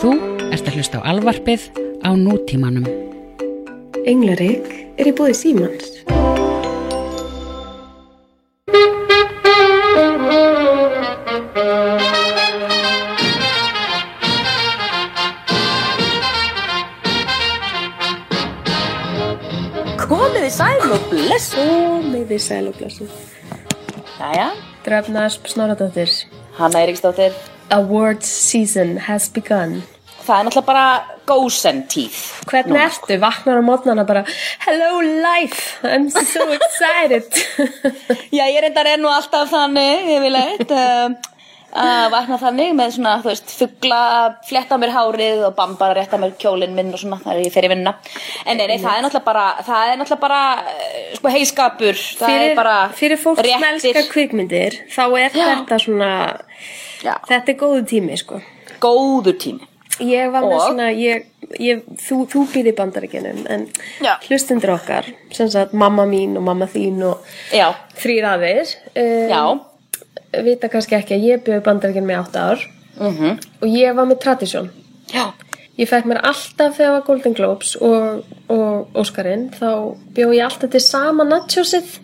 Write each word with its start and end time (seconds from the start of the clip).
Þú 0.00 0.14
ert 0.48 0.64
að 0.64 0.76
hlusta 0.78 0.96
á 1.04 1.12
alvarpið 1.12 1.64
á 2.00 2.16
nútímanum. 2.16 2.86
Englarik 4.08 4.64
er 4.96 5.10
í 5.10 5.12
búði 5.12 5.34
símans. 5.36 5.90
Komið 20.00 20.40
þið 20.40 20.56
sæl 20.56 20.80
og 20.88 21.06
blessu. 21.12 21.60
Komið 21.60 22.26
þið 22.32 22.44
sæl 22.48 22.64
og 22.72 22.80
blessu. 22.80 23.12
Jæja, 24.16 24.48
Dröfnasp 24.88 25.52
Snoradóttir. 25.52 26.08
Hanna 26.56 26.86
Eiríksdóttir. 26.86 27.36
Awards 27.70 28.32
season 28.50 28.98
has 29.06 29.30
begun. 29.34 29.80
Það 30.20 30.36
er 30.36 30.46
náttúrulega 30.46 30.68
bara 30.68 30.86
gósen 31.26 31.80
tíð. 31.90 32.18
Hvernig 32.50 32.74
Núna, 32.74 32.86
ertu? 32.90 33.16
Vaknar 33.22 33.60
á 33.60 33.64
mótnana 33.64 34.04
bara 34.06 34.24
Hello 34.66 35.00
life, 35.00 35.80
I'm 35.82 36.10
so 36.10 36.44
excited. 36.58 37.26
Já, 38.36 38.44
ég 38.44 38.60
reyndar 38.62 38.90
nú 39.00 39.10
alltaf 39.10 39.50
þannig, 39.50 40.10
ég 40.12 40.24
vil 40.26 40.38
eitt, 40.38 40.74
uh, 40.76 41.30
að 41.80 42.10
vakna 42.12 42.36
þannig 42.42 42.74
með 42.76 42.92
svona, 42.98 43.14
þú 43.22 43.30
veist, 43.30 43.54
fuggla, 43.62 44.02
fletta 44.48 44.78
mér 44.82 44.92
hárið 44.94 45.46
og 45.48 45.56
bamba 45.58 45.92
rétta 45.96 46.20
mér 46.20 46.36
kjólinn 46.42 46.76
minn 46.76 46.92
og 46.94 47.00
svona, 47.00 47.20
það 47.24 47.32
er 47.36 47.42
ég 47.46 47.56
fyrir 47.56 47.74
vinna. 47.74 47.96
En 48.44 48.60
nei, 48.60 48.66
nei, 48.66 48.76
það 48.82 48.92
er 48.98 49.06
náttúrulega 49.06 49.28
bara, 49.30 49.46
það 49.66 49.94
er 49.94 50.00
náttúrulega 50.02 50.26
bara, 50.26 50.44
uh, 50.74 51.00
sko, 51.16 51.34
heiskapur, 51.38 52.04
það 52.20 52.36
fyrir, 52.36 52.52
er 52.52 52.60
bara 52.60 52.78
fyrir 53.00 53.24
fólk 53.24 53.42
sem 53.46 53.68
elskar 53.72 54.12
kvikmyndir 54.12 54.80
þá 54.90 55.04
er 55.08 55.28
Já. 55.30 55.44
þetta 55.48 55.82
svona 55.86 56.12
Já. 57.04 57.14
þetta 57.28 57.52
er 57.52 57.58
góðu 57.60 57.84
tími 57.88 58.16
sko. 58.20 58.40
Góður 58.80 59.36
tími. 59.40 59.66
ég 60.00 60.30
var 60.32 60.42
með 60.46 60.54
Og? 60.56 60.62
svona 60.70 60.86
ég, 60.96 61.24
ég, 61.60 61.80
þú, 62.00 62.22
þú 62.30 62.44
býr 62.52 62.68
í 62.70 62.76
bandaríkjunum 62.78 63.40
en 63.52 63.66
Já. 64.00 64.14
hlustundur 64.28 64.72
okkar 64.78 65.10
sem 65.36 65.48
sagt 65.52 65.74
mamma 65.76 66.06
mín 66.08 66.38
og 66.40 66.44
mamma 66.46 66.64
þín 66.70 67.02
og 67.04 67.26
þrýr 68.00 68.28
aðeir 68.30 68.70
um, 68.94 69.28
já, 69.28 69.42
vita 70.46 70.68
kannski 70.72 70.96
ekki 70.96 71.18
að 71.18 71.26
ég 71.28 71.42
byrði 71.44 71.64
bandaríkjunum 71.66 72.14
í 72.14 72.16
átta 72.20 72.46
ár. 72.52 72.64
Mhm, 73.00 73.38
og 73.60 73.68
ég 73.68 73.94
var 73.96 74.08
með 74.08 74.20
tradisjón 74.24 74.70
já, 75.12 75.26
ég 75.76 75.88
fekk 75.90 76.08
mér 76.08 76.22
alltaf 76.22 76.76
þegar 76.78 76.92
var 76.98 77.04
Golden 77.06 77.36
Globes 77.36 77.76
og, 77.80 78.24
og 78.48 78.96
Óskarinn 79.00 79.50
þá 79.52 79.68
bjóð 80.16 80.36
ég 80.38 80.44
alltaf 80.48 80.70
til 80.70 80.80
sama 80.84 81.24
nachosið. 81.28 81.98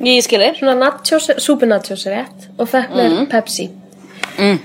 Ég 0.00 0.22
skilir. 0.22 0.54
svona 0.58 0.74
nachos, 0.78 1.26
super 1.42 1.66
nachos 1.66 2.04
rétt. 2.06 2.48
Og 2.58 2.68
fekk 2.70 2.92
mér 2.94 3.26
Pepsi 3.30 3.68
Mm. 4.38 4.58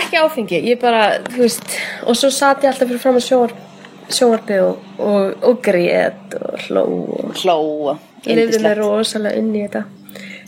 ekki 0.00 0.16
áfengi, 0.20 0.58
ég 0.68 0.80
bara 0.82 1.04
þú 1.24 1.38
veist, 1.44 1.76
og 2.06 2.16
svo 2.18 2.30
satt 2.34 2.62
ég 2.64 2.70
alltaf 2.72 2.88
fyrir 2.90 3.00
fram 3.02 3.16
að 3.18 3.24
sjóar, 3.26 3.54
sjóarbi 4.12 4.58
og, 4.62 4.82
og, 4.98 5.46
og 5.48 5.62
grét 5.64 6.34
og 6.40 6.60
hló 6.66 6.82
og 6.84 7.32
Hló, 7.40 7.56
yndislegt. 8.26 8.62
mér 8.66 8.82
rosalega 8.84 9.38
inn 9.40 9.54
í 9.56 9.62
þetta. 9.64 9.84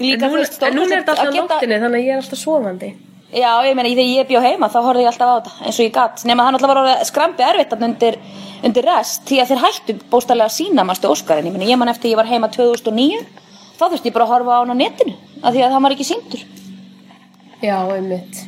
Líka, 0.02 0.27
en, 0.28 0.34
veist, 0.36 0.60
en 0.66 0.77
núna 0.77 0.96
er 0.98 1.02
þetta 1.02 1.14
alltaf 1.16 1.27
á 1.27 1.33
geta- 1.33 1.42
nóttinni 1.56 1.80
þannig 1.83 1.98
að 1.98 2.06
ég 2.06 2.12
er 2.16 2.22
alltaf 2.22 2.38
sofandi. 2.42 2.92
Já, 3.33 3.50
ég 3.64 3.74
meina, 3.78 3.88
þegar 3.88 4.12
ég 4.12 4.27
bjó 4.28 4.40
heima 4.44 4.68
þá 4.68 4.78
horfði 4.84 5.05
ég 5.06 5.10
alltaf 5.12 5.28
á 5.33 5.34
þetta 5.40 5.66
eins 5.66 5.78
og 5.80 5.86
ég 5.86 5.92
gatt, 5.96 6.24
nema 6.28 6.44
það 6.44 6.52
náttúrulega 6.52 6.74
var 6.74 6.80
orðið 6.83 7.06
skrambi 7.08 7.46
erfitt 7.48 7.72
undir, 7.88 8.18
undir 8.68 8.84
rest 8.90 9.22
því 9.30 9.38
að 9.40 9.48
þeir 9.52 9.62
hættu 9.64 9.94
bóstarlega 10.12 10.50
að 10.50 10.56
sína 10.58 10.84
mástu 10.84 11.08
Óskarinn. 11.08 11.48
Ég 11.48 11.55
meina, 11.56 11.70
ég 11.72 11.78
man 11.80 11.88
eftir 11.88 12.12
ég 12.12 12.18
var 12.20 12.28
heima 12.28 12.50
2009 12.52 13.22
þá 13.78 13.84
þurfti 13.88 14.10
ég 14.10 14.12
bara 14.18 14.27
að 14.28 14.33
horfa 14.34 14.52
á 14.52 14.60
hann 14.60 14.74
á 14.77 14.83
netinu 14.83 15.14
af 15.42 15.55
því 15.55 15.62
að 15.64 15.72
það 15.72 15.83
var 15.86 15.94
ekki 15.96 16.08
síndur 16.12 16.42
já, 17.62 17.77
einmitt 17.96 18.42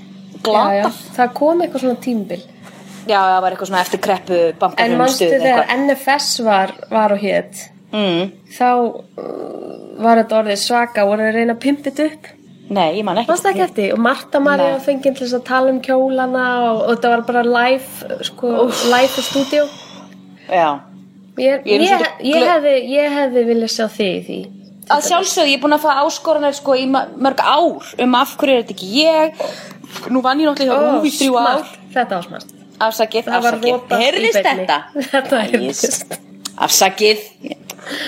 Glatað. 0.44 0.74
Já, 0.74 0.82
já, 0.82 1.06
það 1.16 1.32
kom 1.38 1.64
eitthvað 1.64 1.84
svona 1.86 2.02
tímbil 2.04 2.42
Já, 3.04 3.18
það 3.20 3.40
var 3.44 3.54
eitthvað 3.54 3.70
svona 3.70 3.82
eftir 3.84 4.00
kreppu 4.04 4.38
en 4.40 4.60
bankahrun 4.60 5.00
manstu 5.00 5.28
þegar 5.32 5.74
NFS 5.76 6.30
var, 6.46 6.72
var 6.92 7.12
á 7.12 7.18
hétt 7.20 7.66
mm, 7.92 8.30
þá 8.56 8.68
uh, 8.70 9.26
var 10.04 10.22
þetta 10.22 10.40
orðið 10.40 10.62
svaka 10.64 11.04
voru 11.08 11.28
að 11.28 11.38
reyna 11.38 11.56
að 11.56 11.62
pimpa 11.66 11.90
þetta 11.90 12.08
upp 12.12 12.32
Nei, 12.64 12.96
ég 12.96 13.04
man 13.04 13.18
ekki 13.20 13.28
Fannst 13.28 13.44
það 13.44 13.52
ekki 13.52 13.64
eftir? 13.66 13.90
Og 13.92 14.00
Marta 14.00 14.40
Maria 14.40 14.78
Nei. 14.78 14.84
fengið 14.86 15.18
til 15.18 15.26
þess 15.26 15.36
að 15.36 15.46
tala 15.50 15.72
um 15.74 15.80
kjólana 15.84 16.44
og, 16.70 16.78
og 16.86 16.94
þetta 16.94 17.10
var 17.12 17.22
bara 17.28 17.42
live, 17.44 18.16
sko, 18.24 18.52
live 18.88 19.20
í 19.20 19.24
stúdíu. 19.26 19.66
Já, 20.48 20.70
Ég, 21.34 21.64
Ég 21.66 21.82
ég, 21.82 22.44
hefði, 22.46 22.74
ég 22.94 23.10
hefði 23.10 23.42
viljað 23.48 23.72
sjá 23.74 23.86
þig 23.90 24.10
í 24.10 24.20
því. 24.26 24.36
Að 24.92 25.06
sjálfsögðu, 25.08 25.48
ég 25.52 25.56
er 25.58 25.62
búin 25.62 25.76
að 25.76 25.84
fá 25.86 25.92
áskoranir 26.02 26.56
sko 26.56 26.74
í 26.76 26.84
mörg 26.90 27.40
ár 27.40 27.94
um 28.04 28.18
af 28.18 28.34
hverju 28.40 28.58
er 28.58 28.64
þetta 28.64 28.76
ekki 28.76 28.90
ég 29.00 29.46
Nú 30.10 30.20
vann 30.24 30.40
ég 30.42 30.48
náttúrulega 30.48 30.74
hjá 30.74 30.92
Rúf 30.96 31.04
í 31.06 31.10
þrjú 31.14 31.36
ár. 31.38 31.68
Þetta 31.94 32.16
var 32.16 32.24
smart. 32.26 32.48
Afsakið, 32.82 33.28
afsakið 33.30 33.92
Heyrðist 34.00 34.40
þetta? 34.42 34.78
Þetta 35.12 35.42
heyrðist. 35.44 36.16
Afsakið 36.66 37.20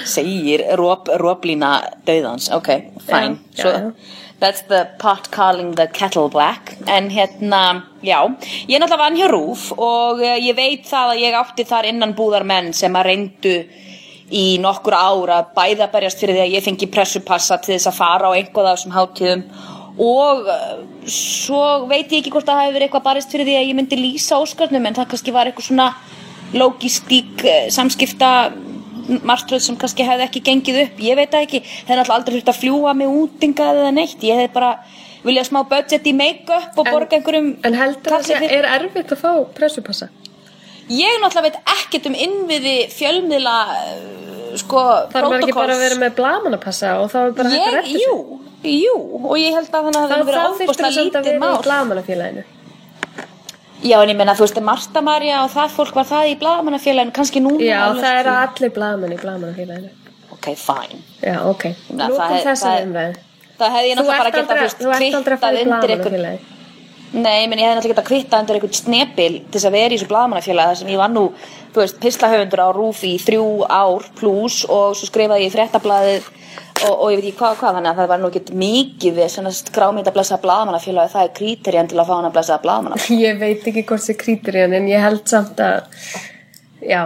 Segir 0.09 0.65
rop, 0.81 1.11
roplína 1.21 1.73
döðans 2.09 2.49
Ok, 2.57 2.71
fine 3.07 3.37
Já, 3.55 3.63
so, 3.63 3.71
já. 3.71 3.93
That's 4.41 4.67
the 4.69 4.83
pot 4.99 5.31
calling 5.33 5.75
the 5.79 5.87
kettle 5.87 6.29
black 6.33 6.75
En 6.91 7.11
hérna, 7.15 7.85
já 8.03 8.19
Ég 8.67 8.77
er 8.77 8.83
náttúrulega 8.83 9.03
vann 9.05 9.21
hjá 9.21 9.29
Rúf 9.31 9.69
Og 9.77 10.23
eh, 10.25 10.41
ég 10.49 10.57
veit 10.59 10.89
það 10.89 11.15
að 11.15 11.23
ég 11.23 11.39
átti 11.39 11.69
þar 11.69 11.91
innan 11.93 12.17
búðar 12.19 12.45
menn 12.49 12.73
Sem 12.77 12.97
að 12.99 13.13
reyndu 13.13 13.57
í 14.33 14.59
nokkur 14.59 14.95
ár 14.97 15.31
að 15.37 15.51
bæða 15.55 15.87
berjast 15.93 16.19
fyrir 16.23 16.35
því 16.35 16.43
að 16.47 16.55
ég 16.57 16.65
fengi 16.67 16.89
pressupassa 16.91 17.59
til 17.63 17.75
þess 17.77 17.91
að 17.93 17.99
fara 18.01 18.31
á 18.31 18.37
einhvað 18.37 18.71
af 18.73 18.79
þessum 18.79 18.95
hátíðum. 18.97 19.43
Og 20.03 20.49
uh, 20.51 20.73
svo 21.09 21.87
veit 21.89 22.11
ég 22.13 22.21
ekki 22.21 22.33
hvort 22.35 22.49
það 22.49 22.59
hafi 22.63 22.75
verið 22.75 22.89
eitthvað 22.89 23.07
barist 23.07 23.31
fyrir 23.33 23.47
því 23.49 23.55
að 23.61 23.69
ég 23.71 23.79
myndi 23.79 23.97
lýsa 24.01 24.41
Óskarnum 24.43 24.87
en 24.91 24.99
það 24.99 25.09
kannski 25.15 25.33
var 25.37 25.49
eitthvað 25.49 25.69
svona 25.71 25.87
logístík 26.57 27.45
uh, 27.47 27.69
samskipta 27.73 28.31
martröð 29.27 29.63
sem 29.63 29.77
kannski 29.79 30.05
hefði 30.07 30.27
ekki 30.27 30.43
gengið 30.49 30.81
upp. 30.83 31.01
Ég 31.07 31.17
veit 31.19 31.31
það 31.33 31.47
ekki, 31.47 31.61
það 31.63 31.93
er 31.95 32.01
náttúrulega 32.01 32.19
aldrei 32.19 32.37
þurft 32.37 32.53
að 32.53 32.61
fljúa 32.65 32.95
með 32.99 33.17
útingað 33.23 33.81
eða 33.83 33.93
neitt. 33.95 34.25
Ég 34.27 34.41
hef 34.43 34.55
bara 34.57 34.71
viljað 35.27 35.49
smá 35.49 35.61
budget 35.71 36.07
í 36.07 36.15
make-up 36.15 36.77
og 36.83 36.89
borga 36.91 37.17
einhverjum 37.19 37.53
En 37.67 37.75
heldur 37.79 38.13
það 38.17 38.19
að 38.19 38.43
fyrir- 38.43 38.57
er 38.59 38.69
erfitt 38.77 39.15
að 39.15 39.23
fá 39.23 39.31
pressupassa? 39.55 40.09
Ég 40.93 41.21
náttúrulega 41.23 41.47
veit 41.49 41.59
ekkert 41.77 42.09
um 42.11 42.17
innviði 42.27 42.75
fjölmiðla 42.95 43.55
uh, 43.75 44.57
sko, 44.61 44.83
Það 45.13 45.31
er 45.33 45.39
ekki 45.41 45.57
bara 45.57 45.77
að 45.77 45.85
vera 45.87 46.01
með 46.03 46.15
blamanapassa 46.21 46.93
og 47.03 47.11
þá 47.13 47.19
er 47.23 47.33
bara 47.39 47.53
hægt 47.55 47.63
að 47.63 47.67
ég, 47.67 47.79
redda 47.81 48.05
jú, 48.05 48.15
jú 48.73 48.95
og 49.23 49.35
ég 49.41 49.57
held 49.57 49.69
að 49.71 49.89
þannig 49.89 50.01
að 50.01 50.13
það 50.13 50.23
þá 50.23 50.29
verið 50.31 50.61
þurftur 50.61 50.87
það 50.87 50.97
samt 50.97 50.97
að 50.97 51.03
lítið 51.05 51.27
vera 51.27 51.37
í 51.37 51.43
mál 51.43 51.67
blamanafélaginu. 51.67 52.47
Já, 53.87 53.99
en 54.01 54.09
ég 54.11 54.17
meina, 54.17 54.33
þú 54.35 54.47
veist, 54.47 54.59
Marta 54.65 55.03
Maria 55.05 55.43
og 55.45 55.51
það 55.53 55.75
fólk 55.77 55.95
var 55.99 56.07
það 56.09 56.31
í 56.31 56.35
blagamannafélaginu, 56.41 57.13
kannski 57.15 57.43
núna 57.45 57.61
Já, 57.67 57.81
það 57.99 58.21
eru 58.23 58.33
ekki. 58.33 58.57
allir 58.57 58.73
blaman 58.79 59.13
í 59.13 59.19
blamanafélaginu. 59.21 59.91
Ok, 60.33 60.49
fine. 60.59 61.03
Já, 61.21 61.37
ok. 61.45 61.67
Það 61.91 62.07
er- 62.07 62.17
það 62.17 62.45
þessari 62.49 62.81
er- 62.81 62.87
umræðu. 62.89 63.23
Það 63.57 63.75
hefði 63.77 63.91
ég 63.91 63.97
náttúrulega 63.97 64.19
bara 64.23 64.31
geta, 64.31 64.41
aldrei, 64.41 64.57
þú 64.57 64.89
veist, 64.91 65.43
að 65.47 65.57
í 65.57 65.67
undir 65.67 65.91
einhvern... 65.97 66.56
Nei, 67.15 67.47
menn 67.47 67.61
ég 67.61 67.69
hefði 67.69 67.77
náttúrulega 67.79 67.95
geta 67.95 68.07
kvittað 68.07 68.41
undir 68.43 68.57
einhvern 68.59 68.77
snepil 68.77 69.35
til 69.39 69.55
þess 69.55 69.69
að 69.69 69.77
vera 69.77 69.95
í 69.95 69.97
þessu 69.97 70.09
blagamannafélagi 70.11 70.73
þar 70.73 70.79
sem 70.81 70.91
ég 70.91 71.01
var 71.01 71.13
nú, 71.13 71.23
þú 71.73 71.83
veist, 71.83 72.01
pislahöfundur 72.03 72.63
á 72.67 72.69
rúf 72.75 73.03
í 73.07 73.13
þrjú 73.23 73.47
ár 73.69 74.09
pluss 74.19 74.65
og 74.67 74.97
svo 74.99 75.09
skrifaði 75.09 75.47
ég 75.47 75.53
í 75.53 75.55
fréttablaðið 75.55 76.27
og, 76.27 76.91
og 76.93 77.13
ég 77.13 77.21
veit 77.21 77.29
ekki 77.29 77.39
hvað 77.39 77.61
hvað, 77.61 77.79
þannig 77.79 77.93
að 77.93 78.01
það 78.01 78.11
var 78.13 78.23
nú 78.23 78.31
ekki 78.33 78.59
mikið 78.65 79.21
við 79.21 79.31
svona 79.37 79.55
skrámynd 79.55 80.11
að 80.11 80.19
blessa 80.19 80.41
blagamannafélagi, 80.43 81.13
það 81.15 81.29
er 81.29 81.33
kríterjan 81.39 81.93
til 81.93 82.01
að 82.01 82.11
fá 82.11 82.15
hann 82.17 82.29
að 82.29 82.37
blessa 82.37 82.59
blagamannafélagi. 82.65 83.23
Ég 83.27 83.41
veit 83.41 83.71
ekki 83.71 83.87
hvort 83.87 84.13
krýtur 84.25 84.59
í 84.59 84.67
hann 84.67 84.77
en 84.77 84.91
ég 84.91 85.07
held 85.07 85.25
samt 85.31 85.63
að, 85.63 86.03
já, 86.83 87.03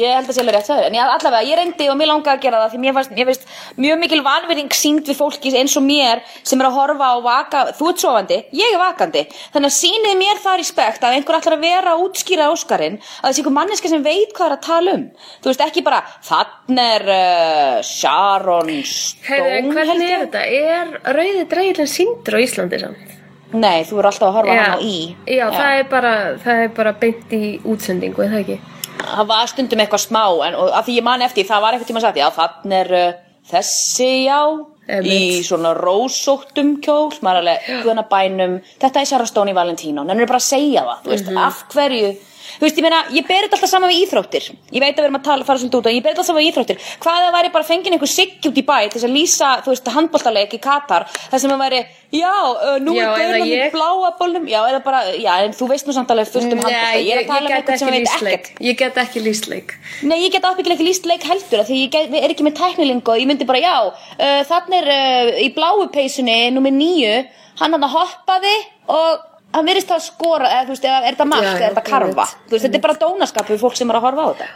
Ég 0.00 0.08
held 0.08 0.24
að 0.24 0.32
sé 0.32 0.40
alveg 0.40 0.54
rétt 0.56 0.68
sagði, 0.70 0.84
en 0.88 0.94
ég, 0.96 1.02
allavega, 1.04 1.44
ég 1.44 1.58
reyndi 1.58 1.86
og 1.92 1.96
mér 2.00 2.08
langaði 2.08 2.32
að 2.32 2.44
gera 2.46 2.60
það 2.62 2.70
því 2.72 2.78
mér 2.80 2.94
fannst, 2.96 3.10
mér 3.12 3.26
finnst 3.28 3.42
mjög 3.84 3.98
mikil 4.00 4.20
vanverðing 4.24 4.70
sínd 4.72 5.10
við 5.10 5.18
fólki 5.18 5.52
eins 5.60 5.74
og 5.76 5.84
mér 5.84 6.22
sem 6.48 6.62
er 6.62 6.68
að 6.70 6.78
horfa 6.78 7.10
á 7.12 7.16
vaka, 7.26 7.60
þú 7.76 7.90
ert 7.90 8.00
sofandi, 8.00 8.38
ég 8.56 8.72
er 8.72 8.80
vakandi, 8.80 9.24
þannig 9.52 9.68
að 9.68 9.76
sýnið 9.76 10.16
mér 10.22 10.40
það 10.46 10.56
respekt 10.62 11.04
að 11.04 11.18
einhver 11.18 11.38
ætlar 11.42 11.58
að 11.58 11.66
vera 11.66 11.92
að 11.92 12.06
útskýra 12.06 12.48
Óskarinn, 12.54 12.96
að 13.20 13.28
þessi 13.28 13.42
einhver 13.44 13.56
manneska 13.58 13.92
sem 13.92 14.06
veit 14.08 14.32
hvað 14.32 14.48
er 14.48 14.56
að 14.56 14.64
tala 14.70 14.96
um, 14.96 15.04
þú 15.44 15.52
veist 15.52 15.66
ekki 15.68 15.84
bara, 15.90 16.00
þannig 16.30 16.96
er 16.96 17.06
uh, 17.12 17.76
Sharon 17.92 18.72
Stone, 18.88 19.76
hvernig 19.76 19.92
held 19.92 20.00
er 20.00 20.08
ég. 20.08 20.24
þetta? 20.24 20.46
Er 20.72 21.16
rauði 21.20 21.46
dreigilin 21.52 21.92
síndur 21.98 22.40
á 22.40 22.44
Íslandi 22.48 22.80
samt? 22.80 23.08
Nei, 23.52 23.82
þú 23.84 24.00
er 24.00 24.08
alltaf 24.08 24.30
að 24.30 24.36
horfa 24.40 24.56
Já, 24.56 24.62
hann 24.64 24.80
á 24.80 24.88
í. 24.88 24.98
já, 25.28 25.44
Það, 25.52 25.78
er 25.82 25.88
bara, 25.92 26.12
það 26.40 26.62
er 26.64 26.70
bara 26.80 26.92
beint 26.96 27.34
í 27.36 27.42
útsendingu, 27.68 28.24
er 28.24 28.32
það 28.32 28.44
ekki? 28.46 28.60
Það 28.98 29.26
var 29.32 29.46
stundum 29.50 29.80
eitthvað 29.84 30.04
smá 30.06 30.24
en 30.46 30.54
að 30.54 30.84
því 30.88 30.96
ég 30.98 31.06
man 31.06 31.22
eftir, 31.22 31.46
það 31.48 31.62
var 31.64 31.74
eitthvað 31.76 31.90
tíma 31.92 32.00
sagt 32.04 32.20
já, 32.20 32.28
þannig 32.36 32.78
er 32.82 32.92
uh, 32.98 33.14
þessi 33.52 34.10
já 34.26 34.40
Einmitt. 34.88 35.12
í 35.12 35.42
svona 35.46 35.72
rósóttum 35.78 36.76
kjól, 36.82 37.12
maður 37.22 37.38
er 37.38 37.42
alveg 37.42 37.84
guðana 37.84 38.04
bænum, 38.10 38.56
þetta 38.82 39.00
er 39.00 39.06
í 39.52 39.54
Valentino, 39.56 40.02
en 40.02 40.10
hann 40.12 40.20
er 40.24 40.26
bara 40.30 40.40
að 40.42 40.48
segja 40.48 40.82
það, 40.88 41.04
veist, 41.12 41.28
Mhm. 41.30 41.38
af 41.38 41.64
hverju 41.72 42.10
þú 42.58 42.66
veist, 42.66 42.78
ég 42.80 42.86
meina, 42.86 43.00
ég 43.16 43.26
ber 43.28 43.46
þetta 43.46 43.58
alltaf 43.58 43.72
saman 43.72 43.92
við 43.92 44.02
íþróttir. 44.06 44.48
Ég 44.72 44.82
veit 44.82 44.92
að 44.92 45.00
við 45.00 45.08
erum 45.08 45.18
að 45.18 45.24
tala, 45.28 45.46
fara 45.48 45.62
svolítið 45.62 45.80
út 45.80 45.88
og 45.90 45.96
ég 45.96 46.02
ber 46.04 46.12
þetta 46.12 46.22
alltaf 46.22 46.30
saman 46.30 46.42
við 46.42 46.50
íþróttir. 46.52 46.80
Hvað 47.02 47.18
ef 47.18 47.26
það 47.26 47.36
væri 47.38 47.52
bara 47.56 47.68
fengin 47.68 47.96
einhver 47.96 48.12
sigg 48.12 48.48
út 48.50 48.60
í 48.60 48.64
bæ 48.68 48.76
til 48.86 48.96
þess 48.98 49.08
að 49.08 49.16
lýsa, 49.16 49.50
þú 49.64 49.72
veist, 49.72 49.90
handbóltaleik 49.96 50.56
í 50.56 50.60
Katar 50.62 51.06
þar 51.12 51.42
sem 51.42 51.52
það 51.52 51.62
væri, 51.64 51.80
já, 52.12 52.32
uh, 52.52 52.76
nú 52.82 52.96
Já, 52.96 53.02
er 53.08 53.22
gaurinn 53.22 53.46
í 53.46 53.52
ég. 53.56 53.72
bláa 53.72 54.12
bólnum 54.18 54.48
já, 54.50 54.60
eða 54.68 54.80
bara, 54.84 55.02
já, 55.16 55.32
en 55.46 55.56
þú 55.56 55.68
veist 55.72 55.88
nú 55.88 55.96
samt 55.96 56.12
alveg 56.12 56.28
fullt 56.32 56.50
um 56.50 56.60
handbólta, 56.60 56.82
Nei, 56.92 57.04
ég 57.06 57.14
er 57.16 57.22
ég, 57.22 57.24
að 57.24 57.32
tala 57.32 57.46
um 57.46 57.52
ég 57.52 57.58
eitthvað 57.58 57.82
sem 57.82 57.88
ekki 57.88 58.02
veit 58.02 58.32
ekkert. 58.36 58.50
Ég 58.68 58.80
get 58.82 59.00
ekki 59.02 59.24
lýst 59.24 59.48
leik. 59.48 59.76
Nei, 60.02 60.18
ég 60.26 60.34
get 60.34 60.44
ábyggilega 60.44 60.76
ekki 60.76 60.88
líst 60.88 61.08
leik 61.08 61.24
heldur 61.28 61.64
því 61.68 61.78
ég 61.82 61.92
get, 61.94 62.16
er 62.20 62.34
ekki 62.34 62.46
með 62.46 62.58
tæknilingu 62.60 63.14
og 63.14 63.22
ég 63.22 63.30
myndi 63.30 63.48
bara, 63.48 63.62
já, 63.64 63.76
uh, 63.88 64.42
þannig 64.50 64.82
er 64.82 64.92
uh, 64.92 65.40
í 65.40 65.48
bláu 65.56 65.86
peysunni, 65.92 66.38
nummer 66.52 66.74
nýju 66.74 67.22
hann 67.60 67.76
hann 67.76 67.88
hoppaði 67.92 68.54
og 68.92 69.31
hann 69.54 69.66
virðist 69.68 69.90
að 69.94 70.04
skora, 70.06 70.50
eða 70.50 70.66
þú 70.68 70.74
veist, 70.74 70.86
eða 70.88 71.00
er 71.00 71.16
þetta 71.16 71.26
mark 71.30 71.48
eða 71.48 71.56
er 71.56 71.64
þetta 71.66 71.84
karfa, 71.88 72.28
þú 72.46 72.54
veist, 72.54 72.66
þetta 72.66 72.78
er 72.78 72.84
bara 72.86 73.00
dónaskap 73.02 73.50
fyrir 73.50 73.60
fólk 73.62 73.76
sem 73.78 73.92
er 73.92 73.98
að 73.98 74.06
horfa 74.06 74.24
á 74.24 74.28
þetta. 74.30 74.48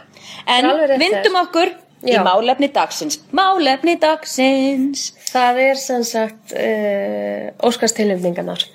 En 0.55 0.69
vindum 1.01 1.37
okkur 1.43 1.73
í 2.07 2.15
Já. 2.15 2.21
málefni 2.25 2.71
dagsins. 2.73 3.19
Málefni 3.35 3.97
dagsins. 4.01 5.11
Það 5.31 5.61
er 5.65 5.79
sem 5.81 6.03
sagt 6.07 6.55
uh, 6.55 7.67
Óskarstilnefningarnar. 7.67 8.67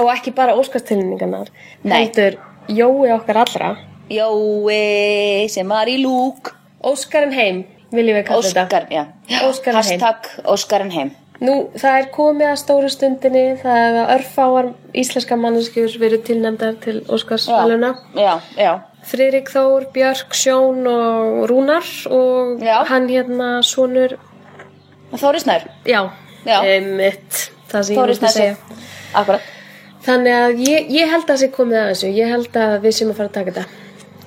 Og 0.00 0.10
ekki 0.12 0.34
bara 0.36 0.56
Óskarstilnefningarnar. 0.60 1.52
Heldur 1.88 2.40
Jói 2.68 3.12
okkar 3.12 3.42
allra. 3.44 3.74
Jói 4.12 5.48
sem 5.52 5.68
var 5.68 5.88
í 5.88 5.98
lúk. 6.00 6.54
Óskarinn 6.84 7.32
heim 7.32 7.64
Viljum 7.94 8.18
við 8.18 8.24
kalla 8.26 8.42
þetta. 8.42 8.66
Óskarinn 10.50 10.94
heim. 10.94 11.12
Nú, 11.44 11.54
það 11.76 11.98
er 12.00 12.10
komið 12.14 12.48
að 12.48 12.58
stóru 12.62 12.90
stundinni, 12.92 13.44
það 13.60 13.78
er 13.84 13.96
að 14.00 14.12
örfáar 14.16 14.68
íslenska 14.96 15.36
manneskjur 15.36 15.96
verið 16.00 16.22
tilnæmdar 16.30 16.78
til 16.84 17.00
Óskarsvæluna. 17.12 17.90
Já, 18.16 18.32
já, 18.56 18.72
Friðrik 19.04 19.50
Þór, 19.52 19.88
Björk, 19.92 20.32
Sjón 20.32 20.86
og 20.88 21.42
Rúnar 21.50 21.84
og 22.08 22.62
Já. 22.64 22.78
hann 22.88 23.10
hérna 23.10 23.58
sonur, 23.62 24.16
Þóri 25.12 25.42
Snær 25.44 25.68
já, 25.84 26.00
Já. 26.46 26.62
einmitt, 26.64 27.50
það 27.68 27.82
sem 27.82 27.96
ég 27.96 28.06
vildi 28.06 28.16
Snær 28.22 28.34
segja. 28.38 28.56
Akkurat 29.14 29.52
Þannig 30.04 30.34
að 30.36 30.58
ég, 30.68 30.90
ég 30.92 31.08
held 31.08 31.22
að 31.24 31.30
það 31.30 31.38
sé 31.40 31.46
komið 31.54 31.78
að 31.80 31.86
þessu, 31.90 32.08
ég 32.12 32.32
held 32.34 32.56
að 32.60 32.74
við 32.84 32.96
séum 32.96 33.12
að 33.12 33.20
fara 33.20 33.30
að 33.30 33.36
taka 33.38 33.52
þetta. 33.56 33.83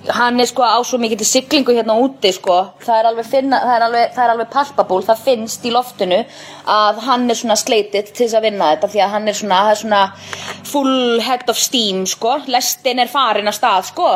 Hann 0.08 0.40
er 0.40 0.48
sko 0.48 0.64
á 0.64 0.78
svo 0.86 1.00
mikið 1.02 1.22
til 1.22 1.28
siglingu 1.28 1.76
hérna 1.76 1.98
úti 2.00 2.32
sko, 2.36 2.58
það 2.84 3.00
er 3.00 3.10
alveg 3.10 3.28
finna, 3.28 3.60
það 3.64 3.76
er 3.76 3.86
alveg, 3.88 4.14
það 4.16 4.24
er 4.24 4.34
alveg 4.34 4.52
palpabúl, 4.54 5.04
það 5.08 5.24
finnst 5.26 5.68
í 5.68 5.74
loftinu 5.74 6.20
að 6.78 7.02
hann 7.08 7.28
er 7.30 7.40
svona 7.40 7.58
sleitit 7.60 8.14
til 8.14 8.26
þess 8.26 8.38
að 8.40 8.48
vinna 8.48 8.72
þetta 8.74 8.92
því 8.94 9.04
að 9.04 9.14
hann 9.16 9.28
er 9.28 9.40
svona, 9.42 9.60
er 9.72 9.82
svona 9.82 10.02
full 10.68 11.22
head 11.26 11.52
of 11.52 11.60
steam 11.60 12.06
sko, 12.08 12.38
lestin 12.48 13.04
er 13.04 13.12
farin 13.12 13.52
að 13.52 13.60
stað 13.60 13.92
sko. 13.92 14.10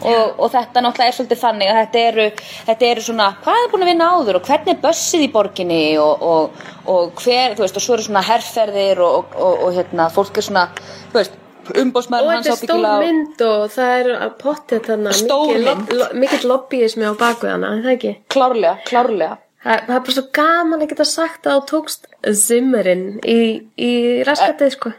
Og, 0.00 0.38
og 0.40 0.46
þetta 0.48 0.80
náttúrulega 0.80 1.10
er 1.10 1.16
svolítið 1.16 1.40
þannig 1.42 1.70
að 1.70 1.78
þetta 1.78 2.02
eru, 2.08 2.24
þetta 2.68 2.86
eru 2.86 3.02
svona, 3.04 3.26
hvað 3.44 3.58
er 3.58 3.72
búin 3.72 3.82
að 3.84 3.90
vinna 3.90 4.06
áður 4.14 4.38
og 4.38 4.46
hvernig 4.46 4.70
er 4.72 4.78
bössið 4.80 5.24
í 5.26 5.28
borginni 5.34 5.80
og, 6.00 6.22
og, 6.24 6.62
og 6.88 7.20
hver, 7.20 7.56
þú 7.58 7.66
veist, 7.66 7.76
og 7.76 7.84
svo 7.84 7.96
eru 7.98 8.06
svona 8.06 8.22
herrferðir 8.24 9.02
og, 9.04 9.34
og, 9.36 9.66
og 9.66 9.76
hérna, 9.76 10.06
fólk 10.14 10.40
er 10.40 10.46
svona, 10.46 10.64
þú 11.10 11.18
veist, 11.18 11.36
umbósmaður 11.82 12.32
hans 12.34 12.48
þetta 12.48 12.56
er 12.56 12.62
stór 12.62 12.70
ábyggilega 12.70 13.04
mynd 13.04 13.44
og 13.46 13.66
það 13.74 13.92
er 13.98 14.10
að 14.16 14.34
pottið 14.40 14.88
þannig 14.88 15.22
mikið, 15.28 16.02
mikið 16.24 16.48
lobbyismi 16.50 17.08
á 17.08 17.14
bakvið 17.20 17.54
hana, 17.54 17.72
er 17.76 17.86
það 17.86 17.94
ekki? 17.98 18.16
klárlega, 18.34 18.74
klárlega 18.88 19.38
Það, 19.60 19.80
það 19.84 19.94
er 19.94 20.04
bara 20.06 20.14
svo 20.16 20.22
gaman 20.38 20.80
að 20.80 20.88
geta 20.88 21.04
sagt 21.04 21.46
að 21.50 21.58
þú 21.58 21.64
tókst 21.68 22.06
Zimmerinn 22.32 23.02
í, 23.28 23.40
í 23.76 23.90
raskatið 24.24 24.70
sko. 24.72 24.92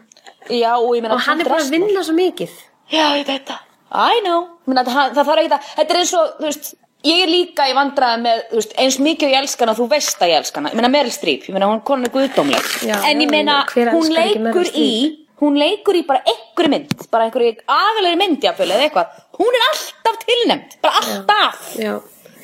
Já, 0.54 0.76
og 0.78 0.94
og 1.02 1.24
hann 1.26 1.42
er 1.42 1.50
bara 1.50 1.64
að 1.64 1.72
vinna 1.74 2.04
svo 2.06 2.14
mikið. 2.14 2.54
Já, 2.92 3.08
ég 3.18 3.26
veit 3.26 3.50
það 3.50 3.68
I 3.92 4.22
know 4.24 4.46
Menna, 4.70 4.86
það, 4.88 5.16
það 5.18 5.28
þarf 5.28 5.42
ekki 5.42 5.56
að 5.56 5.72
Þetta 5.80 5.94
er 5.94 6.00
eins 6.00 6.14
og, 6.16 6.30
þú 6.38 6.48
veist 6.48 6.70
Ég 7.02 7.24
er 7.24 7.32
líka 7.32 7.66
í 7.66 7.72
vandræði 7.74 8.22
með, 8.22 8.42
þú 8.52 8.60
veist, 8.60 8.74
eins 8.78 8.96
mikið 9.02 9.26
og 9.26 9.32
ég 9.34 9.40
elska 9.42 9.64
hana 9.66 9.74
og 9.74 9.80
þú 9.80 9.86
veist 9.90 10.20
að 10.22 10.30
ég 10.30 10.38
elska 10.38 10.60
hana. 10.60 10.70
Ég 10.70 10.78
meina 10.78 10.90
Meryl 10.94 11.14
Streep, 11.16 11.48
ég 11.50 11.56
meina 11.56 11.70
hún 11.72 11.80
konar 11.82 12.12
guðdómleg. 12.14 12.68
En 12.86 12.92
já, 12.92 12.98
ég 13.10 13.32
meina, 13.32 13.56
hún 13.90 14.14
leikur 14.14 14.70
í, 14.78 14.92
hún 15.42 15.58
leikur 15.60 15.98
í 15.98 16.04
bara 16.08 16.22
einhverju 16.30 16.72
mynd, 16.72 16.96
bara 17.14 17.28
einhverju 17.28 17.56
agalegri 17.66 18.20
mynd 18.22 18.46
jafnvel 18.46 18.70
eða 18.76 18.88
eitthvað. 18.88 19.16
Hún 19.40 19.58
er 19.58 19.68
alltaf 19.70 20.20
tilnæmt, 20.26 20.78
bara 20.84 21.02
alltaf. 21.02 21.64
Já. 21.82 21.96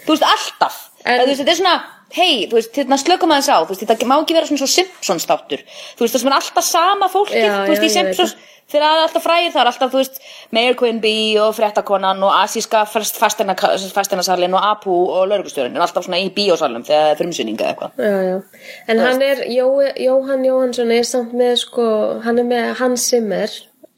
Þú 0.07 0.15
veist, 0.15 0.25
alltaf. 0.31 0.79
En, 1.03 1.21
þú 1.21 1.29
veist, 1.29 1.41
þetta 1.43 1.53
er 1.53 1.59
svona, 1.61 1.75
hei, 2.15 2.47
þú 2.47 2.59
veist, 2.59 2.75
hérna 2.77 2.97
slökum 3.01 3.33
aðeins 3.33 3.49
á, 3.51 3.57
veist, 3.67 3.83
þetta 3.87 4.07
má 4.09 4.17
ekki 4.21 4.37
vera 4.37 4.47
svona 4.49 4.61
svo 4.63 4.69
Simpsons 4.71 5.27
þáttur. 5.27 5.63
Þú 5.97 6.05
veist, 6.05 6.13
það 6.15 6.21
sem 6.23 6.29
er 6.31 6.37
alltaf 6.37 6.67
sama 6.67 7.09
fólkið, 7.11 7.41
Já, 7.43 7.55
þú 7.65 7.73
veist, 7.73 7.83
já, 7.83 7.87
í 7.87 7.95
Simpsons, 7.95 8.35
þegar 8.67 8.85
það 8.87 8.97
er 8.97 9.03
alltaf 9.05 9.23
frægir, 9.27 9.51
það 9.53 9.61
er 9.61 9.69
alltaf, 9.71 9.91
þú 9.93 10.01
veist, 10.01 10.19
Mayor 10.55 10.75
Quimby 10.79 11.13
og 11.43 11.53
fréttakonan 11.55 12.23
og 12.27 12.33
asíska 12.39 12.83
fasteinasalinn 12.87 14.57
og 14.57 14.65
Apu 14.71 14.95
og 14.95 15.27
laurugustjórinn 15.31 15.75
er 15.75 15.85
alltaf 15.85 16.07
svona 16.07 16.19
í 16.23 16.31
bíósalum 16.35 16.83
þegar 16.87 17.05
það 17.05 17.13
er 17.13 17.21
frumsynninga 17.21 17.63
eða 17.63 17.71
eitthvað. 17.75 17.91
Já, 17.99 18.17
já. 18.27 18.73
En 18.87 19.03
hann 19.03 19.23
er, 19.27 19.45
Jói, 19.51 19.93
Jóhann 20.07 20.45
Jóhannsson 20.47 20.91
er 20.95 21.07
samt 21.07 21.35
með 21.37 21.55
sko, 21.63 21.87
hann 22.25 22.43
er 22.43 22.47
með 22.47 22.73
Hans 22.81 23.07
Zimmer, 23.11 23.55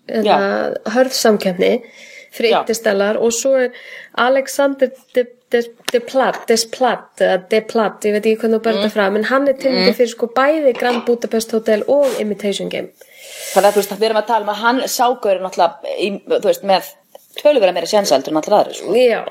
hörðsamkjöfni, 0.09 1.73
Interstellar 2.61 3.17
og 3.17 3.31
svo 3.33 3.55
er 3.57 3.69
Alexander 4.17 4.89
de, 5.15 5.25
de, 5.51 5.63
de 5.91 5.99
Platt, 5.99 6.47
Des 6.47 6.65
Platt, 6.65 7.09
eða 7.21 7.37
De 7.49 7.61
Platt, 7.61 8.05
ég 8.05 8.13
veit 8.13 8.25
ekki 8.25 8.41
hvernig 8.43 8.59
þú 8.59 8.63
börði 8.67 8.79
Mm. 8.79 8.85
það 8.85 8.93
fram, 8.97 9.15
en 9.15 9.23
hann 9.31 9.47
er 9.47 9.53
tilnæmdur 9.53 9.95
fyrir 9.97 10.11
sko 10.13 10.27
bæði 10.27 10.73
Grand 10.79 11.05
Budapest 11.05 11.51
Hotel 11.51 11.83
og 11.87 12.05
Imitation 12.19 12.69
Game. 12.69 12.89
Þannig 13.53 13.65
að 13.67 13.73
þú 13.73 13.81
veist, 13.81 13.95
við 13.99 14.03
erum 14.09 14.21
að 14.21 14.27
tala 14.27 14.43
um 14.45 14.49
að 14.53 14.61
hann 14.63 14.79
ságur 14.87 15.41
náttúrulega, 15.41 15.73
þú 16.29 16.45
veist, 16.51 16.63
með 16.63 16.91
töluvera 17.41 17.73
meira 17.73 17.87
sjensaldur 17.87 18.29
en 18.33 18.37
allir 18.41 18.57
aðrir, 18.59 18.75
sko. 18.75 18.93
Já, 18.93 19.23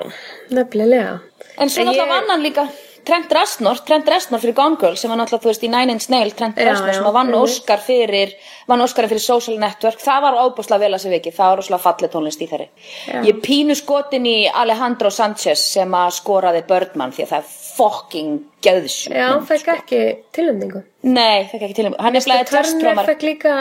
nefnilega. 0.51 1.19
En 1.57 1.69
svo 1.69 1.83
náttúrulega 1.83 2.05
ég- 2.05 2.13
vann 2.13 2.29
hann 2.29 2.43
líka 2.43 2.67
Trent 3.09 3.33
Reznor, 3.33 3.81
Trent 3.87 4.09
Reznor 4.13 4.41
fyrir 4.43 4.55
Gone 4.57 4.77
Girl 4.79 4.97
sem 4.99 5.09
var 5.09 5.17
náttúrulega, 5.19 5.43
þú 5.43 5.49
veist, 5.49 5.65
í 5.65 5.71
Nine 5.73 5.95
Inch 5.95 6.09
Nails 6.13 6.35
Trent 6.37 6.59
Reznor 6.61 6.93
sem 6.93 7.07
vann. 7.15 7.31
Oscar 7.39 7.81
fyrir 7.81 8.35
vann 8.69 8.85
Oscar 8.85 9.07
fyrir 9.09 9.23
Social 9.23 9.57
Network, 9.61 10.01
það 10.03 10.25
var 10.27 10.37
óbúslega 10.43 10.83
vel 10.85 10.91
að 10.93 11.03
sér 11.03 11.15
vikið, 11.17 11.35
það 11.39 11.51
var 11.51 11.63
óslega 11.63 11.81
fallið 11.85 12.13
tónlist 12.13 12.43
í 12.43 12.49
þeirri 12.51 12.67
Já. 13.09 13.23
Ég 13.25 13.41
pínu 13.45 13.77
skotin 13.79 14.27
í 14.29 14.37
Alejandro 14.61 15.11
Sanchez 15.13 15.65
sem 15.73 15.97
að 15.97 16.13
skoraði 16.19 16.61
Birdman 16.69 17.15
því 17.15 17.25
að 17.25 17.33
það 17.33 17.41
er 17.41 17.49
fucking 17.79 18.37
gæðsjúk 18.65 19.17
Já, 19.17 19.25
hann 19.31 19.49
fekk 19.49 19.73
ekki 19.73 20.01
tilnæmningu. 20.35 20.83
Nei, 21.09 21.49
það 21.49 21.65
ekki 21.67 21.77
til 21.79 21.89
hann 21.89 22.19
er 22.19 22.27
Turner 22.27 22.51
testrómar 22.53 23.09
fekk 23.09 23.25
líka 23.25 23.55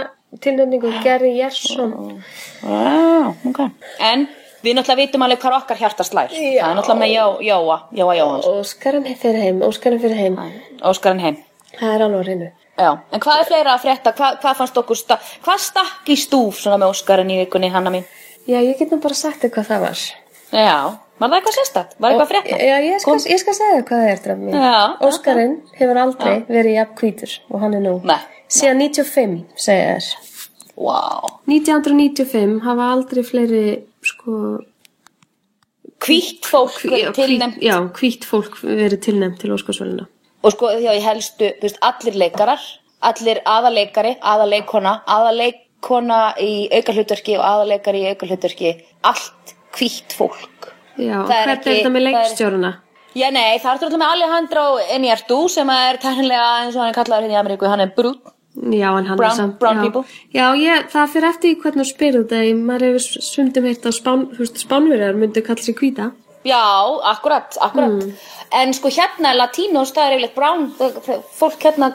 tilnæmningu 0.44 0.92
Gary 1.04 1.32
Jersson. 1.38 2.22
ah, 2.64 3.32
okay. 3.48 3.70
En 3.98 4.28
við 4.64 4.74
náttúrulega 4.78 5.00
vitum 5.02 5.22
alveg 5.26 5.40
hvað 5.42 5.56
okkar 5.62 5.76
hjarta 5.82 6.04
slær 6.06 6.30
Já. 6.32 6.62
Það 6.64 6.70
er 6.70 6.76
náttúrulega 6.78 7.00
með 7.02 7.12
Jó- 7.14 7.40
Jóa, 7.48 7.76
Jóa 8.00 8.14
Jóhans 8.18 8.46
Óskarinn 8.52 9.16
fyrir 9.16 9.42
heim, 9.42 9.60
Óskarinn 9.62 10.00
fyrir 10.02 10.16
heim. 10.22 10.38
Óskarinn 10.82 11.20
heim 11.24 11.36
Það 11.78 11.94
er 11.94 12.02
alveg 12.06 12.18
á 12.18 12.24
hreinu. 12.26 12.48
Já, 12.78 12.90
en 13.12 13.20
hvað 13.20 13.40
er 13.40 13.44
fleira 13.50 13.74
að 13.74 13.82
frétta? 13.84 14.12
Hvað, 14.14 14.38
hvað 14.42 14.56
fannst 14.62 14.76
okkur 14.78 14.96
sta 14.96 15.16
Hvað 15.44 15.58
stakk 15.66 16.08
í 16.08 16.16
stúf 16.16 16.60
svona 16.62 16.78
með 16.78 16.92
Óskarinn 16.94 17.30
í 17.34 17.38
vikunni, 17.44 17.70
Hanna 17.74 17.90
mín? 17.90 18.04
Já, 18.48 18.58
ég 18.62 18.78
get 18.78 18.90
nú 18.94 19.00
bara 19.02 19.14
sagt 19.14 19.42
þér 19.42 19.50
hvað 19.56 19.66
það 19.68 19.80
var. 19.84 20.02
Já, 20.48 20.76
var 21.18 21.28
það 21.28 21.36
eitthvað 21.38 21.56
sérstætt? 21.58 21.96
Var 21.98 22.10
eitthvað 22.14 22.24
að 22.24 22.30
frétta? 22.32 22.58
Já, 22.64 22.76
ég 22.86 23.00
skal, 23.02 23.16
ég 23.34 23.40
skal 23.42 23.54
segja 23.58 23.82
hvað 23.82 23.98
það 24.00 24.12
er, 24.12 24.22
drafn 24.24 24.44
mín. 24.46 24.54
Já, 24.56 25.08
Óskarinn 25.08 25.56
hefur 25.76 26.00
aldrei 26.04 26.36
verið 26.48 26.76
jafn 26.78 26.94
hvítur 27.02 27.34
og 27.50 27.60
hann 27.60 27.74
er 27.74 27.82
nú. 27.84 27.94
Nei. 28.08 28.18
Síðan 28.48 28.80
95, 28.80 29.36
segja 29.60 29.98
þér. 29.98 30.08
Vá 30.78 30.98
1995 31.50 32.60
hafa 32.64 32.86
aldrei 32.94 33.22
fleiri, 33.26 33.64
sko... 34.08 34.40
Hvítt 35.98 36.46
fólk 36.46 36.76
tilnæmt 37.16 37.62
Já, 37.64 37.74
hvít 37.98 38.26
fólk 38.28 38.60
verið 38.62 39.00
tilnæmt 39.08 39.40
til 39.42 39.50
Óskarsvöluna. 39.56 40.04
og 40.42 40.52
sko 40.54 40.68
því 40.76 40.86
að 40.86 40.98
ég 41.00 41.06
helstu, 41.08 41.48
veist, 41.62 41.80
allir 41.82 42.14
leikarar 42.22 42.62
allir 43.02 43.40
aðaleikari, 43.46 44.16
aðaleikona 44.22 44.92
aðaleikona 45.10 46.20
í 46.42 46.68
aukahlutverki 46.78 47.36
og 47.38 47.44
aðaleikari 47.46 48.04
í 48.04 48.12
aukahlutverki 48.12 48.74
allt 49.06 49.54
hvítt 49.78 50.14
fólk 50.18 50.72
Já, 50.98 51.22
Það 51.26 51.36
er 51.38 51.50
þetta 51.62 51.90
með 51.94 52.00
það 52.00 52.06
leikstjóruna? 52.08 52.70
Já, 53.18 53.28
nei, 53.34 53.58
það 53.62 53.68
er 53.68 53.74
alltaf 53.74 54.00
með 54.00 54.14
Alejandro 54.14 54.64
Eniartu 54.94 55.36
sem 55.50 55.70
er 55.74 55.98
tæknilega 56.02 56.48
eins 56.62 56.74
og 56.74 56.82
hann 56.82 56.90
er 56.90 56.96
kallaður 56.96 57.26
hérna 57.26 57.36
í 57.36 57.40
Ameríku, 57.42 57.68
hann 57.70 57.84
er 57.84 57.92
brún 57.94 58.18
Já, 58.58 58.88
en 58.98 59.06
hann 59.06 59.16
Brown- 59.18 59.30
er 59.30 59.36
samt... 59.36 59.58
brown 59.60 59.76
já. 59.76 59.82
people. 59.86 60.04
Já, 60.34 60.46
ég, 60.58 60.88
það 60.90 61.12
fyrir 61.14 61.28
eftir 61.32 61.58
hvernig 61.62 61.84
þú 61.84 61.90
spyrir 61.92 62.24
þetta. 62.24 62.40
Maður 62.70 62.86
hefur 62.88 63.26
sundum 63.28 63.68
heitt 63.70 63.86
að 63.86 63.94
spán, 64.00 64.24
spánverjar 64.64 65.14
myndu 65.20 65.44
kalla 65.46 65.62
sig 65.62 65.76
hvíta. 65.78 66.10
Já, 66.46 66.62
akkurat, 67.12 67.56
akkurat 67.60 67.90
Hmm. 67.98 68.12
En 68.54 68.72
sko 68.72 68.88
hérna 68.88 69.34
Latinos, 69.36 69.90
það 69.92 70.06
er 70.06 70.14
yfirleitt 70.14 70.34
brown 70.34 70.62
fólk 71.36 71.58
hérna 71.66 71.90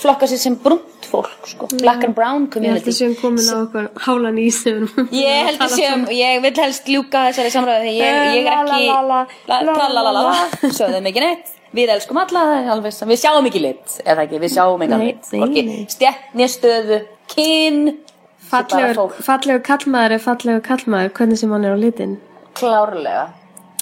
flokka 0.00 0.24
sér 0.30 0.38
sem 0.40 0.54
brunt 0.56 1.04
fólk, 1.10 1.34
sko, 1.44 1.66
black 1.82 2.04
and 2.06 2.14
brown 2.16 2.46
Ég 2.46 2.54
held 2.54 2.54
community 2.54 2.90
að 2.94 2.96
séum 2.96 3.16
komin 3.20 3.44
á 3.44 3.56
okkur 3.66 3.90
hálan 4.06 4.38
í 4.40 4.46
sem 4.54 4.86
Ég 5.12 5.50
held 5.50 5.60
að 5.66 5.74
séum, 5.74 6.06
ég 6.14 6.40
vil 6.46 6.54
helst 6.62 6.88
ljúka 6.88 7.26
þessari 7.28 7.52
samræði 7.52 7.90
því 7.90 7.94
ég, 7.98 8.18
ég 8.38 8.46
er 8.46 8.48
La, 8.48 8.78
ekki 8.78 8.88
la, 8.88 9.02
la, 9.02 9.60
la, 9.66 9.76
la, 9.76 9.88
la, 9.92 10.02
la, 10.08 10.24
la. 10.30 10.72
sögðum 10.78 11.10
ekki 11.12 11.26
neitt 11.26 11.57
við 11.76 11.94
elskum 11.94 12.20
alla, 12.22 12.44
það 12.52 12.70
alveg 12.74 13.00
við 13.12 13.22
sjáum 13.22 13.48
ekki 13.50 13.62
lit 13.64 13.96
eða 14.04 14.26
ekki, 14.26 14.42
við 14.44 14.54
sjáum 14.54 14.84
ekki 14.86 15.00
lit 15.02 15.32
nei, 15.32 15.40
Hvorki 15.42 15.64
nei. 15.66 15.80
stjætt, 15.92 16.30
né 16.38 16.48
stöðu, 16.48 17.00
kyn 17.34 17.82
bara 18.48 18.64
Fallegur, 18.68 19.18
fallegur 19.20 19.64
kallmaður 19.66 20.14
er 20.16 20.22
fallegur 20.24 20.64
kallmaður, 20.64 21.12
hvernig 21.18 21.40
sem 21.42 21.52
hann 21.52 21.66
er 21.68 21.76
á 21.76 21.78
litin. 21.78 22.16
klárlega 22.56 23.26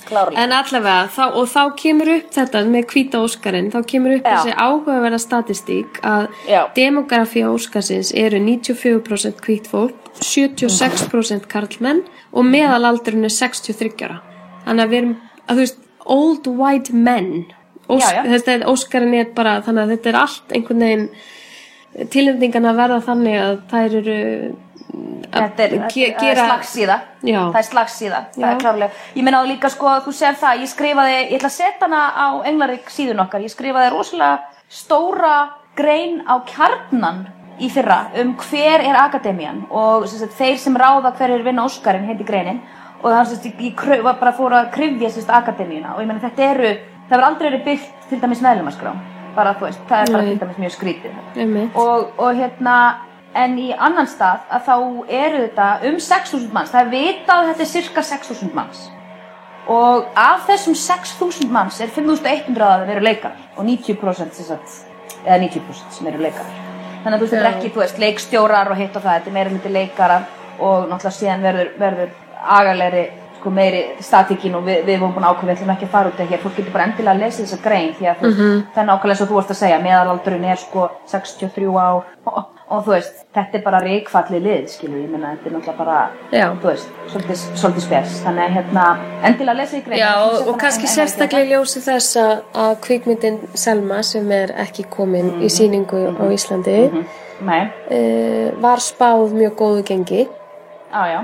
klárlega 0.06 0.42
En 0.42 0.54
allavega, 0.54 1.06
þá, 1.10 1.22
og 1.38 1.48
þá 1.50 1.62
kemur 1.80 2.10
upp 2.16 2.32
þetta 2.34 2.62
með 2.70 2.86
hvíta 2.92 3.20
Óskarinn, 3.22 3.70
þá 3.74 3.78
kemur 3.90 4.16
upp 4.16 4.26
Já. 4.26 4.36
þessi 4.36 4.54
áhugaverða 4.56 5.20
statistík 5.22 6.00
að 6.06 6.26
Já. 6.50 6.60
demografi 6.76 7.44
Óskarsins 7.46 8.12
eru 8.14 8.40
94% 8.42 9.42
hvít 9.46 9.70
fólk, 9.70 9.94
76% 10.22 11.46
karlmenn 11.50 12.04
og 12.32 12.46
meðalaldurinn 12.48 13.26
er 13.28 13.34
63 13.34 14.06
ára. 14.06 14.20
Þannig 14.66 14.84
að 14.86 14.92
við 14.92 14.98
erum, 15.02 15.16
að 15.46 15.52
þú 15.54 15.64
veist, 15.64 15.82
old 16.16 16.46
white 16.46 16.94
men. 16.94 17.30
Er, 17.88 18.66
Óskarinn 18.66 19.14
er 19.14 19.32
bara, 19.34 19.60
þannig 19.62 19.82
að 19.84 19.90
þetta 19.94 20.08
er 20.12 20.16
allt 20.20 20.54
einhvern 20.56 20.80
veginn 20.86 21.08
tilnefningan 22.12 22.66
að 22.70 22.80
verða 22.80 23.00
þannig 23.06 23.36
að 23.40 23.58
þær 23.72 23.98
eru 24.02 24.20
Þetta 25.36 25.62
er, 25.64 25.72
ge- 25.92 26.06
er 26.08 26.20
gera- 26.20 26.44
slagsíða. 26.46 26.94
Já. 27.26 27.40
Það 27.52 27.58
er 27.60 27.66
slagsíða, 27.68 28.20
það 28.36 28.50
er 28.50 28.60
klárlega. 28.62 28.90
Ég 29.16 29.24
meina 29.26 29.40
á 29.42 29.44
líka 29.44 29.68
sko, 29.68 29.90
þú 30.06 30.12
sér 30.14 30.36
það 30.40 30.60
Ég 30.62 30.70
skrifaði, 30.70 31.16
ég 31.16 31.34
ætla 31.36 31.50
að 31.50 31.56
setja 31.56 31.88
hana 31.88 32.02
á 32.16 32.28
Englarik 32.48 32.88
síðun 32.88 33.20
okkar. 33.26 33.42
Ég 33.44 33.52
skrifaði 33.52 33.90
rosalega 33.92 34.38
stóra 34.70 35.34
grein 35.76 36.22
á 36.24 36.40
kjarnan 36.48 37.26
í 37.60 37.68
fyrra 37.72 38.10
um 38.22 38.34
hver 38.36 38.80
er 38.84 38.96
akademían 39.00 39.66
og 39.70 40.06
sem 40.08 40.18
sagt, 40.22 40.36
þeir 40.38 40.56
sem 40.58 40.76
ráða 40.76 41.12
hver 41.16 41.30
er 41.34 41.42
vinna 41.44 41.64
Óskarinn 41.66 42.06
heiti 42.06 42.24
greinin. 42.24 42.60
Og 43.02 43.12
það 43.12 44.02
var 44.02 44.16
bara 44.20 44.32
fór 44.32 44.54
að 44.56 44.70
krifja 44.72 45.10
sem 45.10 45.22
sagt, 45.22 45.34
akademíuna. 45.34 45.96
Og 45.96 46.00
ég 46.00 46.06
meina 46.06 46.20
þetta 46.22 46.50
eru 46.54 46.76
það 47.06 47.14
verður 47.14 47.28
aldrei 47.30 47.48
verið 47.48 47.66
byggt 47.70 48.08
til 48.10 48.20
dæmis 48.22 48.42
meðlumaskrá 48.44 48.94
bara 49.36 49.52
þú 49.58 49.66
veist, 49.66 49.82
það 49.88 50.02
er 50.02 50.12
bara 50.14 50.24
Nei. 50.24 50.30
til 50.30 50.40
dæmis 50.42 50.60
mjög 50.62 50.74
skrítið 50.76 51.76
og, 51.76 52.12
og 52.16 52.40
hérna 52.40 52.76
en 53.36 53.56
í 53.60 53.70
annan 53.72 54.08
stað 54.08 54.46
að 54.48 54.68
þá 54.68 54.76
eru 55.12 55.40
þetta 55.44 55.70
um 55.90 55.96
6.000 56.00 56.54
manns. 56.56 56.70
Það 56.72 56.86
er 56.86 56.92
vitað 56.94 57.42
að 57.42 57.50
þetta 57.50 57.64
er 57.66 57.68
cirka 57.68 58.04
6.000 58.08 58.56
manns. 58.56 58.86
Og 59.68 60.06
af 60.16 60.46
þessum 60.48 60.76
6.000 60.78 61.50
manns 61.52 61.82
er 61.84 61.92
5.100 61.92 62.64
að 62.64 62.86
vera 62.88 63.04
leikar 63.04 63.36
og 63.58 63.66
90% 63.66 64.38
sem 64.38 64.48
sagt, 64.54 64.78
eða 65.26 65.42
90% 65.42 65.98
sem 65.98 66.08
eru 66.08 66.22
leikar 66.22 66.48
þannig 67.06 67.20
að 67.20 67.20
þú 67.20 67.26
veist, 67.26 67.34
þetta 67.36 67.46
er 67.46 67.56
ekki, 67.56 67.68
þú 67.70 67.80
veist, 67.82 67.98
leikstjórar 68.02 68.70
og 68.72 68.78
hitt 68.80 68.96
og 68.98 69.04
það, 69.04 69.18
þetta 69.18 69.30
er 69.30 69.34
meira 69.36 69.50
hluti 69.52 69.70
leikarar 69.70 70.24
og 70.56 70.88
náttúrulega 70.90 71.14
síðan 71.14 71.44
verður, 71.46 71.68
verður 71.78 72.14
agalegri, 72.56 73.02
sko, 73.46 73.54
meiri 73.54 73.82
statíkin 74.02 74.56
og 74.58 74.66
við, 74.66 74.82
við 74.86 74.98
vorum 75.00 75.14
búin 75.14 75.26
að 75.26 75.36
ákveða, 75.36 75.46
við 75.46 75.56
ætlum 75.60 75.72
ekki 75.76 75.86
að 75.86 75.94
fara 75.94 76.10
út 76.10 76.20
af 76.20 76.32
hér, 76.32 76.42
fólk 76.42 76.58
getur 76.58 76.74
bara 76.74 76.88
endilega 76.88 77.14
að 77.14 77.22
lesa 77.22 77.44
þessa 77.44 77.62
grein 77.62 77.94
því 77.94 78.10
að 78.10 78.18
þú 78.18 78.26
veist, 78.26 78.66
það 78.74 78.82
er 78.82 78.88
nákvæmlega 78.90 79.22
og 79.22 79.30
þú 79.30 79.38
varst 79.38 79.54
að 79.54 79.60
segja 79.60 79.80
meðalaldurinn 79.86 80.46
er 80.50 80.60
sko 80.60 80.86
63 81.12 81.68
ár 81.76 82.08
og, 82.32 82.40
og 82.66 82.80
þú 82.86 82.94
veist, 82.94 83.20
þetta 83.36 83.58
er 83.58 83.64
bara 83.66 83.82
ríkfalli 83.84 84.40
lið, 84.42 84.64
skilur, 84.72 85.02
ég 85.04 85.12
meina, 85.12 85.34
þetta 85.36 85.50
er 85.50 85.54
náttúrulega 85.54 85.76
bara 85.78 85.98
Já. 86.32 86.46
þú 86.62 86.70
veist, 86.72 86.96
svolítið, 87.12 87.44
svolítið 87.62 87.86
spes. 87.86 88.16
Þannig 88.24 88.46
að 88.46 88.56
hérna, 88.56 88.86
endilega 89.30 89.60
lesa 89.60 89.78
í 89.78 89.84
grein. 89.86 90.00
Já, 90.00 90.10
og, 90.24 90.50
og 90.50 90.58
kannski 90.64 90.90
sérstaklega 90.90 91.52
ljósi 91.52 91.84
þess 91.84 92.18
að, 92.22 92.34
að 92.64 92.74
kvikmyndin 92.88 93.38
Selma 93.54 94.00
sem 94.06 94.34
er 94.34 94.56
ekki 94.66 94.88
komin 94.90 95.36
í 95.38 95.52
síningu 95.52 96.08
á 96.18 96.24
Íslandi 96.34 96.80
Nei, 97.46 97.62
uh, 97.68 98.50
var 98.64 98.82
spáð 98.82 99.36
mjög 99.36 99.58
góðu 99.60 99.86
gengi. 99.86 100.26
Á 100.90 101.04
já 101.12 101.18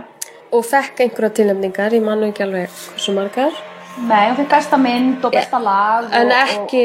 og 0.52 0.64
fekk 0.68 1.04
einhverja 1.06 1.36
tilnefningar, 1.40 1.94
ég 1.96 2.04
mann 2.04 2.24
ekki 2.28 2.44
alveg 2.44 2.72
hversu 2.72 3.14
margar, 3.16 3.54
Nei, 4.00 4.30
hún 4.30 4.38
fikk 4.38 4.52
besta 4.54 4.78
mynd 4.80 5.24
og 5.26 5.34
besta 5.34 5.58
lag 5.60 6.06
og, 6.06 6.14
en 6.16 6.30
ekki 6.32 6.84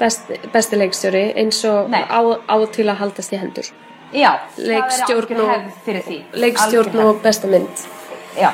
best, 0.00 0.32
besti 0.52 0.78
leikstjóri 0.80 1.26
eins 1.38 1.60
og 1.68 1.92
á, 1.94 2.20
á 2.50 2.56
til 2.74 2.88
að 2.90 2.98
haldast 3.02 3.34
í 3.34 3.38
hendur. 3.38 3.68
Já, 4.14 4.32
Leikstjórn 4.56 5.28
það 5.30 5.44
er 5.44 5.52
hefð 5.52 5.78
fyrir 5.84 6.02
því 6.06 6.16
Leikstjórn 6.42 6.98
og 7.04 7.22
besta 7.22 7.50
mynd. 7.50 7.84
Já, 8.38 8.50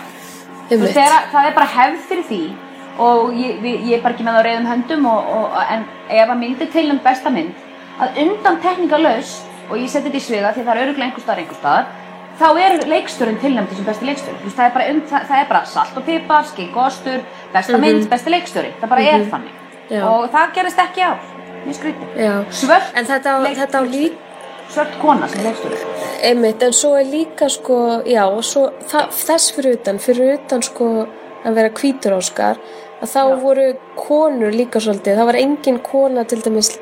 Einmitt. 0.68 0.84
veist, 0.84 0.98
þegar, 0.98 1.26
það 1.32 1.48
er 1.48 1.56
bara 1.56 1.72
hefð 1.76 2.06
fyrir 2.10 2.28
því 2.28 2.42
og 3.02 3.32
ég, 3.40 3.58
við, 3.64 3.88
ég 3.88 3.96
er 3.96 4.04
bara 4.04 4.16
ekki 4.16 4.26
með 4.26 4.38
á 4.40 4.42
reyðum 4.46 4.68
höndum 4.68 5.08
og, 5.08 5.32
og, 5.38 5.58
en 5.72 5.86
ef 6.12 6.28
að 6.28 6.40
myndi 6.44 6.68
til 6.72 6.86
um 6.92 7.00
besta 7.04 7.32
mynd 7.32 7.68
að 8.02 8.22
undan 8.26 8.60
teknikalaust 8.64 9.48
og 9.70 9.78
ég 9.80 9.88
seti 9.88 10.10
þetta 10.10 10.20
í 10.20 10.24
sviga 10.26 10.52
því 10.52 10.66
það 10.66 10.74
er 10.74 10.84
öruglega 10.86 11.08
einhver 11.08 11.24
staðar 11.24 11.42
einhver 11.44 11.60
staðar 11.60 12.01
þá 12.42 12.48
er 12.64 12.76
leikstjórinn 12.90 13.38
tilnæmdi 13.42 13.78
sem 13.78 13.86
besti 13.86 14.08
veist, 14.08 14.26
það, 14.56 14.64
er 14.66 14.74
bara, 14.74 14.88
um, 14.90 15.00
það, 15.10 15.28
það 15.30 15.42
er 15.44 15.48
bara 15.52 15.62
salt 15.72 16.00
og 16.00 16.06
pipar, 16.08 16.48
skink 16.50 16.76
og 16.76 16.88
ostur 16.88 17.22
besta 17.54 17.78
mynd, 17.78 18.08
besti 18.10 18.34
leikstjóri 18.34 18.74
það 18.80 18.92
bara 18.96 19.06
er 19.12 19.30
þannig. 19.30 19.54
Mhm. 19.54 19.58
Já. 19.92 20.02
og 20.08 20.28
það 20.32 20.52
gerist 20.56 20.78
ekki 20.78 21.02
á 21.04 21.12
mjög 21.66 21.76
skrítið. 21.78 22.20
Svört, 22.50 22.92
En 22.96 23.04
þetta 23.06 23.32
á, 23.36 23.38
þetta 23.62 23.78
á 23.78 23.84
líka 23.86 24.30
svört 24.72 24.94
kona 25.02 25.28
sem 25.28 25.44
leikstjóri. 25.44 25.80
Einmitt, 26.22 26.62
en 26.62 26.72
svo 26.76 26.94
er 26.96 27.08
líka 27.10 27.48
sko, 27.52 28.02
já, 28.08 28.22
og 28.24 28.44
svo 28.46 28.68
það, 28.88 29.10
þess 29.26 29.52
fyrir 29.56 29.76
utan, 29.78 29.98
fyrir 30.02 30.38
utan 30.38 30.64
sko 30.64 30.88
að 31.44 31.58
vera 31.58 31.72
hvítur 31.76 32.16
Óskar, 32.16 32.60
að 33.02 33.10
þá 33.10 33.20
Já. 33.20 33.36
voru 33.42 33.66
konur 33.98 34.54
líka 34.54 34.80
svolítið, 34.80 35.18
það 35.18 35.30
var 35.30 35.40
engin 35.42 35.80
kona 35.84 36.24
til 36.24 36.40
dæmis, 36.44 36.78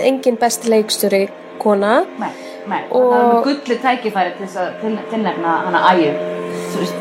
engin 0.00 0.38
besti 0.40 0.72
leikstjóri 0.72 1.28
kona, 1.62 2.00
Nei, 2.18 2.30
nei, 2.68 2.82
Og- 2.90 3.12
það 3.12 3.30
er 3.30 3.42
gullu 3.48 3.76
tækifæri 3.84 4.32
til 4.38 4.46
að 4.60 4.80
til, 4.80 4.98
tilnefna 5.10 5.54
hana 5.66 5.80
æju 5.92 6.12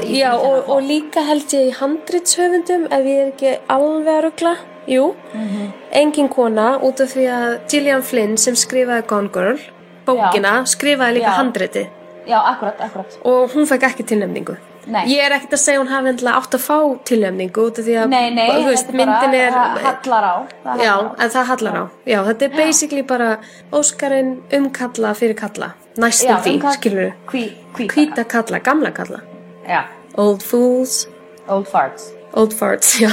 já, 0.08 0.32
og, 0.34 0.70
og 0.70 0.82
líka 0.82 1.22
held 1.28 1.48
ég 1.54 1.70
í 1.70 1.74
handritshöfundum, 1.80 2.86
ef 2.92 3.06
ég 3.06 3.20
er 3.22 3.32
ekki 3.32 3.52
alveg 3.70 4.14
að 4.18 4.24
rugla, 4.28 4.56
jú, 4.88 5.14
Mhm. 5.34 5.72
engin 5.92 6.30
kona, 6.30 6.78
út 6.80 7.00
af 7.02 7.14
því 7.16 7.26
að 7.30 7.60
Gillian 7.70 8.02
Flynn 8.04 8.38
sem 8.38 8.54
skrifaði 8.56 9.06
Gone 9.08 9.30
Girl, 9.34 9.60
bókina, 10.08 10.62
skrifaði 10.66 11.14
líka 11.20 11.32
Já. 11.32 11.38
handritið. 11.42 11.88
Já, 12.28 12.40
akkurat, 12.44 12.80
akkurat. 12.82 13.18
Og 13.24 13.50
hún 13.52 13.66
fekk 13.66 13.84
ekki 13.84 14.04
tilnefningu 14.04 14.58
Nei. 14.88 15.04
ég 15.12 15.20
er 15.26 15.34
ekkert 15.36 15.54
að 15.58 15.62
segja 15.64 15.80
hún 15.82 15.90
hafi 15.92 16.08
endilega 16.14 16.38
átt 16.40 16.54
að 16.58 16.62
fá 16.64 16.78
tilnefningu 17.10 17.64
út 17.68 17.80
af 17.82 17.86
því 17.88 17.96
að 18.02 18.10
Nei, 18.14 18.30
nei, 18.32 18.48
þú 18.54 18.64
veist, 18.70 18.88
þetta 18.88 19.02
er 19.02 19.06
bara, 19.06 19.18
myndin 19.22 19.40
er 19.40 19.52
það 19.52 19.88
hallar 19.88 20.24
á. 20.28 20.36
Það 20.64 20.84
já, 20.84 20.92
hallar 20.92 21.10
á. 21.12 21.24
en 21.26 21.30
það 21.36 21.46
hallar 21.52 21.76
á. 21.78 21.84
Já, 22.14 22.20
þetta 22.30 22.46
er 22.48 22.54
basically 22.58 23.04
bara 23.04 23.30
Óskarinn 23.74 24.32
um 24.60 24.70
kalla 24.72 25.14
fyrir 25.14 25.36
kalla. 25.40 25.72
Næstum 25.98 26.30
Já, 26.30 26.38
því, 26.46 26.54
um 26.56 26.62
hvað- 26.62 26.78
skilur 26.80 27.12
hvíta, 27.32 27.94
hvíta 27.94 28.24
kalla, 28.36 28.60
gamla 28.60 28.92
kalla. 28.92 29.20
Já, 29.68 29.82
old 30.16 30.44
fools, 30.44 31.08
old 31.50 31.68
farts. 31.68 32.12
Old 32.34 32.54
farts 32.54 32.96
já. 33.02 33.12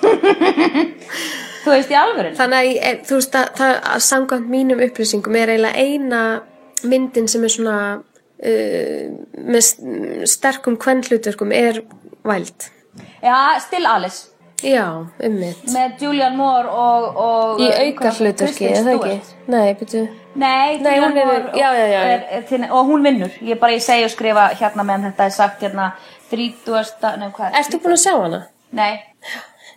Þú 1.60 1.72
veist 1.74 1.90
í 1.92 1.96
alvörun 1.98 2.36
þannig 2.38 2.56
að 2.56 2.68
ég- 2.70 3.02
þú 3.08 3.18
veist 3.18 3.34
að, 3.36 3.48
að 3.94 4.00
samkvæmt 4.06 4.48
mínum 4.48 4.80
upplýsingum 4.80 5.36
er 5.36 5.52
eiginlega 5.52 5.76
eina 5.76 6.20
myndin 6.88 7.28
sem 7.28 7.44
er 7.44 7.52
svona 7.52 7.74
með 8.40 9.62
st- 9.66 10.26
sterkum 10.32 10.76
kvennhlutverkum 10.80 11.52
er 11.52 11.82
Wild 12.24 12.70
Já, 13.22 13.36
Still 13.60 13.86
Alice 13.86 14.26
Já, 14.64 14.84
ummitt. 15.24 15.60
með 15.72 16.02
Julianne 16.04 16.36
Moore 16.36 16.68
og, 16.68 17.04
og 17.16 17.60
Í 17.64 17.68
uh, 17.70 17.78
auka 17.86 18.10
hlutverki, 18.18 18.66
er 18.68 18.82
það 18.84 18.96
ekki? 18.98 19.34
Nei, 19.54 19.70
byrju. 19.80 20.02
Nei, 20.40 20.74
Nei, 20.84 20.96
er- 20.98 21.14
Moore 21.14 21.38
já, 21.56 21.68
já, 21.78 21.86
já. 21.94 22.00
Er, 22.14 22.24
er, 22.38 22.42
til, 22.48 22.64
og 22.68 22.90
hún 22.90 23.06
vinnur 23.08 23.32
Ég 23.40 23.56
bara, 23.62 23.72
ég 23.78 23.84
segi 23.84 24.04
og 24.04 24.12
skrifa 24.12 24.50
hérna 24.60 24.84
meðan 24.84 25.06
þetta 25.10 25.28
er 25.30 25.36
sagt 25.38 25.64
hérna 25.64 25.86
30. 26.30 27.16
Nei, 27.22 27.30
hvað 27.38 27.56
Ertu 27.62 27.80
búin 27.80 27.96
að 27.96 28.02
sjá 28.04 28.12
hana? 28.20 28.42
Nei, 28.76 28.92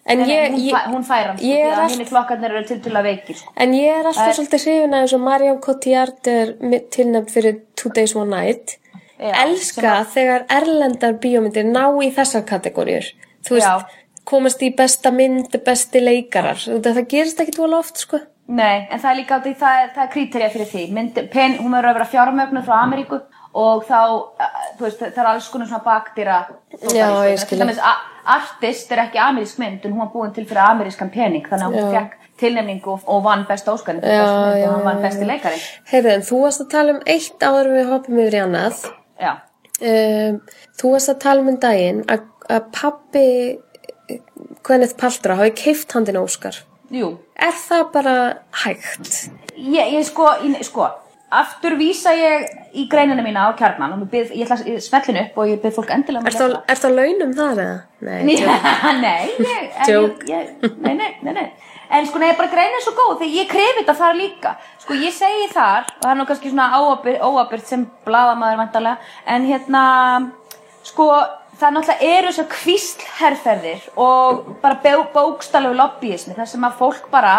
En 0.06 0.20
nei, 0.20 0.28
nei 0.52 0.60
ég, 0.68 0.74
fæ, 0.76 0.90
hún 0.92 1.04
fær 1.08 1.28
hann 1.30 1.38
sko, 1.40 1.48
að 1.48 1.92
henni 1.94 2.06
flokkarnir 2.10 2.52
eru 2.52 2.66
til 2.68 2.80
til 2.84 2.92
að 2.92 3.06
veikir 3.08 3.38
sko. 3.40 3.54
en 3.56 3.72
ég 3.78 4.00
er 4.00 4.06
alltaf 4.10 4.28
er- 4.28 4.36
svolítið 4.36 4.64
hrifin 4.66 4.94
að 4.98 5.02
eins 5.06 5.14
og 5.14 5.22
Mariam 5.24 5.60
Cotillard 5.64 6.28
er 6.28 6.54
tilnefnd 6.92 7.32
fyrir 7.32 7.62
Two 7.76 7.90
Days 7.96 8.16
One 8.16 8.30
Night. 8.36 8.78
Já, 9.20 9.32
Elska 9.46 9.82
að- 10.02 10.12
þegar 10.18 10.46
erlendar 10.50 11.14
bíómyndir 11.24 11.64
ná 11.72 11.86
í 12.04 12.12
þessar 12.12 12.44
kategóriur. 12.44 13.06
Þú 13.46 13.56
veist, 13.56 13.68
Já. 13.68 13.86
komast 14.26 14.60
í 14.62 14.76
besta 14.76 15.12
mynd, 15.12 15.56
besti 15.64 16.02
leikarar. 16.04 16.56
Það 16.60 17.08
gerist 17.08 17.40
ekki 17.40 17.56
tvola 17.56 17.78
oft, 17.80 17.98
sko. 17.98 18.20
Nei, 18.48 18.88
en 18.92 19.00
það 19.00 19.12
er 19.12 19.16
líka 19.24 19.40
því 19.42 19.56
það 19.56 19.94
það 19.96 20.04
er 20.04 20.12
kriterja 20.12 20.50
fyrir 20.52 20.68
því 20.68 20.92
Mynd, 20.92 21.30
pen, 21.32 21.54
hún 21.60 21.72
verður 21.72 21.90
að 21.90 21.94
vera 21.94 22.12
fjármögnuð 22.12 22.66
frá 22.66 22.76
Ameríku 22.84 23.22
og 23.54 23.84
þá, 23.86 24.00
uh, 24.40 24.58
þú 24.80 24.86
veist, 24.88 25.00
það 25.04 25.22
er 25.24 25.30
alls 25.34 25.48
konar 25.54 25.68
svona 25.70 25.84
bakdýra 25.86 26.38
Já, 26.94 27.08
ég 27.30 27.38
skil. 27.40 27.58
Til 27.58 27.68
dæmis, 27.68 27.80
a- 27.80 28.02
Artist 28.34 28.92
er 28.92 29.02
ekki 29.04 29.20
amerísk 29.20 29.60
mynd 29.60 29.86
en 29.86 29.94
hún 29.94 30.00
var 30.00 30.12
búin 30.14 30.34
til 30.34 30.46
fyrir 30.48 30.64
amerískan 30.64 31.10
pening 31.12 31.44
þannig 31.50 31.66
að 31.68 31.74
hún 31.76 31.90
Já. 31.94 32.00
fekk 32.00 32.20
tilnefningu 32.40 32.92
og, 32.94 33.24
vann 33.24 33.44
mynd 33.50 34.00
já, 34.58 34.68
og 34.70 34.74
hann 34.78 34.86
vann 34.88 35.02
besti 35.04 35.28
leikari 35.28 35.60
Heyrðu, 35.92 36.14
en 36.14 36.22
þú 36.22 36.40
varst 36.46 36.64
að 36.64 36.70
tala 36.72 36.96
um 36.96 37.02
eitt 37.06 37.44
áður 37.44 37.70
en 37.70 37.78
við 37.78 37.92
hoppum 37.92 38.22
yfir 38.24 38.38
í 38.38 38.42
annað. 38.46 38.86
Um, 39.84 40.40
þú 40.80 40.92
varst 40.94 41.12
að 41.12 41.20
tala 41.20 41.44
um 41.44 41.52
um 41.52 41.60
daginn 41.60 42.04
að, 42.08 42.26
að 42.50 42.68
pappi 42.72 43.26
Gwyneth 44.64 44.96
Paltrow 44.98 45.36
hafi 45.40 45.52
keift 45.60 45.92
handin 45.92 46.20
Óskar. 46.22 46.62
jú 46.94 47.18
Er 47.36 47.52
það 47.58 47.92
bara 47.92 48.16
hægt? 48.64 49.30
Ég, 49.58 49.94
ég 49.98 50.06
sko, 50.08 50.30
ég, 50.46 50.62
sko, 50.64 50.88
aftur 51.40 51.76
vísa 51.80 52.14
ég 52.18 52.46
í 52.78 52.86
greinina 52.92 53.24
mína 53.26 53.48
á 53.48 53.58
kjarnan 53.58 53.94
og 53.96 54.02
ég, 54.06 54.10
byrð, 54.14 54.32
ég 54.38 54.46
ætla 54.48 54.58
að 54.62 54.80
smellin 54.86 55.20
upp 55.24 55.38
og 55.42 55.50
ég 55.52 55.62
byrð 55.64 55.76
fólk 55.80 55.92
endilega 55.96 56.22
um 56.24 56.30
Er 56.30 56.36
að 56.38 56.42
það, 56.42 56.56
er 56.74 56.82
það 56.84 56.96
launum 57.00 57.34
þar 57.40 57.62
eða? 57.66 57.78
Nei, 58.08 58.20
Nei, 59.04 59.28
nei, 59.40 59.62
ég, 59.90 60.26
ég, 60.30 60.74
nei, 60.86 60.94
nei, 61.00 61.34
nei. 61.34 61.46
En 61.94 62.08
sko, 62.10 62.18
nei, 62.22 62.32
bara 62.38 62.50
grein 62.50 62.74
er 62.74 62.82
svo 62.82 62.96
góð 62.98 63.20
þegar 63.22 63.36
ég 63.38 63.50
krefi 63.52 63.82
þetta 63.84 63.94
þar 64.00 64.16
líka. 64.18 64.56
Sko, 64.82 64.96
ég 64.98 65.14
segi 65.14 65.50
þar, 65.54 65.90
og 65.94 66.02
það 66.02 66.12
er 66.14 66.18
nú 66.18 66.26
kannski 66.30 66.50
svona 66.54 66.80
óabyrt 67.28 67.68
sem 67.70 67.84
bladamaður 68.08 68.62
vantarlega, 68.64 69.12
en 69.30 69.46
hérna, 69.46 69.84
sko, 70.88 71.06
það 71.62 71.76
náttúrulega 71.76 72.08
eru 72.18 72.32
þessar 72.32 72.48
kvíslherferðir 72.56 73.84
og 74.02 74.42
bara 74.64 74.80
bó- 74.82 75.06
bókstalegu 75.14 75.78
lobbyismi 75.78 76.34
þar 76.38 76.50
sem 76.50 76.66
að 76.66 76.80
fólk 76.82 77.06
bara 77.14 77.36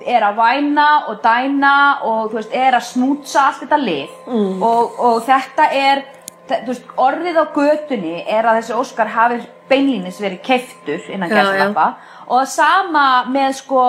er 0.00 0.26
að 0.26 0.40
væna 0.40 0.88
og 1.08 1.20
dæna 1.22 1.76
og 2.02 2.32
þú 2.32 2.40
veist, 2.40 2.54
er 2.54 2.76
að 2.76 2.88
snútsa 2.88 3.46
allt 3.48 3.62
þetta 3.64 3.78
lið 3.80 4.16
mm. 4.26 4.62
og, 4.62 4.98
og 4.98 5.22
þetta 5.28 5.68
er 5.70 6.02
þú 6.48 6.66
veist, 6.72 6.88
orðið 7.00 7.38
á 7.40 7.44
götunni 7.54 8.16
er 8.26 8.44
að 8.48 8.58
þessi 8.60 8.74
Óskar 8.76 9.12
hafi 9.14 9.38
beinlínis 9.70 10.18
verið 10.20 10.42
keiftur 10.44 11.06
innan 11.08 11.32
Já, 11.32 11.38
gæslappa 11.40 11.86
og 12.24 12.40
það 12.40 12.50
sama 12.52 13.06
með 13.32 13.56
sko 13.60 13.82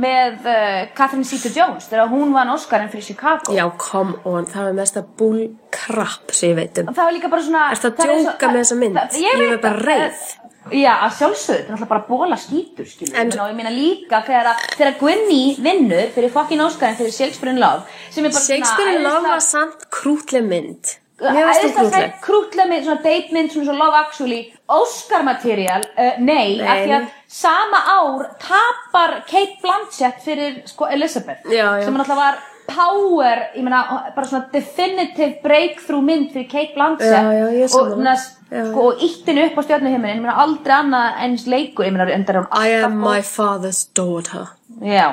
með 0.00 0.48
uh, 0.48 0.80
Catherine 0.96 1.28
Zeta-Jones 1.28 1.88
þegar 1.90 2.10
hún 2.12 2.32
vann 2.36 2.52
Óskarinn 2.52 2.90
fyrir 2.92 3.06
Chicago 3.10 3.52
Já, 3.56 3.64
come 3.80 4.16
on, 4.28 4.48
það 4.48 4.70
er 4.72 4.76
mesta 4.80 5.04
bullcrap 5.20 6.32
sem 6.32 6.52
ég 6.52 6.60
veit 6.62 6.82
um. 6.82 6.92
það 6.92 7.04
var 7.04 7.16
líka 7.16 7.32
bara 7.32 7.44
svona 7.44 7.64
að 7.72 7.86
það 7.88 8.04
er 8.06 8.22
djóka 8.24 8.52
með 8.52 8.60
þessa 8.62 8.78
mynd? 8.82 9.00
það- 9.00 9.24
Ég 9.24 9.42
veit 9.42 9.50
er 9.50 9.64
bara 9.64 9.98
það. 9.98 10.47
Já, 10.72 10.92
að 11.06 11.16
sjálfsögðu, 11.18 11.58
þetta 11.58 11.68
er 11.68 11.74
náttúrulega 11.74 11.88
bara 11.88 12.06
bóla 12.08 12.36
skítur, 12.36 12.86
skilur 12.86 13.16
En- 13.18 13.32
og 13.40 13.48
ég 13.50 13.56
meina 13.56 13.70
líka 13.70 14.22
þegar, 14.26 14.46
að- 14.52 14.76
þegar 14.76 14.94
Gwynny 15.00 15.42
vinnur 15.64 16.08
fyrir 16.14 16.30
fucking 16.30 16.60
Óskarinn 16.60 16.96
fyrir 16.96 17.12
Shakespeare 17.12 17.50
in 17.54 17.60
Love 17.60 17.82
sem 18.10 18.24
er 18.24 18.30
bara 18.30 18.40
Shakespeare 18.46 18.96
in 18.96 19.02
Love 19.02 19.22
var 19.28 19.40
samt 19.40 19.88
krútleg 19.90 20.44
mynd. 20.44 20.96
Mér 21.18 21.48
varst 21.48 21.64
það 21.64 21.74
krútleg. 21.74 22.12
Krútlega 22.22 22.68
mynd, 22.68 22.84
svona 22.86 23.02
date 23.02 23.32
mynd, 23.34 23.50
svona 23.50 23.64
svo 23.66 23.74
Love 23.78 23.96
Actually 23.98 24.52
Oscar 24.68 25.22
material, 25.26 25.82
uh, 25.98 26.12
nei, 26.18 26.58
Nei, 26.58 26.66
af 26.68 26.84
því 26.84 26.92
að 26.98 27.08
sama 27.26 27.80
ár 27.96 28.28
tapar 28.38 29.24
Kate 29.26 29.58
Blanchett 29.62 30.22
fyrir 30.22 30.62
sko 30.68 30.86
Elizabeth 30.86 31.42
Já, 31.50 31.78
já. 31.80 31.84
sem 31.84 31.94
náttúrulega 31.94 32.16
var 32.16 32.38
power, 32.68 33.48
ég 33.56 33.62
meina 33.64 34.12
bara 34.14 34.26
svona 34.26 34.46
definitive 34.52 35.40
breakthrough 35.42 36.04
mynd 36.04 36.30
fyrir 36.32 36.48
Kate 36.50 36.74
Blanchett 36.76 37.10
Já, 37.10 37.32
já, 37.32 37.46
ég 37.66 37.96
nas, 37.98 38.28
Já, 38.30 38.37
sko, 38.48 38.88
og 38.88 39.00
íttin 39.04 39.38
upp 39.44 39.58
á 39.58 39.62
stjórnuhimmin 39.66 40.14
ég 40.16 40.20
meina 40.24 40.36
aldrei 40.44 40.76
annað 40.80 41.22
eins 41.24 41.46
leikur 41.46 41.84
ég 41.86 41.92
meina 41.96 42.10
endar 42.14 42.40
hún 42.42 42.46
I 42.52 42.74
alltaf 42.74 42.84
am 42.90 43.00
góð. 43.00 43.08
my 43.10 43.20
father's 43.22 43.80
daughter. 43.96 44.46
Já, 44.82 45.08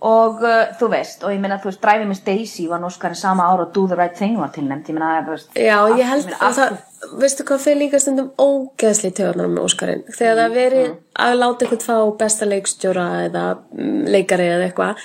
og 0.00 0.42
uh, 0.42 0.70
þú 0.80 0.88
veist, 0.92 1.24
og 1.24 1.32
ég 1.34 1.40
meina, 1.42 1.58
þú 1.60 1.68
veist, 1.70 1.80
Driving 1.82 2.08
Miss 2.08 2.22
Daisy 2.24 2.68
var 2.68 2.80
Óskarinn 2.86 3.18
sama 3.18 3.48
ár 3.50 3.60
og 3.66 3.72
Do 3.74 3.86
the 3.90 3.96
Right 3.98 4.14
Thing 4.16 4.38
var 4.40 4.52
tilnæmt, 4.54 4.88
ég 4.88 4.96
meina, 4.96 5.22
þú 5.26 5.34
veist 5.34 5.58
Já, 5.60 5.76
ég 5.98 6.06
held 6.08 6.30
að 6.40 6.54
það, 6.60 6.76
veistu 7.20 7.44
hvað 7.48 7.64
fyrir 7.64 7.80
líka 7.82 8.00
stundum 8.00 8.30
ógeðsli 8.40 9.10
töðunar 9.18 9.50
með 9.50 9.66
Óskarinn. 9.66 10.04
Þegar 10.16 10.38
það 10.44 10.54
veri 10.60 10.84
Mm. 10.88 10.94
að 11.26 11.34
láta 11.42 11.66
eitthvað 11.66 11.84
fá 11.88 12.16
besta 12.22 12.46
leikstjóra 12.48 13.08
eða 13.26 13.44
mm, 13.74 14.06
leikari 14.14 14.46
eða 14.54 14.68
eitthvað, 14.70 15.02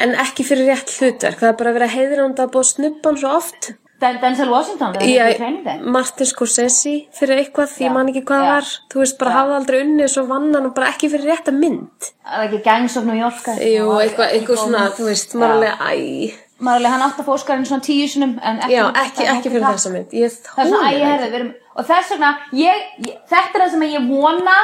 en 0.00 0.14
ekki 0.24 0.44
fyrir 0.48 0.66
rétt 0.72 0.90
hlutverk. 0.98 1.38
Það 1.38 1.48
er 1.52 1.58
bara 1.60 1.70
að 1.70 1.78
vera 1.78 2.24
hún 2.24 2.34
að 2.34 2.50
búið 2.56 2.68
snubban 2.72 3.18
svo 3.20 3.36
oft. 3.36 3.72
Den 4.00 4.20
Denzel 4.22 4.48
Washington, 4.48 4.94
það 4.96 5.02
er 5.04 5.26
ekki 5.28 5.40
training 5.42 5.64
day 5.66 5.80
Martin 5.96 6.28
Scorsese 6.28 6.92
fyrir 7.16 7.42
eitthvað, 7.42 7.72
því 7.74 7.84
Já. 7.84 7.86
ég 7.88 7.96
man 7.96 8.10
ekki 8.12 8.22
hvað 8.30 8.44
Já. 8.44 8.50
var. 8.54 8.70
Þú 8.92 9.02
veist, 9.02 9.16
bara 9.20 9.34
hafði 9.36 9.56
aldrei 9.58 9.80
unnið 9.84 10.12
svo 10.14 10.26
vann 10.30 10.46
hann 10.56 10.68
og 10.70 10.76
bara 10.76 10.92
ekki 10.94 11.10
fyrir 11.12 11.32
rétta 11.34 11.54
mynd. 11.56 12.10
Það 12.24 12.44
er 12.44 12.46
ekki 12.48 12.62
Gangs 12.68 12.96
of 12.96 13.08
New 13.08 13.18
York 13.18 13.50
Jú, 13.60 13.88
eitthvað, 14.00 14.36
eitthvað, 14.36 14.62
svona, 14.64 14.84
þú 14.96 15.10
veist, 15.10 15.36
maður 15.36 15.56
alveg, 15.56 15.82
æ, 15.84 16.46
Maður 16.60 16.76
alveg, 16.76 16.92
hann 16.92 17.04
átti 17.06 17.22
að 17.22 17.28
fá 17.28 17.32
Óskarinn 17.34 17.68
svona 17.68 17.84
tíu 17.84 18.08
sinum 18.08 18.34
ekki, 18.36 18.72
já, 18.74 18.82
ekki, 19.04 19.26
ekki 19.32 19.52
fyrir 19.52 19.68
þessa 19.68 19.92
mynd. 19.94 20.16
Ég 20.16 20.34
Það 20.44 20.64
er 20.64 20.72
svona, 20.74 20.90
æ, 20.92 21.28
erum 21.30 21.52
Og 21.80 21.86
þess 21.86 22.12
vegna, 22.12 22.30
ég, 22.56 22.86
ég, 23.06 23.18
þetta 23.30 23.56
er 23.56 23.62
það 23.62 23.74
sem 23.74 23.84
ég 23.86 24.08
vona 24.10 24.56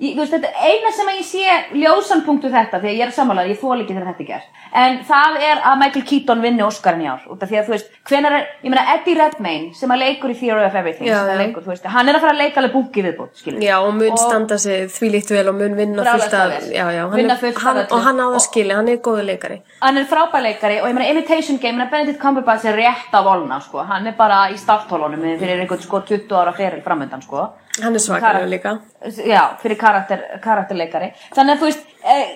ég, 0.00 0.16
veist, 0.18 0.32
Þetta 0.34 0.48
er 0.50 0.70
eina 0.72 0.90
sem 0.94 1.10
ég 1.14 1.24
sé 1.28 1.56
ljósan 1.78 2.24
punktu 2.26 2.50
þetta 2.52 2.80
Því 2.82 2.90
að 2.90 2.98
ég 2.98 3.06
er 3.06 3.12
sammálaður, 3.14 3.50
ég 3.54 3.60
þóla 3.60 3.84
ekki 3.84 3.94
þegar 3.94 4.08
þetta 4.10 4.24
er 4.24 4.28
gert. 4.30 4.48
En 4.74 4.96
það 5.06 5.36
er 5.46 5.60
að 5.70 5.76
Michael 5.78 6.04
Keaton 6.08 6.40
vinni 6.42 6.64
Óskarinn 6.66 7.04
í 7.04 7.08
ár 7.10 7.22
Út 7.30 7.42
af 7.44 7.50
því 7.50 7.58
að, 7.60 7.66
þú 7.68 7.74
veist, 7.74 7.92
hvenær 8.10 8.36
er 8.38 8.46
Ég 8.64 8.72
meina, 8.72 8.84
Eddie 8.94 9.14
Redmayne, 9.18 9.74
sem 9.78 9.94
að 9.94 10.02
leikur 10.02 10.32
í 10.34 10.38
Theory 10.40 10.64
of 10.66 10.74
Everything 10.80 11.06
Já, 11.08 11.18
að 11.20 11.30
já. 11.30 11.38
leikur, 11.44 11.66
veist, 11.68 11.86
Hann 11.94 12.10
er 12.10 12.18
að 12.18 12.24
fara 12.24 12.34
að 12.34 12.40
leika 12.42 12.60
alveg 12.62 12.74
bunki 12.74 13.04
viðbútt, 13.06 13.34
skilur 13.38 13.62
Já, 13.62 13.76
og 13.80 13.94
mun 13.94 14.10
Og- 14.10 14.18
standa 14.18 14.58
sig 14.58 14.88
þvílíkt 14.96 15.30
vel 15.36 15.48
og 15.48 15.58
mun 15.60 15.76
vinna 15.78 16.04
fullt 16.04 16.34
af, 16.34 16.56
já, 16.74 16.84
já, 16.90 17.02
hann, 17.06 17.14
Vinna 17.14 17.38
er, 17.38 17.54
hann, 17.62 17.82
og 17.86 18.02
hann 18.08 18.18
á 18.18 18.26
það 18.34 18.44
skili, 18.48 18.74
hann 18.74 18.88
er 18.88 18.96
góður 18.98 19.28
leikari. 19.30 19.60
hann 19.80 19.98
er 19.98 20.04
frábærleikari 20.10 20.80
og 20.82 20.88
ég 20.90 20.94
meina 20.94 21.10
Imitation 21.10 21.58
Game, 21.58 21.74
ég 21.74 21.78
meina 21.78 21.90
Benedict 21.90 22.20
Cumberbatch 22.20 22.64
er 22.66 22.74
rétt 22.76 23.14
á 23.14 23.20
volna 23.22 23.60
sko, 23.62 23.84
hann 23.84 24.06
er 24.06 24.12
bara 24.18 24.48
í 24.50 24.58
starthólunum 24.58 25.22
fyrir 27.74 27.82
einhvern 27.82 27.82
20 27.82 27.82
ára 27.82 27.82
feril 27.82 27.82
framöndan 27.82 27.82
Hann 27.82 27.94
er 27.94 27.98
svakalega 27.98 28.46
líka. 28.46 28.80
já, 29.26 29.42
fyrir 29.62 29.76
karakter, 29.78 30.20
karakterleikari. 30.42 31.08
Þannig 31.34 31.54
að 31.54 31.58
þú 31.58 31.66
veist, 31.68 31.80
eh, 32.04 32.26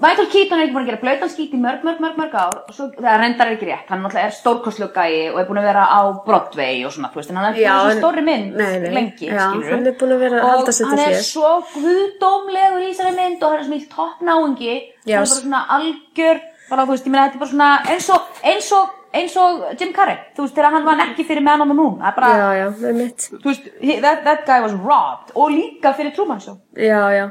Michael 0.00 0.26
Keaton 0.32 0.58
er 0.58 0.64
ekki 0.66 0.74
búin 0.74 0.84
að 0.84 0.90
gera 0.90 1.00
blautan 1.02 1.28
skít 1.28 1.52
í 1.52 1.60
mörg, 1.60 1.82
mörg, 1.84 2.00
mörg, 2.00 2.16
mörg 2.16 2.34
ár 2.34 2.56
og 2.68 2.72
svo, 2.74 2.86
það 2.96 3.18
reyndar 3.20 3.50
ekki 3.52 3.66
rétt, 3.68 3.88
hann 3.88 4.02
náttúrulega 4.02 4.24
er 4.30 4.30
stórkostlu 4.32 4.88
gæi 4.94 5.32
og 5.34 5.38
er 5.40 5.44
búin 5.50 5.60
að 5.60 5.68
vera 5.68 5.84
á 5.84 6.00
Broadway 6.24 6.84
og 6.86 6.92
svona, 6.92 7.10
þú 7.12 7.20
veist, 7.20 7.30
en 7.30 7.36
hann 7.36 7.52
er 7.52 7.60
Já, 7.60 7.72
búin 7.76 7.90
en- 7.90 8.00
svo 8.00 8.08
stóri 8.10 8.24
mynd 8.24 8.56
Nei, 8.56 8.78
nei, 8.80 8.90
lengi, 8.94 9.26
já, 9.28 9.50
skilurðu. 9.50 9.70
hann 9.70 9.86
er 9.86 9.92
búinn 9.92 10.12
að 10.16 10.18
vera 10.24 10.40
að 10.40 10.48
halda 10.50 10.72
sig 10.72 10.86
til 10.86 10.92
og 10.92 10.98
hann 10.98 11.12
er 11.12 11.22
svo 11.22 11.50
guðdómlegur 11.76 12.82
í 12.86 12.90
þessari 12.92 13.14
mynd 13.16 13.42
og 13.42 13.50
hann 13.50 13.60
er 13.60 13.64
sem 13.64 13.72
í 13.76 13.88
toppnáungi. 13.92 14.74
Já, 15.06 15.16
hann 15.16 15.24
er 15.24 15.28
bara 15.28 15.40
svona 15.42 15.66
algjör 15.76 16.40
bara 16.70 16.82
þú 16.86 16.90
veist, 16.96 17.04
ég 17.06 17.12
meina 17.14 17.28
þetta 17.28 17.34
er 17.36 17.38
bara 17.38 17.50
svona 17.50 17.70
eins 17.92 18.08
og, 18.10 18.20
eins 18.42 18.72
og, 18.72 18.88
eins 19.14 19.36
og 19.40 19.64
Jim 19.80 19.92
Carrey 19.96 20.16
þú 20.36 20.44
veist, 20.46 20.54
þegar 20.56 20.72
hann 20.76 20.84
var 20.84 21.02
ekki 21.06 21.24
fyrir 21.28 21.42
Man 21.46 21.60
on 21.64 21.68
the 21.68 21.74
Moon 21.78 21.98
það 22.00 22.08
er 22.10 22.16
bara, 22.20 22.30
Já, 22.36 22.48
já, 22.60 22.68
með 22.82 22.94
mitt. 23.02 23.28
þú 23.32 23.50
veist, 23.50 23.68
he, 23.80 24.00
that, 24.00 24.24
that 24.24 24.46
guy 24.46 24.60
was 24.64 24.72
robbed 24.72 25.34
og 25.34 25.50
líka 25.54 25.94
fyrir 25.96 26.14
Truman 26.16 26.40
Show 26.40 26.56
Já, 26.76 27.02
já. 27.16 27.26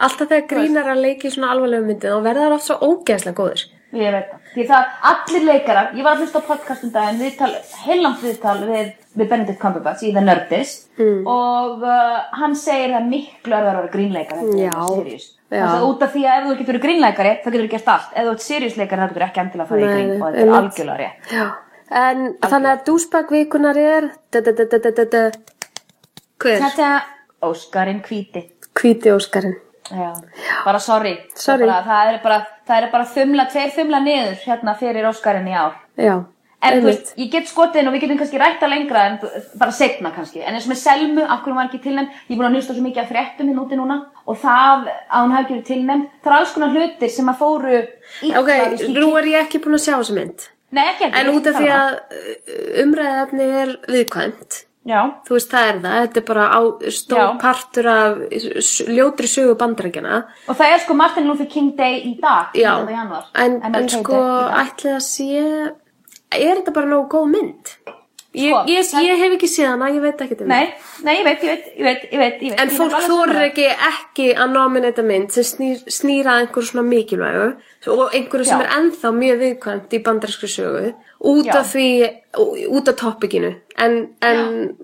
Alltaf 0.00 0.28
þegar 0.30 0.46
grínar 0.48 0.86
að 0.94 1.02
leiki 1.04 1.28
svona 1.30 1.50
alvarlegu 1.52 1.84
myndið, 1.90 2.14
þá 2.14 2.22
verða 2.24 2.46
það 2.46 2.54
oft 2.56 2.64
svo 2.70 2.76
ógeðslega 2.92 3.36
góður. 3.36 3.64
ég 3.96 4.12
veit 4.12 4.30
það, 4.30 4.40
því 4.54 4.64
það, 4.70 4.86
allir 5.10 5.44
leikarar 5.46 5.90
ég 5.96 6.04
var 6.04 6.16
að 6.16 6.22
hlusta 6.24 6.40
á 6.40 6.48
podcast 6.48 6.84
um 6.84 6.90
daginn 6.94 7.20
viðtal, 7.20 7.50
heilangt 7.86 8.22
viðtal 8.24 8.56
við, 8.68 8.88
við 9.16 9.28
Benedict 9.30 9.60
Cumberbatch 9.62 10.02
í 10.08 10.12
The 10.16 10.24
Nerdist 10.24 10.82
Mm. 10.96 11.26
og 11.28 11.82
uh, 11.84 12.22
hann 12.40 12.54
segir 12.56 12.94
það 12.94 13.08
miklu 13.10 13.52
að 13.52 13.66
vera 13.68 13.88
grínleikar 13.92 14.38
Já, 14.56 14.70
já. 14.72 15.18
Þannig 15.46 15.74
að 15.76 15.84
út 15.86 16.00
af 16.02 16.10
því 16.14 16.22
að 16.26 16.36
ef 16.36 16.46
þú 16.46 16.54
getur 16.56 16.72
verið 16.72 16.84
grínleikari 16.86 17.32
þá 17.42 17.46
getur 17.46 17.66
þú 17.66 17.70
gert 17.74 17.90
allt, 17.92 18.08
ef 18.12 18.24
þú 18.26 18.32
ert 18.32 18.44
seriðsleikari 18.46 19.00
þá 19.02 19.06
getur 19.06 19.22
þú 19.22 19.26
ekki 19.26 19.42
endilega 19.42 19.64
að 19.64 19.70
fara 19.70 19.80
í 19.80 19.90
grín 19.92 20.10
og 20.16 20.24
þetta 20.24 20.42
er 20.42 20.54
algjörlega 20.60 20.98
rétt. 21.02 21.20
En 21.86 22.24
þannig 22.42 22.70
að 22.72 22.80
dúsbak 22.88 23.30
vikunar 23.30 23.78
er, 23.78 24.08
hver? 26.42 26.58
Þetta 26.66 26.88
Óskarinn 27.46 28.02
hvíti 28.02 28.42
Hvíti 28.76 29.12
Óskarinn. 29.12 29.56
Já, 29.86 30.10
bara 30.64 30.78
sorry, 30.82 31.14
Sorry. 31.38 31.66
Það, 31.68 31.70
er 31.70 31.76
bara, 31.76 31.84
það 31.86 32.08
er 32.10 32.22
bara, 32.24 32.38
það 32.66 32.82
er 32.82 32.88
bara 32.90 33.04
þumla, 33.14 33.44
tveir 33.52 33.70
þumla 33.76 34.00
niður 34.02 34.40
hérna 34.42 34.74
fyrir 34.80 35.06
Óskarinn 35.06 35.46
í 35.46 35.54
ár 35.54 35.76
Já. 35.94 36.16
En 36.72 36.82
þú 36.82 36.88
veist, 36.90 37.12
ég 37.18 37.30
get 37.32 37.46
skotin 37.50 37.86
og 37.88 37.94
við 37.94 38.00
getum 38.06 38.18
kannski 38.20 38.40
rætta 38.42 38.68
lengra 38.70 39.04
en 39.10 39.18
bara 39.58 39.72
segna 39.72 40.10
kannski 40.16 40.42
En 40.42 40.54
eins 40.54 40.66
og 40.66 40.72
með 40.72 40.80
Selmu, 40.82 41.22
af 41.26 41.40
hverju 41.44 41.54
var 41.56 41.68
ekki 41.70 41.82
tilnæmt 41.84 42.10
Ég 42.26 42.34
er 42.34 42.40
búin 42.40 42.48
að 42.50 42.58
hlusta 42.58 42.74
svo 42.76 42.82
mikið 42.86 43.02
af 43.04 43.08
fréttum 43.12 43.48
hérna 43.50 43.64
úti 43.66 43.78
núna 43.80 43.98
Og 44.26 44.36
það 44.42 44.90
að 44.90 45.22
hún 45.22 45.32
hafi 45.36 45.44
ekki 45.44 45.54
verið 45.56 45.70
tilnæmt 45.70 46.10
Það 46.24 46.32
er 46.32 46.38
alls 46.40 46.52
konar 46.56 46.76
hlutir 46.76 47.10
sem 47.16 47.32
að 47.32 47.40
fóru 47.40 47.80
Ok, 48.42 48.52
nú 48.96 49.08
er 49.20 49.30
ég 49.32 49.46
ekki 49.46 49.62
búin 49.64 49.78
að 49.78 49.84
sjá 49.86 49.94
þessa 49.96 50.14
mynd. 50.20 50.46
Nei, 50.76 50.84
ekki 50.92 51.04
ekki 51.08 51.20
En 51.20 51.34
út 51.36 51.46
af 51.46 51.58
því 51.60 51.68
að 51.74 51.98
umræðafni 52.84 53.50
er 53.62 53.76
viðkvæmt. 53.90 54.62
Já, 54.86 55.00
Þú 55.26 55.34
veist, 55.34 55.48
það 55.50 55.68
er 55.68 55.78
það. 55.82 55.94
Þetta 56.04 56.20
er 56.20 56.26
bara 56.28 56.44
stór 56.94 57.30
partur 57.42 57.86
af 57.90 58.18
ljótri 58.94 59.26
sögu 59.30 59.56
bandrækjana. 59.58 60.20
og 60.46 60.54
það 60.60 60.74
er 60.74 60.78
sko 60.84 60.94
Martin 60.94 61.26
Luther 61.26 61.48
King 61.50 61.72
Day 61.78 61.96
í 62.06 62.12
dag 62.20 62.54
Já, 62.54 62.76
19. 62.86 62.94
janúar. 62.94 63.24
en, 63.34 63.56
MLK 63.66 63.80
en 63.80 63.88
sko, 63.88 64.20
ætli 64.60 64.92
það 64.92 65.02
sé, 65.08 65.72
er 66.32 66.56
þetta 66.60 66.72
bara 66.74 66.86
nógu 66.90 67.08
góð 67.12 67.30
mynd? 67.34 67.76
Ég, 68.36 68.52
Sko, 68.52 68.64
ég, 68.68 68.84
það- 68.84 69.04
ég 69.06 69.20
hef 69.22 69.32
ekki 69.32 69.48
séð 69.48 69.68
hana, 69.70 69.86
ég 69.88 70.02
veit 70.02 70.20
ekki 70.20 70.40
um 70.42 70.48
Nei, 70.48 70.66
nei, 71.04 71.14
ég 71.16 71.24
veit, 71.24 71.42
ég 71.42 71.48
veit, 71.48 71.64
ég 71.78 71.84
veit, 71.86 72.02
ég 72.12 72.18
veit, 72.18 72.42
ég 72.42 72.50
veit. 72.50 72.60
En 72.60 72.68
fólk 72.68 72.92
þorir 73.06 73.38
ekki 73.46 73.64
ekki 73.72 74.26
að 74.36 74.50
nominata 74.52 75.02
mynd 75.02 75.32
sem 75.32 75.42
snýr, 75.42 75.78
snýr 75.88 76.28
að 76.28 76.42
einhverju 76.42 76.68
svona 76.68 76.84
mikilvægu 76.84 77.46
og 77.94 78.12
einhverju 78.12 78.44
sem 78.44 78.60
Já. 78.60 78.64
er 78.66 78.74
ennþá 78.76 79.12
mjög 79.16 79.40
viðkvæmt 79.40 79.96
í 79.96 80.02
bandarískri 80.04 80.50
sögu 80.52 80.94
út 81.24 81.46
Já. 81.46 81.54
af 81.62 81.72
því, 81.72 81.88
út 82.68 82.88
af 82.92 82.96
toppikinu 83.00 83.54
en, 83.78 83.96
en 84.20 84.76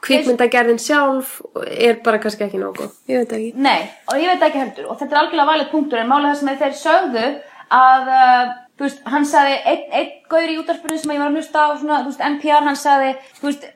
kvikmyndagerðin 0.00 0.80
sjálf 0.80 1.40
er 1.68 2.00
bara 2.04 2.18
kannski 2.22 2.46
ekki 2.46 2.60
nógu 2.62 2.88
ég 3.10 3.20
veit 3.20 3.32
ekki. 3.36 3.52
Nei, 3.60 3.90
og 4.08 4.16
ég 4.16 4.32
veit 4.32 4.46
ekki 4.48 4.62
heldur. 4.62 4.88
Og 4.88 4.96
þetta 4.96 5.12
er 5.16 5.22
algjörlega 5.26 5.50
valið 5.52 5.70
punktur 5.74 6.00
en 6.00 6.08
málið 6.08 6.32
það 6.32 6.40
sem 6.40 6.56
þeir 6.64 6.76
sögðu 6.80 7.26
að 7.70 8.08
uh, 8.08 8.54
þú 8.80 8.86
veist, 8.86 9.00
hann 9.12 9.26
sagði 9.28 9.56
einn 9.68 9.90
ein 9.92 10.12
gaur 10.32 10.48
í 10.48 10.54
útarspurðu 10.56 11.02
sem 11.02 11.10
ég 11.12 11.20
var 11.20 11.28
að 11.28 11.34
hlusta 11.36 11.64
á 11.68 11.68
svona, 11.76 11.98
þú 12.00 12.12
veist, 12.14 12.22
NPR, 12.30 12.64
hann 12.64 12.78
sagði 12.80 13.10
þú 13.36 13.48
veist, 13.50 13.66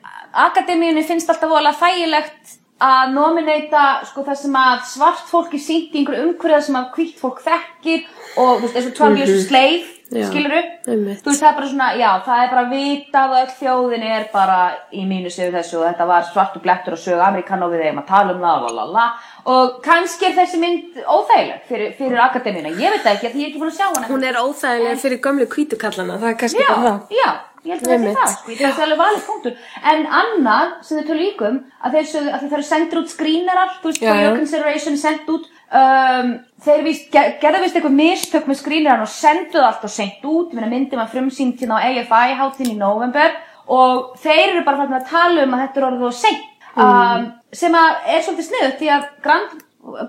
akademíunni 0.46 1.02
finnst 1.04 1.28
alltaf 1.28 1.50
voðalega 1.50 1.76
þægilegt 1.82 2.54
að 2.82 3.12
nominata 3.14 3.84
sko 4.08 4.24
það 4.26 4.38
sem 4.42 4.56
að 4.58 4.87
svart 4.90 5.26
fólk 5.30 5.52
sínt 5.62 5.94
í 5.94 6.02
einhverju 6.02 6.28
umhverfið 6.28 6.64
sem 6.66 6.78
að 6.80 6.88
hvítt 6.96 7.20
fólk 7.20 7.42
þekkir 7.44 8.06
og 8.40 8.62
þú 8.62 8.64
veist, 8.64 8.78
eins 8.78 8.88
og 8.88 8.96
12 8.98 9.20
years 9.20 9.34
a 9.34 9.44
slave 9.48 9.90
Já, 10.14 10.26
skiluru, 10.28 10.58
þú 10.84 10.94
veist, 11.08 11.24
það 11.24 11.46
er 11.48 11.54
bara 11.56 11.68
svona 11.70 11.87
já, 11.96 12.08
það 12.26 12.40
er 12.42 12.50
bara 12.52 12.64
vitað 12.70 13.32
og 13.32 13.38
öll 13.40 13.54
þjóðin 13.58 14.04
er 14.04 14.26
bara 14.34 14.58
í 14.92 15.06
mínus 15.08 15.38
yfir 15.40 15.54
þessu 15.56 15.78
og 15.80 15.87
þetta 15.88 16.06
var 16.10 16.26
svartu 16.28 16.60
blettur 16.62 16.94
og 16.94 17.00
sögu 17.00 17.24
Amerikan 17.24 17.64
og 17.64 17.72
við 17.72 17.87
eigum 17.87 18.02
að 18.02 18.10
tala 18.10 18.34
um 18.34 18.44
það 18.44 18.66
la, 18.66 18.74
la, 18.76 18.84
la. 18.98 19.06
og 19.54 19.80
kannski 19.87 20.28
er 20.28 20.37
þessi 20.37 20.60
mynd 20.60 21.00
óþægileg 21.00 21.64
fyrir, 21.70 21.96
fyrir 21.98 22.22
akademíuna, 22.28 22.74
ég 22.76 22.94
veit 22.94 23.02
það 23.06 23.16
ekki 23.16 23.32
því 23.32 23.42
ég 23.42 23.48
er 23.48 23.50
ekki 23.54 23.64
búin 23.64 23.72
að 23.72 23.80
sjá 23.80 23.88
hana. 23.88 24.12
Hún 24.12 24.28
er 24.28 24.38
óþægilega 24.44 25.02
fyrir 25.06 25.22
gömlu 25.24 25.48
kvítukallana 25.56 26.20
það 26.20 26.30
er 26.30 26.38
kannski 26.44 26.62
já, 26.62 26.68
bara 26.68 26.87
það. 26.87 27.18
já, 27.18 27.28
ég 27.64 27.72
held 27.72 27.83
að 27.83 27.88
það 27.88 27.90
sé 27.90 27.96
Einmitt. 27.98 28.18
það, 28.18 28.33
sko, 28.35 28.50
ég 28.53 28.59
held 28.59 28.70
að 28.70 28.77
það 28.77 28.85
er 28.85 28.87
alveg 28.87 29.03
valið 29.05 29.27
punktur. 29.29 29.55
En 29.92 30.07
annað 30.20 30.72
sem 30.85 30.98
þau 30.98 31.07
tölu 31.09 31.20
líkum, 31.24 31.59
að 31.85 31.92
þeir, 31.96 32.07
sögðu- 32.12 32.33
að 32.35 32.40
þeir 32.44 32.53
eru 32.59 32.66
sendir 32.70 33.00
út 33.00 33.12
skrýnerar, 33.14 33.70
þú 33.83 33.90
veist, 33.90 34.05
for 34.05 34.20
your 34.22 34.37
consideration, 34.37 34.96
sendt 34.96 35.29
út, 35.35 35.46
um, 35.72 36.29
þeir 36.64 36.83
víst, 36.85 37.11
ger, 37.11 37.33
gerðu 37.40 37.62
vist 37.64 37.74
eitthvað 37.81 37.98
mistök 38.03 38.46
með 38.46 38.61
skrýneran 38.62 39.00
og 39.07 39.09
senduðu 39.09 39.64
allt 39.64 39.85
og 39.85 39.90
sendt 39.90 40.22
út, 40.24 40.50
ég 40.53 40.55
meina 40.61 40.70
myndi 40.70 40.96
maður 40.96 41.14
frumsýnt 41.16 41.59
hérna 41.61 41.81
á 41.81 41.85
AFI 41.88 42.37
hátíðin 42.38 42.74
í 42.74 42.79
november 42.79 43.33
og 43.66 44.16
þeir 44.20 44.50
eru 44.55 44.64
bara 44.64 44.77
farin 44.77 45.00
að 45.00 45.09
tala 45.09 45.42
um 45.42 45.55
að 45.57 45.62
þetta 45.64 45.81
er 45.81 45.87
orðið 45.88 46.07
og 46.11 46.14
seint, 46.14 46.44
um, 46.77 47.33
sem 47.53 47.72
að 47.72 47.90
er 48.12 48.20
svolítið 48.20 48.48
sniðut 48.50 48.79
því 48.79 48.90
að 48.92 49.07
Grand 49.24 49.62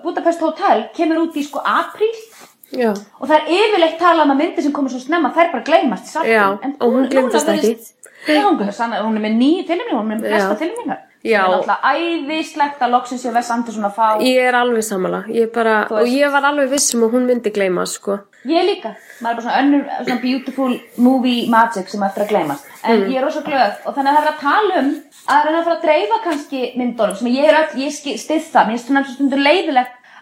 Budapest 0.04 0.40
Hotel 0.40 0.86
kemur 0.96 1.18
út 1.26 1.36
í 1.36 1.44
sko 1.44 1.60
apríl 1.60 2.12
Já, 2.72 2.90
og 3.22 3.28
það 3.30 3.36
er 3.36 3.52
yfirleitt 3.56 4.00
talað 4.00 4.24
um 4.26 4.32
að 4.34 4.40
myndir 4.42 4.64
sem 4.66 4.72
komur 4.74 4.90
svo 4.90 5.00
snemma 5.00 5.30
þær 5.36 5.52
bara 5.52 5.64
gleymast 5.64 6.16
Já, 6.26 6.46
en 6.64 6.76
og 6.82 6.94
hún 6.94 7.10
Já, 8.26 8.42
hún, 8.42 8.72
sann- 8.74 8.94
hún 9.06 9.18
er 9.18 9.22
með 9.22 9.36
nýju 9.38 9.68
tilmyngar, 9.68 10.00
hún 10.02 10.12
er 10.12 10.18
með 10.18 10.30
flesta 10.30 10.56
Já. 10.56 10.62
tilmyngar 10.64 11.02
það 11.26 11.34
er 11.34 11.54
alltaf 11.58 11.80
æðislegt 11.90 12.82
að 12.86 12.92
loksins 12.94 13.24
sé 13.26 13.32
Wes 13.34 13.50
Anderson 13.52 13.86
að 13.88 13.96
fá 13.96 14.08
ég, 14.22 14.36
ég 14.36 14.48
er 14.50 14.54
alveg 14.60 14.84
sammála. 14.86 15.24
Ég 15.34 15.52
bara, 15.54 15.88
og 15.90 16.00
veist. 16.04 16.14
ég 16.14 16.32
var 16.32 16.44
alveg 16.52 16.70
viss 16.70 16.94
um 16.94 17.02
að 17.08 17.16
hún 17.16 17.26
myndi 17.26 17.52
gleyma, 17.54 17.86
sko. 17.90 18.20
líka, 18.46 18.92
maður 19.22 19.32
er 19.32 19.36
bara 19.36 19.42
svona 19.42 19.60
önnur 19.64 19.86
svona 20.06 20.22
beautiful 20.22 20.80
movie 20.98 21.50
magic 21.50 21.90
sem 21.90 22.04
er 22.04 22.08
eftir 22.12 22.24
að 22.26 22.30
gleymast 22.30 22.64
en 22.84 23.02
Mm. 23.02 23.10
ég 23.10 23.18
er 23.18 23.24
rosa 23.26 23.42
glöð 23.42 23.74
og 23.86 23.96
þannig 23.96 24.10
að 24.12 24.16
það 24.18 24.26
er 24.26 24.32
að 24.32 24.40
tala 24.42 24.80
um 24.80 24.92
að 25.28 25.46
reyna 25.46 25.60
að 25.60 25.64
fara 25.64 25.76
að 25.76 25.82
dreifa 25.82 26.20
kannski 26.24 26.78
myndunum 26.78 27.16
sem 27.16 27.28
ég 27.28 27.46
er 27.50 27.56
öll, 27.56 27.82
ég 27.82 27.92
styð 27.92 28.52
það 28.54 28.68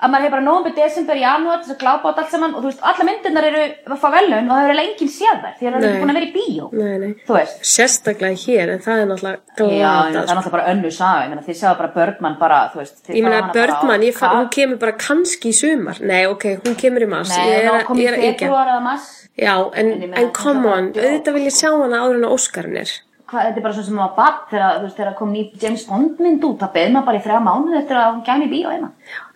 að 0.03 0.11
maður 0.11 0.25
hefur 0.25 0.33
bara 0.35 0.43
nóvember, 0.43 0.73
desember, 0.75 1.19
janúar 1.21 1.61
þess 1.61 1.73
að 1.73 1.79
glápa 1.83 2.03
á 2.03 2.07
þetta 2.09 2.23
allt 2.23 2.33
saman 2.33 2.53
og 2.53 2.63
þú 2.63 2.69
veist, 2.69 2.81
alla 2.89 3.05
myndirnar 3.07 3.47
eru 3.49 3.61
að 3.63 4.01
fá 4.01 4.07
velun 4.13 4.49
og 4.49 4.53
það 4.53 4.63
hefur 4.63 4.81
enginn 4.83 5.11
séð 5.13 5.37
þær 5.43 5.53
því 5.59 5.69
að 5.69 5.75
það 5.77 5.87
eru 5.87 6.01
búin 6.03 6.13
að 6.13 6.19
vera 6.19 6.27
í 6.27 6.33
bíó 6.33 6.67
Nei, 6.73 6.95
nei. 7.03 7.13
þú 7.27 7.37
veist 7.37 7.63
Sérstaklega 7.73 8.41
hér, 8.43 8.73
en 8.73 8.83
það 8.83 9.03
er 9.03 9.09
náttúrulega 9.13 9.69
Já, 9.79 9.93
en 9.93 10.03
það 10.03 10.11
glata, 10.11 10.23
er 10.23 10.27
náttúrulega 10.27 10.55
bara 10.57 10.67
önnu 10.73 10.91
saga, 10.97 11.39
þið 11.47 11.59
sjáðu 11.61 11.79
bara 11.79 11.93
Birdman 11.95 12.37
bara, 12.41 12.59
þú 12.73 12.81
veist 12.83 13.13
Ég 13.13 13.23
meina 13.23 13.39
á 13.39 13.53
Birdman, 13.55 14.05
ég 14.09 14.19
fann, 14.19 14.35
hún 14.41 14.51
kemur 14.53 14.81
bara 14.83 14.97
kannski 14.99 15.53
í 15.53 15.57
sumar. 15.57 16.03
Nei, 16.03 16.23
ok, 16.27 16.45
hún 16.65 16.77
kemur 16.79 17.05
í 17.05 17.09
mars. 17.09 17.31
Nei, 17.31 17.63
hún 17.69 17.87
kom 17.87 18.03
í 18.03 18.09
februar 18.11 18.75
eða 18.75 18.83
mars 18.83 19.09
Já, 19.39 19.55
en, 19.73 19.89
En 20.03 20.13
en 20.13 20.29
come 20.35 20.67
on, 20.69 20.91
auðvitað 20.93 21.39
vil 21.39 21.47
ég 21.47 21.55
sjá 21.55 21.71
hana 21.71 22.03
áður 22.03 22.19
en 22.19 22.29
óskarinn 22.29 22.77
er. 22.83 22.91
Hvað, 23.33 23.47
þetta 23.47 23.57
er 23.57 23.65
bara 23.65 23.73
svona 23.73 23.87
sem 23.87 23.95
maður 23.97 24.17
bad 24.19 24.41
þegar, 24.51 24.83
þegar 24.93 25.15
kom 25.17 25.31
ný 25.33 25.43
James 25.57 25.85
Bond 25.89 26.19
mynd 26.21 26.43
út, 26.45 26.59
það 26.61 26.75
beð 26.75 26.91
maður 26.93 27.07
bara 27.07 27.17
í 27.17 27.23
þrjá 27.23 27.39
mánuð 27.47 27.77
eftir 27.79 27.97
að 27.97 28.11
hún 28.11 28.25
gæmi 28.27 28.45
í 28.45 28.51
bíó 28.51 28.73
eina 28.75 28.91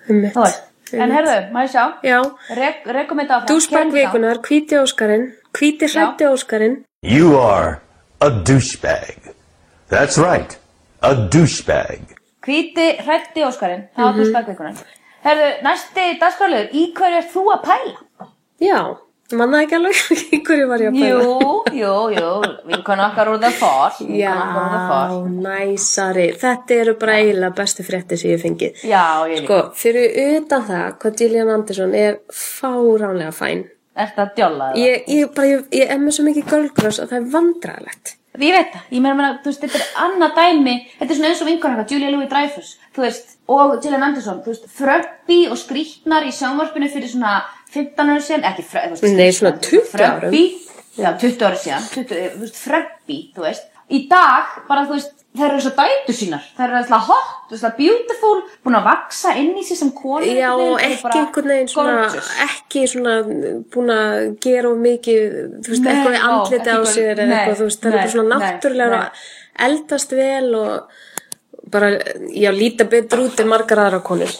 Einmitt. 0.10 0.34
Þú 0.34 0.43
veist, 0.43 0.63
en 0.93 1.12
herðu, 1.12 1.38
maður 1.52 1.72
sjá 1.74 1.86
Já, 2.04 2.20
Rek, 2.56 2.86
Rekum 2.86 3.20
þetta 3.20 3.41
áfram 3.41 3.91
á. 3.91 3.96
vikunar, 3.98 4.38
hvíti 4.48 4.78
óskarinn, 4.82 5.26
hvíti 5.54 5.89
hrætti 5.93 6.26
óskarinn. 6.32 6.78
You 7.04 7.38
are 7.39 7.80
a 8.22 8.30
douchebag. 8.30 9.34
That's 9.89 10.17
right, 10.17 10.58
a 11.02 11.13
douchebag. 11.15 12.15
Hvíti, 12.48 12.98
hrætti 13.04 13.43
Óskarinn, 13.43 13.88
það 13.96 14.04
var 14.04 14.13
Mhm. 14.13 14.20
dúsbakvikunar 14.24 14.76
Herðu, 15.26 15.48
næsti 15.63 16.20
dagskráliður, 16.20 16.70
í 16.72 16.93
hverju 16.93 17.17
ert 17.17 17.32
þú 17.34 17.43
að 17.54 17.63
pæla? 17.63 18.28
Já, 18.62 18.98
manna 19.36 19.60
ekki 19.66 19.76
alveg 19.76 20.02
í 20.36 20.40
hverju 20.48 20.68
var 20.70 20.84
ég 20.86 20.92
að 20.92 21.00
pæla. 21.02 21.22
Jú, 21.22 21.54
jú, 21.82 21.94
jú, 22.16 22.30
vinkon 22.70 23.02
okkar 23.04 23.32
úr 23.34 23.40
the 23.44 23.52
force 23.58 24.06
Já, 24.08 24.32
okkar 24.34 24.86
force 24.92 25.32
næsari. 25.48 26.28
Þetta 26.40 26.78
eru 26.82 26.94
bara 27.02 27.18
eiginlega 27.22 27.56
bestu 27.58 27.84
frétti 27.88 28.20
sem 28.20 28.32
ég 28.36 28.44
fengið. 28.44 28.84
Já, 28.88 29.04
ég 29.32 29.42
líka 29.44 29.48
Sko, 29.48 29.80
fyrir 29.82 30.38
utan 30.38 30.63
það, 30.70 30.86
hvað 31.02 31.18
Gillian 31.24 31.52
Anderson 31.58 31.98
er 31.98 32.22
fáránlega 32.32 33.34
fæn. 33.36 33.66
Ertu 33.98 34.22
að 34.22 34.32
djóla 34.38 34.70
það? 34.70 34.80
Ég, 34.86 35.04
ég, 35.10 35.34
bara, 35.34 35.50
ég, 35.50 35.68
ég 35.74 35.92
er 35.96 36.00
með 36.04 36.16
svo 36.20 36.28
mikið 36.28 36.48
girlcrush 36.52 37.02
að 37.02 37.12
það 37.12 37.20
er 37.20 37.30
vandræðalegt. 37.34 38.13
Ég 38.38 38.54
veit 38.54 38.68
það, 38.70 38.82
ég 38.94 39.02
meina, 39.02 39.30
þú 39.42 39.50
veist, 39.50 39.63
þetta 39.63 39.80
er 39.82 39.88
annað 40.04 40.36
dæmi, 40.38 40.74
þetta 41.00 41.08
er 41.10 41.18
svona 41.18 41.30
eins 41.32 41.40
og 41.42 41.48
vinkon 41.50 41.72
eitthvað, 41.74 41.94
Julia 41.96 42.12
Louis-Dreyfus, 42.13 42.68
þú 42.94 43.02
veist, 43.02 43.32
og 43.50 43.72
Gillian 43.82 44.06
Anderson, 44.06 44.44
þú 44.46 44.52
veist, 44.54 44.68
fröppi 44.78 45.40
og 45.50 45.58
skrýtnar 45.58 46.28
í 46.28 46.34
sjónvarpinu 46.38 46.90
fyrir 46.94 47.10
svona 47.10 47.32
15 47.78 48.13
ára 48.13 48.24
síðan, 48.28 48.48
ekki 48.52 48.66
þú 48.68 48.88
veist, 48.94 49.06
Nei, 49.18 49.30
svona 49.36 49.54
20 49.63 50.08
árum. 50.08 50.26
fröppi, 50.26 50.44
já, 50.98 51.12
20 51.22 51.46
ára 51.48 51.62
síðan, 51.62 51.88
20, 51.94 52.26
þú 52.34 52.42
veist, 52.46 52.60
fröppi, 52.63 53.20
þú 53.36 53.46
veist, 53.46 53.70
í 53.94 54.02
dag, 54.12 54.58
bara, 54.68 54.84
þú 54.90 54.98
veist, 54.98 55.13
þær 55.38 55.54
eru 55.54 55.62
svo 55.62 55.72
dætu 55.78 56.16
sínar, 56.18 56.46
þær 56.58 56.66
eru 56.68 56.78
alltaf 56.82 57.10
hot, 57.12 57.34
þú 57.48 57.56
veist, 57.56 57.68
beautiful, 57.78 58.36
búin 58.66 58.78
að 58.80 58.88
vaksa 58.90 59.34
inn 59.40 59.52
í 59.60 59.66
sig 59.68 59.80
sem 59.80 59.92
konur, 59.96 60.26
Já, 60.28 60.50
eru 60.58 60.70
ekki 60.88 61.20
einhvern 61.22 61.52
veginn 61.54 61.72
svona, 61.72 62.08
ekki 62.48 62.86
svona 62.90 63.18
búin 63.74 63.94
að 63.94 64.22
gera 64.44 64.72
of 64.72 64.80
mikið, 64.82 65.28
þú 65.62 65.74
veist, 65.76 65.84
Nei, 65.86 65.92
eitthvað 65.94 66.18
andliti 66.32 66.58
ekki 66.63 66.78
á 66.78 66.82
sér 66.94 67.12
eða 67.13 67.28
nei, 67.30 67.36
eitthvað, 67.38 67.60
þú 67.62 67.70
veist, 67.70 67.84
það 67.84 67.92
er 67.92 67.96
nei, 67.96 68.02
bara 68.02 68.16
svona 68.16 68.28
nei, 68.28 68.48
náttúrulega 68.48 69.04
nei. 69.04 69.28
eldast 69.68 70.18
vel 70.18 70.50
og 70.58 70.98
bara, 71.71 71.89
já, 72.34 72.51
líta 72.51 72.86
betur 72.89 73.25
út 73.27 73.39
en 73.39 73.47
margar 73.51 73.80
aðra 73.86 73.99
konur 74.03 74.32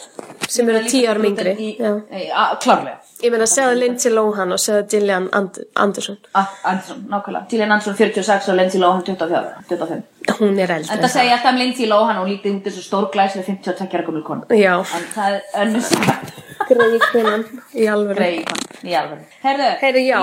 sem 0.48 0.68
eru 0.68 0.80
tíu 0.88 1.08
árum 1.10 1.24
yngri. 1.28 1.52
Klárlega. 2.62 2.98
Ég 3.18 3.32
meina, 3.34 3.46
segðu 3.50 3.74
Lindsay 3.80 4.12
Lohan 4.14 4.54
og 4.54 4.60
segðu 4.62 4.84
Gillian 4.92 5.24
And 5.34 5.56
Anderson. 5.74 6.18
Ah, 6.38 6.52
Anderson, 6.70 7.00
nákvæmlega. 7.10 7.48
Gillian 7.50 7.72
Anderson 7.74 7.96
46 7.98 8.48
og 8.52 8.56
Lindsay 8.60 8.80
Lohan 8.80 9.02
24, 9.02 9.40
25. 9.68 10.02
Hún 10.38 10.60
er 10.62 10.70
eldri. 10.76 10.92
En 10.94 11.02
það 11.02 11.12
segja 11.16 11.32
alltaf 11.36 11.52
um 11.52 11.58
Lindsay 11.58 11.88
Lohan 11.90 12.20
og 12.22 12.28
lítið 12.30 12.54
út 12.60 12.68
þessu 12.68 12.84
stórglæslega 12.86 13.46
52 13.48 13.96
ára 13.98 14.06
gömul 14.06 14.22
konu. 14.22 14.46
Já, 14.54 14.76
En 14.78 15.08
það 15.16 15.34
er 15.34 15.42
önnur 15.64 15.82
sem 15.88 16.06
greið 16.68 17.08
konan 17.12 17.44
í 17.74 17.88
alveg. 17.90 18.16
greið 18.20 18.38
konu, 18.52 18.78
í 18.86 18.94
alveg. 19.02 19.26
Heyri, 19.82 20.06
já, 20.06 20.18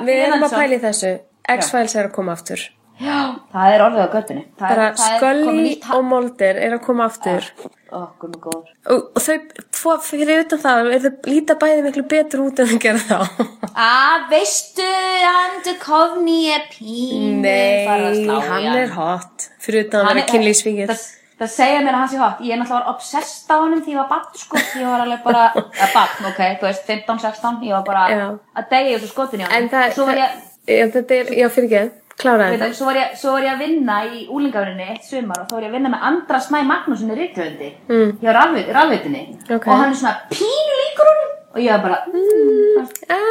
við 0.00 0.24
erum 0.24 0.48
að 0.48 0.56
í 0.72 0.80
þessu. 0.88 1.12
X-Files 1.58 1.94
er 2.00 2.08
að 2.08 2.16
koma 2.16 2.32
aftur. 2.32 2.64
Já, 2.96 3.16
það 3.52 3.72
er 3.74 3.82
orðið 3.84 4.04
á 4.06 4.08
göttunni. 4.14 4.42
Það 4.56 4.70
Bara 4.72 4.84
er, 4.86 4.92
er 5.26 5.82
ha- 5.84 5.96
og 5.98 6.04
Mulder 6.08 6.60
er 6.66 6.76
að 6.78 6.84
koma 6.86 7.04
aftur. 7.10 7.48
Ó, 7.92 7.98
guð 8.20 8.30
mig 8.32 8.40
góður. 8.46 8.70
Og, 8.90 9.02
og 9.16 9.22
þau, 9.22 9.34
tvo, 9.76 9.96
fyrir 10.02 10.40
utan 10.46 10.62
það, 10.62 10.88
er 10.96 11.04
þau 11.04 11.28
líta 11.28 11.56
bæði 11.60 11.82
miklu 11.84 12.04
betur 12.10 12.42
út 12.46 12.62
en 12.64 12.70
þau 12.72 12.78
gera 12.86 13.02
þá. 13.04 13.44
Að, 13.86 14.24
veistu, 14.32 14.86
Andy 15.32 15.74
Kovni 15.82 16.38
er 16.54 16.64
pínu 16.72 17.42
Nei, 17.44 18.24
hann 18.48 18.70
er 18.72 18.90
hot. 18.96 19.46
Fyrir 19.62 19.86
utan 19.86 20.00
að 20.00 20.08
Hann 20.08 20.16
vera 20.16 20.24
er- 20.24 20.32
kynlýsfingir. 20.32 20.88
það, 20.94 21.04
það 21.42 21.52
segja 21.52 21.84
mér 21.84 21.92
að 21.92 22.00
hann 22.00 22.10
sé 22.14 22.20
hot 22.22 22.40
ég 22.46 22.54
er 22.56 22.60
náttúrulega 22.62 22.80
var 22.80 22.90
obsessed 22.94 23.52
á 23.52 23.56
honum 23.60 23.82
því 23.84 23.92
ég 23.92 24.00
var 24.00 24.08
barn 24.14 24.40
sko 24.40 24.56
ég 24.80 24.88
var 24.88 25.04
alveg 25.04 25.22
bara, 25.26 25.44
að 25.52 25.92
barn 25.98 26.30
ok 26.32 26.40
þú 26.62 26.68
veist 26.70 26.88
15-16, 26.88 27.60
ég 27.68 27.76
var 27.76 27.84
bara 27.86 28.04
Já. 28.08 28.24
að 28.56 28.68
degja 28.72 28.96
þessu 28.96 29.10
skotin 29.12 29.42
í 29.42 29.44
honum 29.44 29.58
En 29.60 29.68
það, 29.74 29.86
svo 29.98 30.06
var 30.08 30.20
ég, 30.22 30.38
já, 30.72 30.84
þetta 30.96 31.18
er, 31.20 31.32
já, 31.42 31.48
fyrir 31.52 31.68
ekki, 31.82 32.05
kláraði 32.20 32.56
þetta. 32.56 32.68
svo, 32.78 32.88
var 32.88 33.00
ég, 33.00 33.16
svo 33.20 33.34
var 33.34 33.46
ég 33.46 33.54
að 33.54 33.64
vinna 33.64 33.96
í 34.08 34.22
úlingavinnunni 34.32 34.86
eitt 34.94 35.08
sumar 35.08 35.42
og 35.42 35.50
þá 35.50 35.56
var 35.56 35.66
ég 35.66 35.72
að 35.72 35.76
vinna 35.78 35.92
með 35.92 36.06
Andra 36.10 36.40
Snæ 36.46 36.62
Magnúsin 36.68 37.12
í 37.12 37.18
Ríkjöndi 37.18 37.72
mm. 37.88 38.14
hjá 38.22 38.30
rafveitinni 38.36 39.24
Ok. 39.50 39.66
og 39.66 39.74
hann 39.74 39.90
er 39.90 39.98
svona 40.00 40.14
pínu 40.32 40.78
líkur 40.82 41.10
honum 41.10 41.34
og 41.52 41.60
ég 41.64 41.76
var 41.76 41.84
bara 41.84 42.00
mm, 42.08 42.88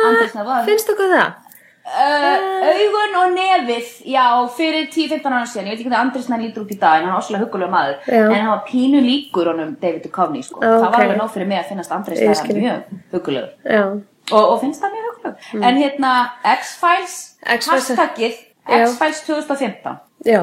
Andri 0.10 0.30
Snæ, 0.30 0.46
hvað? 0.46 0.70
Finnst 0.70 0.92
þú 0.92 1.00
hvað 1.02 1.18
það? 1.18 1.34
Uh, 1.86 2.64
augun 2.66 3.12
og 3.20 3.34
nefið, 3.36 3.90
já, 4.10 4.24
fyrir 4.58 4.88
10-15 4.90 5.28
ára 5.30 5.44
síðan, 5.46 5.68
ég 5.68 5.76
veit 5.76 5.82
ekki 5.84 5.86
hvernig 5.86 6.00
Andri 6.00 6.24
Snæ 6.26 6.40
lítur 6.42 6.64
út 6.64 6.72
í 6.74 6.78
dag 6.82 6.98
en 6.98 7.06
hann 7.06 7.14
var 7.14 7.22
óslega 7.22 7.44
huggulega 7.44 7.70
maður 7.70 8.00
Já. 8.10 8.24
en 8.24 8.34
hann 8.40 8.50
var 8.50 8.64
pínu 8.66 9.04
líkur 9.06 9.52
honum 9.52 9.76
David 9.82 10.08
Duchovny 10.08 10.42
sko. 10.42 10.64
Já, 10.66 10.72
það 10.82 10.88
var 10.96 11.06
alveg 11.06 11.22
nóg 11.22 11.30
fyrir 11.36 11.52
mig 11.52 11.62
að 11.62 11.70
finnast 11.70 11.94
Andri 11.94 12.18
Snæ 12.18 12.58
mjög 12.58 12.98
huggulegur 13.14 13.76
Já, 13.78 13.84
og, 14.32 14.42
og 14.42 14.58
finnst 14.64 14.82
það 14.82 14.98
mjög 14.98 15.12
huggulegur 15.12 15.70
en 15.70 15.80
hérna 15.84 16.16
X-Files 16.56 17.16
hashtagið. 17.46 18.42
X-Files 18.66 19.22
2015 19.28 19.98
já, 20.26 20.42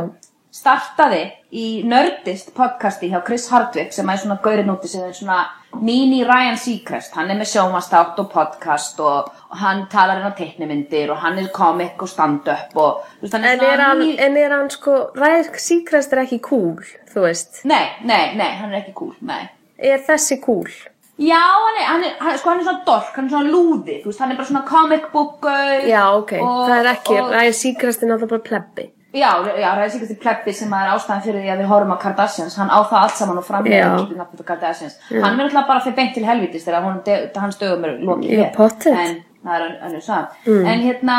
startaði 0.53 1.23
í 1.57 1.65
Nerdist 1.89 2.53
podcasti 2.57 3.09
hjá 3.11 3.23
Chris 3.25 3.49
Hardwick 3.51 3.93
sem 3.97 4.09
er 4.13 4.21
svona 4.21 4.37
gaurinn 4.45 4.71
úti 4.73 4.89
sem 4.91 5.03
er 5.07 5.15
svona 5.17 5.39
mini 5.81 6.19
Ryan 6.29 6.59
Seacrest. 6.61 7.15
Hann 7.17 7.31
er 7.33 7.39
með 7.41 7.49
sjómastátt 7.55 8.19
og 8.21 8.29
podcast 8.33 9.01
og, 9.01 9.31
og 9.49 9.57
hann 9.63 9.87
talar 9.93 10.21
inn 10.21 10.29
á 10.29 10.37
teiknimyndir 10.37 11.11
og 11.15 11.23
hann 11.25 11.39
er 11.41 11.49
komik 11.55 12.03
og 12.05 12.11
stand-up 12.13 12.77
og 12.77 13.01
veist, 13.23 13.33
hann 13.33 13.45
er 13.49 13.57
en 13.57 13.65
er 13.71 13.81
hann, 13.87 13.99
mini- 14.05 14.19
en 14.21 14.37
er 14.37 14.53
hann 14.59 14.69
sko, 14.71 14.99
Ræðsk 15.17 15.57
Seacrest 15.65 16.13
er 16.13 16.23
ekki 16.27 16.43
cool, 16.45 16.77
þú 17.15 17.25
veist. 17.25 17.63
nei, 17.65 17.87
nei, 18.05 18.35
nei, 18.37 18.51
hann 18.61 18.73
er 18.75 18.83
ekki 18.83 18.93
cool, 19.01 19.15
nei. 19.25 19.47
Er 19.83 20.05
þessi 20.07 20.37
cool? 20.45 20.69
Já, 21.19 21.39
hann 21.39 21.77
er, 21.79 21.85
hann 21.87 22.05
er, 22.05 22.15
hann, 22.21 22.39
sko, 22.39 22.51
hann 22.51 22.61
er 22.61 22.65
svona 22.65 22.85
dork, 22.87 23.13
hann 23.17 23.27
er 23.27 23.31
svona 23.31 23.51
lúði, 23.53 23.99
þú 24.03 24.07
veist, 24.11 24.21
hann 24.21 24.33
er 24.33 24.37
bara 24.37 24.49
svona 24.49 24.65
comic 24.67 25.11
book 25.13 25.45
Já, 25.87 26.07
ok, 26.17 26.33
og- 26.41 26.69
það 26.69 26.79
er 26.81 26.91
ekki, 26.95 27.21
og- 27.21 27.55
Seacrest 27.55 28.03
er 28.03 28.07
náttúrulega 28.09 28.29
bara 28.31 28.41
plebbi. 28.49 28.91
Já, 29.13 29.31
já, 29.45 29.77
er 29.77 29.91
sikkert 29.91 30.11
í 30.11 30.19
plebbi 30.23 30.53
sem 30.55 30.73
er 30.73 30.89
ástæðan 30.95 31.23
fyrir 31.23 31.43
því 31.45 31.51
að 31.53 31.59
við 31.61 31.67
horfum 31.69 31.93
á 31.93 31.99
Kardashians, 32.01 32.57
hann 32.57 32.71
á 32.73 32.81
það 32.89 33.03
allt 33.03 33.17
saman 33.19 33.39
og 33.39 33.45
Já. 33.45 33.49
framlega 33.51 33.91
nafnum 34.17 34.41
á 34.41 34.45
Kardashians. 34.47 34.97
Hann 35.11 35.37
verður 35.37 35.51
alltaf 35.53 35.67
bara 35.69 35.81
fyrir 35.85 35.97
beint 35.97 36.15
til 36.15 36.25
helvitis 36.25 36.65
þegar 36.65 37.37
hans 37.37 37.57
dögum 37.61 37.85
eru 37.85 37.99
lokið 38.07 38.39
Já, 38.39 38.53
pottet. 38.57 38.87
En 38.97 39.23
það 39.45 39.55
er 39.61 39.67
ön- 39.69 39.81
önnur 39.85 40.03
sag. 40.03 40.29
En 40.47 40.81
hérna, 40.81 41.19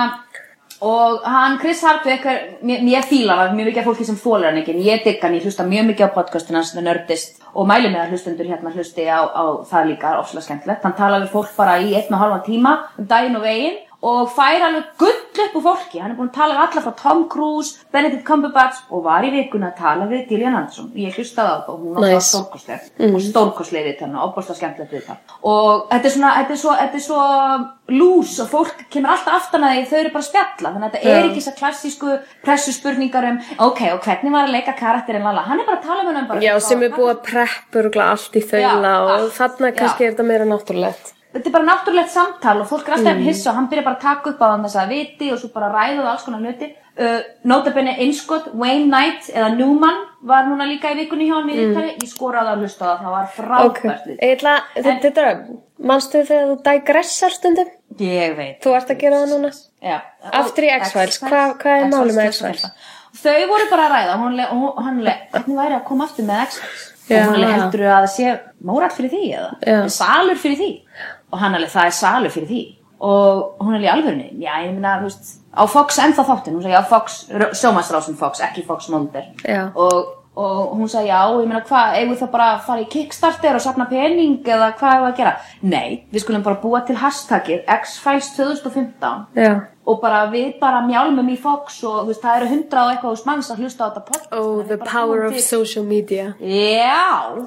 og 0.82 1.21
hann, 1.23 1.60
Chris 1.60 1.84
Hardwick, 1.84 2.25
er, 2.25 2.39
mér, 2.63 2.82
mér 2.82 3.03
fíla 3.06 3.36
hann, 3.38 3.56
mjög 3.56 3.67
mikið 3.69 3.77
af 3.77 3.86
fólki 3.86 4.06
sem 4.06 4.15
þólar 4.15 4.45
hann 4.49 4.58
ekki, 4.63 4.73
en 4.73 4.82
ég 4.84 5.03
digg 5.03 5.21
hann, 5.21 5.34
ég 5.36 5.43
hlusta 5.45 5.63
mjög 5.63 5.86
mikið 5.93 6.10
á 6.10 6.13
podcastin 6.15 6.56
hans, 6.56 6.71
The 6.73 6.82
Nerdist, 6.82 7.42
og 7.53 7.67
mæli 7.69 7.91
með 7.91 8.01
að 8.03 8.13
hlustendur 8.13 8.49
hérna 8.49 8.73
hlusti 8.73 9.05
á, 9.05 9.21
á 9.29 9.43
það 9.69 9.89
líka, 9.91 10.13
ofslega 10.19 10.47
skemmtilegt. 10.47 10.83
Hann 10.85 10.97
talar 10.97 11.23
við 11.23 11.33
fólk 11.35 11.51
bara 11.57 11.79
í 11.81 11.93
einn 11.93 12.13
og 12.13 12.21
halvan 12.23 12.45
tíma, 12.47 12.75
um 12.97 13.09
daginn 13.09 13.37
og 13.37 13.45
veginn, 13.45 13.77
og 14.03 14.31
fær 14.35 14.65
alveg 14.67 14.89
gull 14.99 15.19
upp 15.43 15.53
úr 15.57 15.63
fólki 15.65 16.01
hann 16.03 16.11
er 16.11 16.17
búin 16.17 16.29
að 16.29 16.35
tala 16.35 16.57
við 16.57 16.63
alla 16.65 16.81
frá 16.85 16.93
Tom 16.99 17.21
Cruise 17.31 17.85
Benedict 17.93 18.25
Cumberbatch 18.27 18.81
og 18.93 19.05
var 19.07 19.23
í 19.25 19.31
vikuna 19.33 19.69
að 19.71 19.77
tala 19.79 20.07
við 20.11 20.25
Gillian 20.29 20.57
Anderson 20.59 20.89
ég 20.99 21.15
hlustaði 21.15 21.53
á 21.55 21.57
það 21.63 21.69
og 21.73 21.79
hún 21.85 21.93
var 21.95 22.03
Nice. 22.03 22.17
nice. 22.17 22.31
stórkostleg 22.33 23.13
og 23.13 23.21
stórkostleg 23.29 23.87
við 23.87 23.95
þarna, 24.01 24.25
opbáslega 24.27 24.59
skemmtilegt 24.59 24.93
við 24.97 25.05
það 25.07 25.37
og 25.53 25.87
þetta 25.93 26.09
er 26.09 26.15
svona, 26.17 26.33
þetta 26.41 26.53
er 26.57 26.61
svo, 26.63 26.75
þetta 26.83 26.99
er 26.99 27.05
svo 27.07 27.21
lús 27.93 28.35
og 28.43 28.51
fólk 28.51 28.83
kemur 28.93 29.13
alltaf 29.15 29.39
aftan 29.39 29.65
að 29.67 29.73
því 29.79 29.87
þau 29.89 29.97
eru 30.01 30.13
bara 30.13 30.23
að 30.23 30.29
spjalla 30.29 30.73
þannig 30.75 30.85
að 30.85 30.93
þetta 30.93 31.09
er 31.09 31.17
Já. 31.17 31.23
ekki 31.23 31.39
þessar 31.39 31.57
klassísku 31.63 32.13
pressuspurningar 32.45 33.29
um 33.31 33.41
ok, 33.69 33.81
og 33.95 34.03
hvernig 34.05 34.35
var 34.35 34.47
að 34.47 34.55
leika 34.57 34.75
karakterinn 34.77 35.25
lala 35.27 35.47
hann 35.47 35.59
er 35.63 35.67
bara 35.67 35.79
að 35.79 35.87
tala 35.89 36.03
um 36.05 36.15
hann 36.15 36.29
bara 36.29 36.43
Já, 36.43 36.53
sem 36.63 36.83
er 36.83 36.93
búið 36.95 37.11
að 37.15 37.23
preppa 37.27 37.81
örugglega 37.81 38.13
allt 38.15 38.37
í 38.39 38.45
þaula 38.51 38.93
og 39.07 39.27
þarna 39.35 39.73
kannski 39.79 40.07
er 40.07 40.13
þetta 40.13 40.27
meira 40.27 40.47
náttúrulegt. 40.47 41.12
Þetta 41.33 41.49
er 41.49 41.55
bara 41.55 41.67
náttúrulegt 41.69 42.13
samtal 42.13 42.55
og 42.61 42.69
fólk 42.69 42.87
er 42.87 42.97
alltaf 42.97 43.17
mm. 43.17 43.25
hissa 43.27 43.51
og 43.51 43.59
hann 43.59 43.69
byrja 43.71 43.85
bara 43.87 43.97
að 43.97 44.05
taka 44.05 44.33
upp 44.33 44.41
á 44.45 44.47
hann 44.51 44.65
þess 44.67 44.79
að 44.83 44.93
viti 44.93 45.29
og 45.33 45.41
svo 45.41 45.49
bara 45.53 45.71
ræða 45.73 45.99
það 45.99 46.09
alls 46.13 46.25
konar 46.27 46.43
hluti 46.43 46.69
uh, 46.69 47.19
notabene 47.49 47.95
innskott, 48.05 48.49
Wayne 48.53 48.87
Knight 48.89 49.29
eða 49.33 49.49
Newman 49.57 49.99
var 50.29 50.47
núna 50.47 50.67
líka 50.69 50.93
í 50.93 50.99
vikunni 51.01 51.27
hjá 51.29 51.35
hann 51.39 51.51
í 51.51 51.57
mm. 51.57 51.81
ég 52.03 52.09
skoraði 52.11 52.53
að 52.53 52.65
hlusta 52.65 52.85
það, 52.85 53.03
það 53.03 53.17
var 53.17 53.29
frábært 53.37 53.67
okay. 53.69 54.55
þetta 54.87 55.27
er, 55.27 55.43
manstu 55.91 56.23
þegar 56.23 56.49
þú 56.51 56.57
digressar 56.69 57.37
stundum? 57.37 57.75
ég 57.99 58.37
veit 58.37 58.63
Þú 58.63 58.77
ert 58.77 58.93
að 58.93 59.03
gera 59.03 59.21
það 59.23 59.35
núna? 59.35 59.53
Já. 59.83 59.97
Aftur 60.41 60.65
í 60.65 60.73
X-Files, 60.77 61.19
hvað- 61.25 61.57
hvað 61.61 61.81
er 61.81 61.91
málið 61.91 62.19
með 62.19 62.31
X-Files? 62.31 62.89
Þau 63.13 63.43
voru 63.51 63.67
bara 63.69 63.83
að 63.85 63.93
ræða, 63.93 64.15
hún, 64.23 64.39
hann 64.85 65.03
le, 65.05 65.13
hvernig 65.33 65.59
væri 65.59 65.75
að 65.77 65.85
koma 65.89 66.07
aftur 66.07 66.25
með 66.29 66.47
X-Files? 66.47 66.89
Og 67.03 67.19
hún 67.19 67.35
alveg 67.35 67.57
heldur 67.57 67.81
að 67.83 67.97
það 67.97 68.11
sé 68.13 68.33
mórall 68.63 68.93
fyrir 68.95 69.11
því 69.11 69.23
eða? 69.35 69.79
Salur 69.91 70.39
fyrir 70.39 70.59
því? 70.61 70.69
Og 71.33 71.39
hann 71.41 71.57
alveg, 71.57 71.71
það 71.73 71.89
er 71.89 71.95
salur 71.97 72.33
fyrir 72.33 72.49
því. 72.51 72.63
Og 73.03 73.63
hún 73.63 73.75
alveg 73.75 73.91
alvörunni, 73.91 74.27
já, 74.39 74.51
ég 74.63 74.75
meina, 74.75 74.99
þú 75.01 75.09
veist, 75.09 75.31
á 75.51 75.63
Fox 75.67 75.97
ennþá 75.99 76.23
þáttin, 76.29 76.55
hún 76.55 76.63
sagði, 76.63 76.75
já, 76.77 76.83
Fox, 76.91 77.17
sjómannsrásin 77.59 78.19
Fox, 78.19 78.43
ekki 78.45 78.63
Fox 78.67 78.87
Mulder. 78.93 79.25
Já. 79.43 79.65
Og, 79.75 80.13
og 80.33 80.77
hún 80.79 80.89
sagði, 80.89 81.11
já, 81.11 81.19
ég 81.29 81.49
meina, 81.49 81.61
hvað, 81.67 81.97
eigum 81.99 82.13
við 82.13 82.21
þá 82.23 82.29
bara 82.33 82.47
að 82.55 82.63
fara 82.65 82.81
í 82.81 82.87
Kickstarter 82.89 83.57
og 83.57 83.61
safna 83.61 83.85
pening 83.89 84.39
eða 84.41 84.71
hvað 84.79 84.95
er 84.95 85.05
að 85.05 85.19
gera? 85.19 85.33
Nei, 85.61 85.89
við 86.09 86.23
skulum 86.23 86.45
bara 86.45 86.61
búa 86.63 86.81
til 86.87 86.95
hashtagið 86.97 87.69
X-Files 87.69 88.31
2015 88.39 89.37
Já. 89.37 89.51
og 89.85 89.99
bara 90.01 90.23
við 90.33 90.55
bara 90.61 90.81
mjálmum 90.87 91.29
í 91.29 91.37
Fox 91.37 91.77
og 91.85 92.07
veist, 92.09 92.23
það 92.25 92.39
eru 92.39 92.51
hundra 92.55 92.85
og 92.87 92.93
eitthvað 92.95 93.13
úr 93.13 93.25
manns 93.29 93.51
að 93.53 93.61
hlusta 93.61 93.85
á 93.85 93.87
þetta 93.91 94.05
podcast. 94.07 94.33
Oh, 94.39 94.63
the 94.65 94.77
power 94.81 95.27
of 95.27 95.37
social 95.45 95.85
media. 95.85 96.31
Já, 96.41 97.37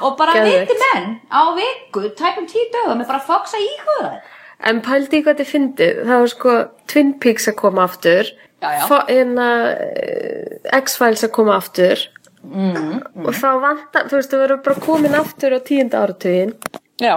og 0.00 0.16
bara 0.16 0.40
viti 0.46 0.76
menn 0.80 1.18
á 1.28 1.42
viku, 1.58 2.06
tæpum 2.16 2.48
tíu 2.48 2.70
dögum 2.72 3.04
er 3.04 3.10
bara 3.10 3.20
Fox 3.20 3.52
að 3.58 3.66
íhuga 3.68 3.98
þetta. 4.06 4.36
En 4.70 4.80
pældi 4.84 5.22
hvað 5.24 5.38
þið 5.40 5.48
fyndið, 5.48 6.00
það 6.04 6.22
var 6.22 6.32
sko 6.32 6.54
Twin 6.88 7.12
Peaks 7.20 7.48
að 7.48 7.54
koma 7.56 7.84
aftur, 7.88 8.28
hérna, 8.60 9.50
uh, 9.72 10.80
X-Files 10.80 11.24
að 11.24 11.32
koma 11.32 11.54
aftur 11.56 12.02
Mm, 12.40 13.02
og 13.26 13.34
þá 13.36 13.48
vantar, 13.60 14.08
þú 14.08 14.16
veist, 14.16 14.32
þú 14.32 14.38
verður 14.40 14.62
bara 14.64 14.82
komin 14.86 15.16
aftur 15.18 15.54
á 15.54 15.60
tíunda 15.60 16.00
áratugin. 16.04 16.54
Já 17.00 17.14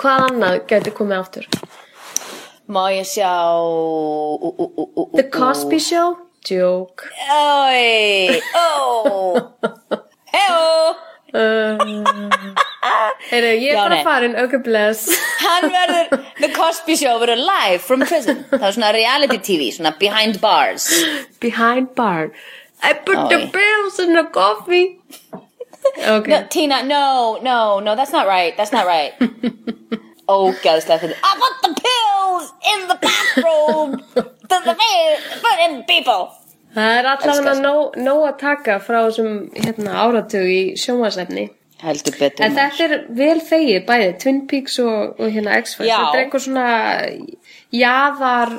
Hvað 0.00 0.24
annað 0.28 0.56
gæti 0.70 0.92
komið 0.96 1.20
aftur? 1.20 1.48
Má 2.74 2.82
ég 2.94 3.06
sjá 3.06 3.30
ú, 3.60 4.40
ú, 4.40 4.66
ú, 4.66 5.04
The 5.14 5.26
Cosby 5.30 5.78
Show? 5.78 6.16
Joke. 6.44 7.06
Ói, 7.30 8.40
ó 8.52 8.68
Heó 10.34 10.94
Heyrðu, 13.30 13.52
ég 13.58 13.70
er 13.72 13.78
bara 13.80 14.00
farin, 14.06 14.34
ok 14.38 14.58
bless. 14.64 15.08
Hann 15.44 15.70
verður, 15.72 16.18
The 16.40 16.50
Cosby 16.54 16.98
Show 17.00 17.16
verður 17.22 17.40
live 17.42 17.80
from 17.84 18.04
prison 18.04 18.42
Það 18.50 18.66
er 18.68 18.76
svona 18.76 18.92
reality 18.96 19.38
TV, 19.40 19.70
svona 19.74 19.94
behind 20.00 20.40
bars 20.42 20.90
Behind 21.42 21.94
bar. 21.96 22.30
I 22.90 22.92
put 23.06 23.18
the 23.30 23.38
Oj. 23.38 23.52
bills 23.52 23.98
in 24.04 24.12
the 24.14 24.24
coffee. 24.32 24.86
Ok. 26.08 26.28
No, 26.28 26.38
Tina, 26.50 26.82
no, 26.82 27.38
no, 27.42 27.80
no, 27.80 27.94
that's 27.96 28.12
not 28.12 28.26
right. 28.26 28.56
That's 28.56 28.72
not 28.72 28.86
right. 28.86 29.12
Ógæðslega 30.28 30.98
fyrir. 31.02 31.18
I 31.20 31.32
put 31.42 31.54
the 31.66 31.72
pills 31.84 32.46
in 32.72 32.86
the 32.88 32.96
bathroom. 33.02 33.90
the, 34.48 34.56
the, 34.68 34.74
put 35.44 35.58
in 35.66 35.82
people. 35.88 36.30
Það 36.74 36.96
er 36.98 37.06
allavega 37.10 37.52
nóg, 37.62 37.98
nóg 38.02 38.22
að 38.30 38.38
taka 38.40 38.78
frá 38.82 39.02
þessum 39.06 39.34
hérna, 39.54 39.92
áratug 40.06 40.48
í 40.50 40.62
sjónvarsefni. 40.80 41.44
Heldur 41.84 42.16
betur. 42.18 42.46
En 42.46 42.56
þetta 42.56 42.86
er 42.88 42.94
vel 43.14 43.36
þegið 43.44 43.84
bæði, 43.86 44.08
Twin 44.22 44.40
Peaks 44.50 44.80
og, 44.82 45.20
og 45.20 45.28
hérna 45.36 45.58
X-Files. 45.60 45.90
Já. 45.92 45.98
Þetta 46.00 46.16
er 46.18 46.24
eitthvað 46.24 46.44
svona 46.48 46.66
jaðar, 47.84 48.56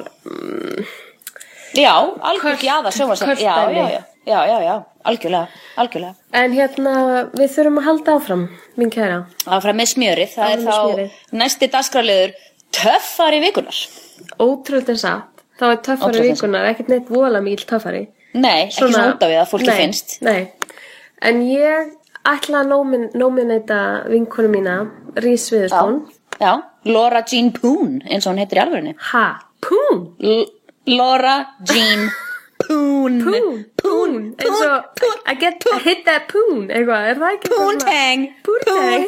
Já, 1.76 1.92
algjör 2.24 2.54
Költ- 2.56 2.62
gjaða 2.64 2.92
sjónvarsætt. 2.96 3.28
költ 3.34 3.42
Já, 3.44 3.56
já, 3.74 3.88
já, 3.98 4.04
já, 4.26 4.40
já, 4.50 4.58
já, 4.64 4.76
algjörlega, 5.06 5.48
algjörlega. 5.78 6.16
en 6.34 6.54
hérna 6.58 6.94
við 7.38 7.52
þurfum 7.56 7.80
að 7.82 7.86
halda 7.90 8.16
áfram, 8.20 8.44
mín 8.78 8.92
kæra. 8.94 9.20
Áfram 9.46 9.78
með 9.80 9.92
smjörið, 9.94 10.34
það 10.36 10.46
Áfram 10.46 10.60
er 10.60 10.66
þá 10.66 10.80
smjörið. 10.82 11.12
næsti 11.42 11.70
dagskrarliður 11.76 12.34
töffari 12.76 13.40
vikunar. 13.46 13.78
Ótrúld 14.42 14.90
en 14.90 14.98
satt, 15.02 15.46
þá 15.60 15.66
er 15.72 15.78
töffari 15.86 16.10
Ótrúlegt 16.10 16.30
en 16.30 16.36
vikunar, 16.36 16.66
ekkert 16.72 16.90
neitt 16.94 17.10
vola 17.14 17.42
mikil 17.46 17.66
töffari. 17.70 18.04
Nei, 18.36 18.66
ekki 18.66 18.82
svona 18.82 19.06
út 19.14 19.22
af 19.24 19.30
við 19.32 19.40
að 19.44 19.52
fólki 19.54 19.70
nei, 19.70 19.78
finnst. 19.80 20.18
Nei, 20.26 20.42
en 21.24 21.42
ég 21.48 21.94
ætla 22.28 22.64
að 22.66 22.72
nómin, 22.74 23.06
nóminæta 23.16 23.80
vinkonu 24.12 24.50
mína, 24.52 24.74
Rís 25.24 25.46
Viðurspón. 25.54 26.02
Já, 26.42 26.52
Laura 26.90 27.22
Jean 27.24 27.54
Poon, 27.56 28.02
eins 28.10 28.26
og 28.28 28.34
hún 28.34 28.42
heitir 28.44 28.60
í 28.60 28.64
alvörinni. 28.66 28.96
Ha, 29.14 29.26
pún, 29.64 30.02
L 30.20 30.44
Laura 30.98 31.38
Jean 31.64 32.10
Poon. 32.66 33.22
pún, 33.24 33.64
pún, 34.16 34.26
eins 34.40 34.62
og, 34.66 35.06
I 35.28 35.36
get, 35.44 35.66
I 35.74 35.80
hit 35.86 36.06
that 36.06 36.28
pún, 36.32 36.68
eitthvað, 36.70 37.10
er 37.12 37.16
það 37.22 37.38
ekki? 37.38 37.52
svona- 37.52 37.66
Poontang. 37.66 38.28
Poontang. 38.46 39.06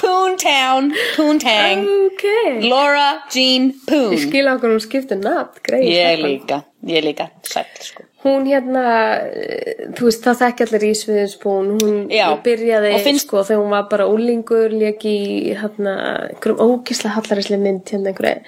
Poontown. 0.00 0.92
Poontang. 1.16 1.82
Ok. 2.06 2.24
Laura 2.64 3.22
Jean 3.30 3.72
Poon. 3.86 4.14
Ég 4.14 4.22
skil 4.28 4.48
okkur 4.48 4.72
hún 4.72 4.80
skiptir 4.80 5.18
nafn, 5.20 5.60
greið. 5.66 5.90
Ég 5.92 6.22
líka, 6.24 6.62
ég 6.88 7.04
líka, 7.04 7.26
sæll 7.44 7.68
sko. 7.84 8.06
Hún 8.24 8.46
hérna, 8.48 8.84
eh, 9.28 9.86
þú 9.96 10.08
veist, 10.08 10.24
það 10.24 10.40
þekki 10.40 10.64
allir 10.66 10.82
í 10.88 10.92
Sviðinspún, 11.02 11.68
hún 11.80 11.94
Já, 12.12 12.26
byrjaði, 12.44 12.94
finnst- 13.04 13.26
sko, 13.26 13.44
þegar 13.48 13.62
hún 13.62 13.70
var 13.76 13.86
bara 13.92 14.04
úlingur, 14.08 14.72
í, 15.08 15.54
hérna, 15.56 15.94
ógislega 16.40 17.14
hallarislega 17.16 17.60
mynd, 17.62 17.84
hérna 17.84 18.12
einhverju, 18.12 18.42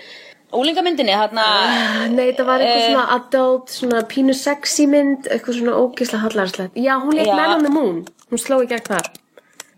Úlingamyndinni, 0.53 1.13
hérna, 1.17 1.45
nei, 2.13 2.27
þetta 2.33 2.45
var 2.47 2.61
eitthvað 2.61 2.83
Eh. 2.83 2.89
svona 2.93 3.07
adult, 3.17 3.69
svona 3.73 4.03
pínu 4.09 4.35
sexy 4.37 4.87
mynd, 4.87 5.27
eitthvað 5.31 5.59
svona 5.61 5.77
ógislega 5.81 6.23
hallarislega. 6.27 6.71
Já, 6.77 6.95
hún 7.03 7.15
Já. 7.17 7.35
Man 7.37 7.51
on 7.57 7.63
the 7.63 7.71
Moon, 7.71 8.05
hún 8.31 8.39
sló 8.39 8.61
í 8.63 8.69
gegn 8.69 8.85
þar. 8.85 9.11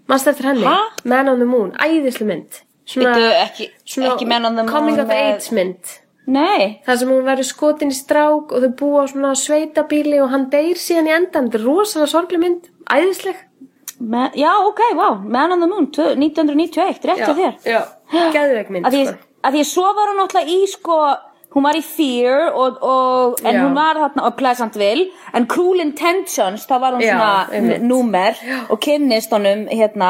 Manst 0.09 0.27
eftir 0.27 0.45
henni? 0.51 0.65
Ha? 0.65 0.81
Man 1.05 1.29
on 1.29 1.39
the 1.39 1.47
Moon, 1.47 1.71
æðislega 1.79 2.27
mynd. 2.27 2.61
Svona, 2.87 3.15
Bíddu, 3.15 3.31
ekki- 3.47 3.71
svona 3.87 4.11
ekki 4.17 4.27
Man 4.27 4.45
on 4.45 4.57
the 4.57 4.63
Moon 4.63 4.73
Coming 4.73 4.99
of 5.01 5.11
age 5.11 5.51
mynd. 5.53 5.79
nei, 6.27 6.81
Það 6.87 6.99
sem 6.99 7.09
hún 7.09 7.25
verður 7.25 7.45
skotin 7.53 7.89
í 7.89 7.95
strák 7.95 8.53
og 8.53 8.63
þau 8.63 8.75
búa 8.77 9.05
á 9.05 9.07
svona 9.09 9.33
sveitabíli 9.37 10.21
og 10.23 10.31
hann 10.31 10.51
deyr 10.51 10.75
síðan 10.77 11.07
í 11.09 11.13
endan. 11.17 11.49
Þetta 11.51 11.55
er 11.55 11.65
rosalega 11.65 12.09
sorgleg 12.11 12.41
mynd, 12.41 12.69
æðisleg. 12.91 13.37
Man, 14.01 14.31
já, 14.35 14.51
ok, 14.67 14.81
wow, 14.97 15.15
Man 15.23 15.53
on 15.53 15.61
the 15.61 15.67
Moon, 15.69 15.87
tvö- 15.87 16.17
1991, 16.19 17.01
rétt 17.05 17.19
hjá 17.21 17.35
þér. 17.35 17.55
Já, 17.65 17.83
geðveik 18.35 18.71
mynd, 18.71 18.85
Að 18.87 18.93
því, 18.93 19.07
sko. 19.07 19.19
Að 19.45 19.59
því 19.59 19.63
svo 19.75 19.87
var 19.97 20.11
hún 20.13 20.21
náttúrulega 20.23 20.51
í, 20.57 20.67
sko, 20.73 20.99
hún 21.55 21.63
var 21.69 21.77
í 21.79 21.83
Fear 21.87 22.49
og, 22.59 22.79
og 22.83 23.43
en 23.47 23.55
Já. 23.55 23.61
hún 23.63 23.75
var 23.77 23.95
þarna 24.01 24.25
á 24.27 24.31
Pleasantville, 24.35 25.05
en 25.39 25.45
Cruel 25.47 25.81
Intentions, 25.85 26.65
þá 26.67 26.73
var 26.83 26.97
hún 26.97 27.05
Já, 27.05 27.13
svona 27.15 27.79
númer 27.85 28.41
og 28.73 28.81
kynnist 28.83 29.31
honum, 29.37 29.67
hérna, 29.71 30.09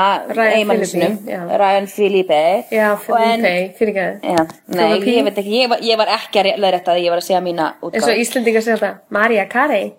já. 1.28 1.42
Ryan 1.60 1.86
Philippe. 1.92 2.38
Já, 2.72 2.86
en- 2.94 3.44
Felipe, 3.44 3.74
fyrir 3.78 3.92
ekki 3.92 4.06
Já, 4.22 4.46
nei, 4.68 5.00
Phillippe. 5.00 5.10
ég 5.18 5.24
veit 5.28 5.42
ekki, 5.42 5.58
ég 5.60 5.68
var, 5.74 5.78
ég 5.90 6.00
var 6.00 6.14
ekki 6.16 6.40
að 6.40 6.48
leðrætta 6.64 6.94
það, 6.94 7.02
ég 7.04 7.10
var 7.12 7.20
að 7.20 7.28
segja 7.28 7.42
mína 7.44 7.66
Eins 7.74 7.82
og 7.82 7.92
útgáð. 7.92 8.22
Íslendingar 8.24 8.62
segja 8.64 8.78
þetta, 8.80 8.94
Maria 9.10 9.44
Carey, 9.52 9.92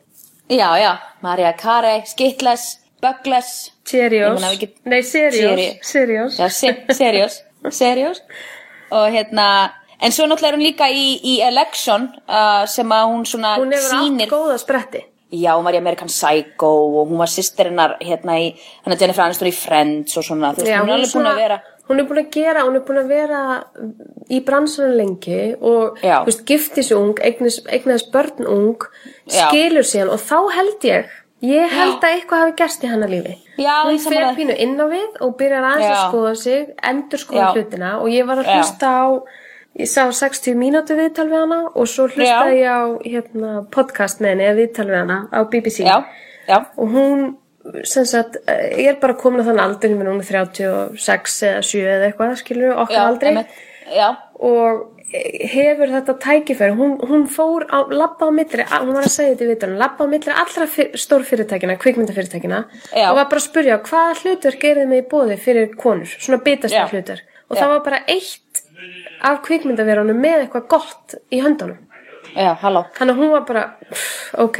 Já, 0.50 0.70
já, 0.78 0.92
Maria 1.22 1.54
Carey, 1.58 2.02
Skittles, 2.06 2.66
við 4.50 4.60
get- 4.60 4.76
nei, 4.86 5.02
Serios, 5.02 5.36
Cheeri- 5.38 5.80
Serios. 7.70 8.22
Og 8.92 9.10
hérna, 9.14 9.48
en 10.02 10.12
svo 10.12 10.26
náttúrulega 10.28 10.54
er 10.54 10.58
hún 10.60 10.66
líka 10.68 10.88
í, 10.92 11.06
í 11.24 11.36
Election 11.46 12.10
uh, 12.28 12.66
sem 12.70 12.92
að 12.92 13.06
hún 13.12 13.26
svona 13.26 13.56
Hún 13.60 13.72
hefur 13.74 13.92
sýnir, 13.96 14.26
allt 14.28 14.34
góða 14.34 14.58
spretti. 14.62 15.04
já, 15.36 15.52
hún 15.58 15.66
var 15.66 15.74
í 15.76 15.78
American 15.82 16.08
Psycho 16.08 16.68
og 17.02 17.10
hún 17.10 17.18
var 17.20 17.28
sýstirinnar 17.28 17.98
hérna 18.00 18.38
í, 18.40 18.52
hérna 18.86 19.00
Jennifer 19.02 19.26
Aniston 19.26 19.50
í 19.50 19.56
Friends 19.56 20.16
og 20.18 20.24
svona, 20.24 20.54
þú 20.56 20.64
veist, 20.64 20.76
hún 20.78 20.90
er 20.90 20.96
alveg 20.96 21.16
búin 21.18 21.28
að 21.32 21.42
vera, 21.42 21.58
hún 21.90 22.00
er 22.00 22.06
búin 22.08 22.22
að 22.22 22.30
gera, 22.38 22.64
hún 22.68 22.76
er 22.80 22.84
búin 22.88 23.02
að 23.02 23.10
vera 23.12 23.42
í 24.32 24.40
bransunum 24.48 24.94
lengi 24.96 25.42
og 25.60 26.00
þú 26.22 26.30
veist, 26.30 26.46
giftis 26.48 26.92
ung, 26.96 27.18
eignis, 27.20 27.60
eignaðis 27.68 28.08
börn 28.14 28.48
ung, 28.48 28.88
skilur 29.28 29.84
síðan 29.86 30.14
og 30.16 30.24
þá 30.24 30.38
held 30.56 30.88
ég, 30.88 31.12
ég 31.46 31.74
held 31.76 31.98
að 32.04 32.12
eitthvað 32.12 32.44
hafi 32.44 32.56
gerst 32.60 32.84
í 32.86 32.92
hennar 32.92 33.12
lífi. 33.12 33.38
Já, 33.62 33.74
hún 33.88 34.00
fer 34.04 34.28
pínu 34.38 34.58
inn 34.66 34.76
á 34.82 34.86
við 34.92 35.18
og 35.24 35.34
byrjar 35.40 35.70
aðeins 35.72 35.88
að 35.88 35.96
Já. 35.96 36.04
skoða 36.10 36.36
sig, 36.42 36.68
endur 36.92 37.22
skoða 37.22 37.46
Já. 37.46 37.50
hlutina 37.56 37.92
og 38.02 38.12
ég 38.14 38.28
var 38.28 38.42
að 38.42 38.50
Já. 38.50 38.56
hlusta 38.60 38.92
á 38.92 39.06
ég 39.76 39.90
sá 39.92 40.04
60 40.08 40.56
mínútu 40.60 40.96
viðtal 40.96 41.28
við 41.30 41.42
hana 41.44 41.62
og 41.68 41.88
svo 41.92 42.08
hlustaði 42.08 42.60
ég 42.62 42.70
á 42.72 42.84
hérna, 43.04 43.56
podcast 43.72 44.22
með 44.24 44.34
henni 44.34 44.48
eða 44.48 44.60
viðtal 44.62 44.88
við 44.92 45.00
hana 45.02 45.18
á 45.36 45.40
BBC 45.52 45.84
Já, 45.84 45.98
já, 46.48 46.60
og 46.78 46.94
hún 46.96 47.26
sem 47.84 48.06
sagt, 48.06 48.38
eh, 48.48 48.78
ég 48.78 48.88
er 48.94 49.00
bara 49.02 49.16
komin 49.18 49.42
á 49.42 49.50
þann 49.50 49.98
minn 49.98 50.08
hún 50.08 50.22
er 50.22 50.28
36 50.30 51.44
eða 51.50 51.64
7 51.66 51.82
eða 51.82 52.10
eitthvað, 52.12 52.36
skilur 52.38 52.76
okkar 52.78 52.96
já, 52.96 53.08
aldrei. 53.08 53.46
Já, 53.90 54.10
og 54.40 54.95
hefur 55.14 55.92
þetta 55.92 56.16
tækifæri 56.24 56.76
hún, 56.76 56.96
hún 57.06 57.28
fór 57.32 57.68
á, 57.70 57.86
labba 57.88 58.28
á 58.28 58.32
milli 58.34 58.66
hún 58.66 58.96
var 58.96 59.06
að 59.06 59.14
segja 59.14 59.36
þetta 59.36 59.46
í 59.46 59.50
vitunum, 59.52 59.78
labba 59.80 60.08
á 60.08 60.12
milli 60.12 60.34
allra 60.34 60.68
fyr, 60.68 60.90
stórfyrirtækina, 60.98 61.78
kvikmyndafyrirtækina 61.82 62.62
Já. 62.90 63.12
og 63.12 63.20
var 63.20 63.30
bara 63.30 63.42
að 63.42 63.46
spurja 63.46 63.80
hvaða 63.86 64.18
hlutverk 64.24 64.66
er 64.66 64.82
þið 64.82 64.92
með 64.92 65.04
í 65.04 65.08
bóði 65.14 65.38
fyrir 65.46 65.76
konur, 65.78 66.18
svona 66.18 66.42
bitast 66.44 66.76
Já. 66.76 66.88
hlutverk 66.90 67.24
og 67.46 67.56
Já. 67.56 67.62
það 67.62 67.74
var 67.76 67.84
bara 67.86 68.02
eitt 68.10 68.64
af 69.26 69.42
kvikmyndaverunum 69.46 70.20
með 70.20 70.46
eitthvað 70.46 70.68
gott 70.74 71.18
í 71.32 71.42
höndunum 71.46 71.85
já, 72.34 72.52
halló. 72.62 72.82
Þannig 72.98 73.16
að 73.16 73.22
hún 73.22 73.32
var 73.34 73.44
bara, 73.50 73.64
ok, 74.46 74.60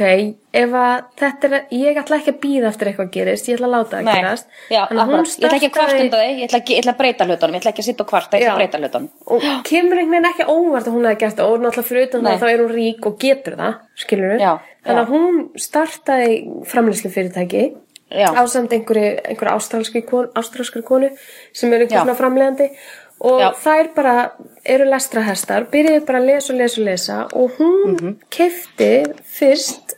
ef 0.60 0.76
að 0.80 0.94
þetta 1.20 1.48
er, 1.48 1.56
ég 1.76 2.00
ætla 2.02 2.18
ekki 2.20 2.32
að 2.32 2.38
býða 2.44 2.70
eftir 2.70 2.90
eitthvað 2.90 3.10
gerist, 3.16 3.48
ég 3.50 3.58
ætla 3.58 3.68
að 3.68 3.74
láta 3.74 3.96
það 3.96 4.06
Nei, 4.06 4.12
gerast. 4.20 4.46
já, 4.72 4.80
að 4.84 5.02
akkurat. 5.04 5.32
Ég 5.32 5.48
ætla 5.48 5.58
ekki 5.58 5.70
að 5.72 5.94
undan 5.96 6.22
þig, 6.22 6.36
ég 6.36 6.46
ætla, 6.48 6.60
ekki, 6.62 6.78
að 6.82 6.98
breyta 7.00 7.28
hlutunum, 7.28 7.56
ég 7.56 7.64
ætla 7.64 7.72
ekki 7.74 7.84
að 7.84 7.88
sitta 7.90 8.06
og 8.06 8.10
kvarta, 8.12 8.40
ég 8.40 8.46
ætla 8.46 8.54
að 8.54 8.62
breyta 8.62 8.82
hlutunum. 8.82 9.10
Og 9.26 9.48
kemur 9.70 10.02
einhvern 10.02 10.14
veginn 10.16 10.30
ekki 10.32 10.48
óvart 10.50 10.86
að 10.86 10.96
hún 10.96 11.08
hefði 11.10 11.22
gert 11.24 11.40
það 11.40 11.50
og 11.52 11.66
náttúrulega 11.66 11.90
fyrir 11.90 12.08
utan 12.10 12.28
það 12.30 12.42
þá 12.42 12.48
er 12.52 12.62
hún 12.64 12.74
rík 12.76 13.10
og 13.10 13.18
getur 13.26 13.58
það, 13.60 13.80
skilur 14.04 14.34
við. 14.36 14.46
Já, 14.46 14.52
Þannig 14.86 15.02
að 15.02 15.12
hún 15.16 15.38
startaði 15.58 16.36
framlýslu 16.70 17.10
fyrirtæki 17.10 17.64
Já. 18.14 18.28
á 18.30 18.42
samt 18.46 18.70
einhverju, 18.70 19.48
ástralskri 19.50 20.82
konu, 20.86 21.10
sem 21.52 21.72
er 21.72 21.82
einhver 21.82 21.98
Já. 21.98 22.02
svona 22.04 22.14
framlegandi 22.14 22.68
og 23.20 23.40
Já. 23.40 23.50
þær 23.54 23.94
bara 23.94 24.30
eru 24.64 24.84
lestrahestar, 24.84 25.66
byrjuðu 25.72 26.04
bara 26.06 26.18
að 26.20 26.26
lesa 26.26 26.52
og 26.52 26.58
lesa 26.60 26.80
og 26.80 26.86
lesa 26.86 27.18
og 27.32 27.50
hún 27.58 27.96
Mhm. 27.96 28.16
kefti 28.30 29.04
fyrst 29.24 29.94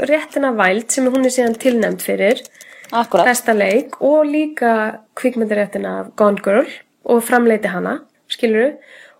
réttina 0.00 0.50
væld 0.56 0.90
sem 0.90 1.04
hún 1.06 1.24
er 1.24 1.30
síðan 1.30 1.56
tilnæmt 1.58 2.02
fyrir 2.02 2.40
Akkurat. 2.92 3.24
besta 3.26 3.52
leik 3.54 4.00
og 4.02 4.24
líka 4.26 4.98
kvikmyndaréttina 5.16 6.00
af 6.00 6.16
Gone 6.16 6.38
Girl 6.42 6.66
og 7.04 7.22
framleiti 7.22 7.68
hana, 7.68 8.00
skilur 8.28 8.72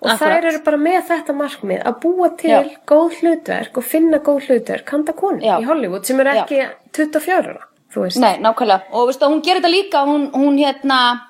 og 0.02 0.10
Akkúrat. 0.10 0.18
þær 0.42 0.44
eru 0.44 0.58
bara 0.64 0.76
með 0.76 1.02
þetta 1.08 1.32
markmið 1.34 1.82
að 1.84 2.00
búa 2.00 2.36
til 2.38 2.50
Já. 2.50 2.64
góð 2.86 3.12
hlutverk 3.20 3.76
og 3.78 3.84
finna 3.84 4.18
góð 4.18 4.46
hlutverk 4.46 4.88
handa 4.90 5.12
konu 5.12 5.40
Já. 5.40 5.58
í 5.60 5.64
Hollywood 5.64 6.04
sem 6.06 6.20
er 6.20 6.24
Já. 6.24 6.44
ekki 6.44 6.68
24 6.92 7.46
ára, 7.46 7.62
þú 7.94 8.02
veist 8.02 8.18
Nei, 8.20 8.36
nákvæmlega. 8.38 8.82
Og 8.92 9.08
veistu, 9.08 9.26
hún 9.26 9.42
gerir 9.42 9.60
þetta 9.62 9.70
líka, 9.70 10.04
hún, 10.06 10.30
hún 10.32 10.58
hérna, 10.58 11.20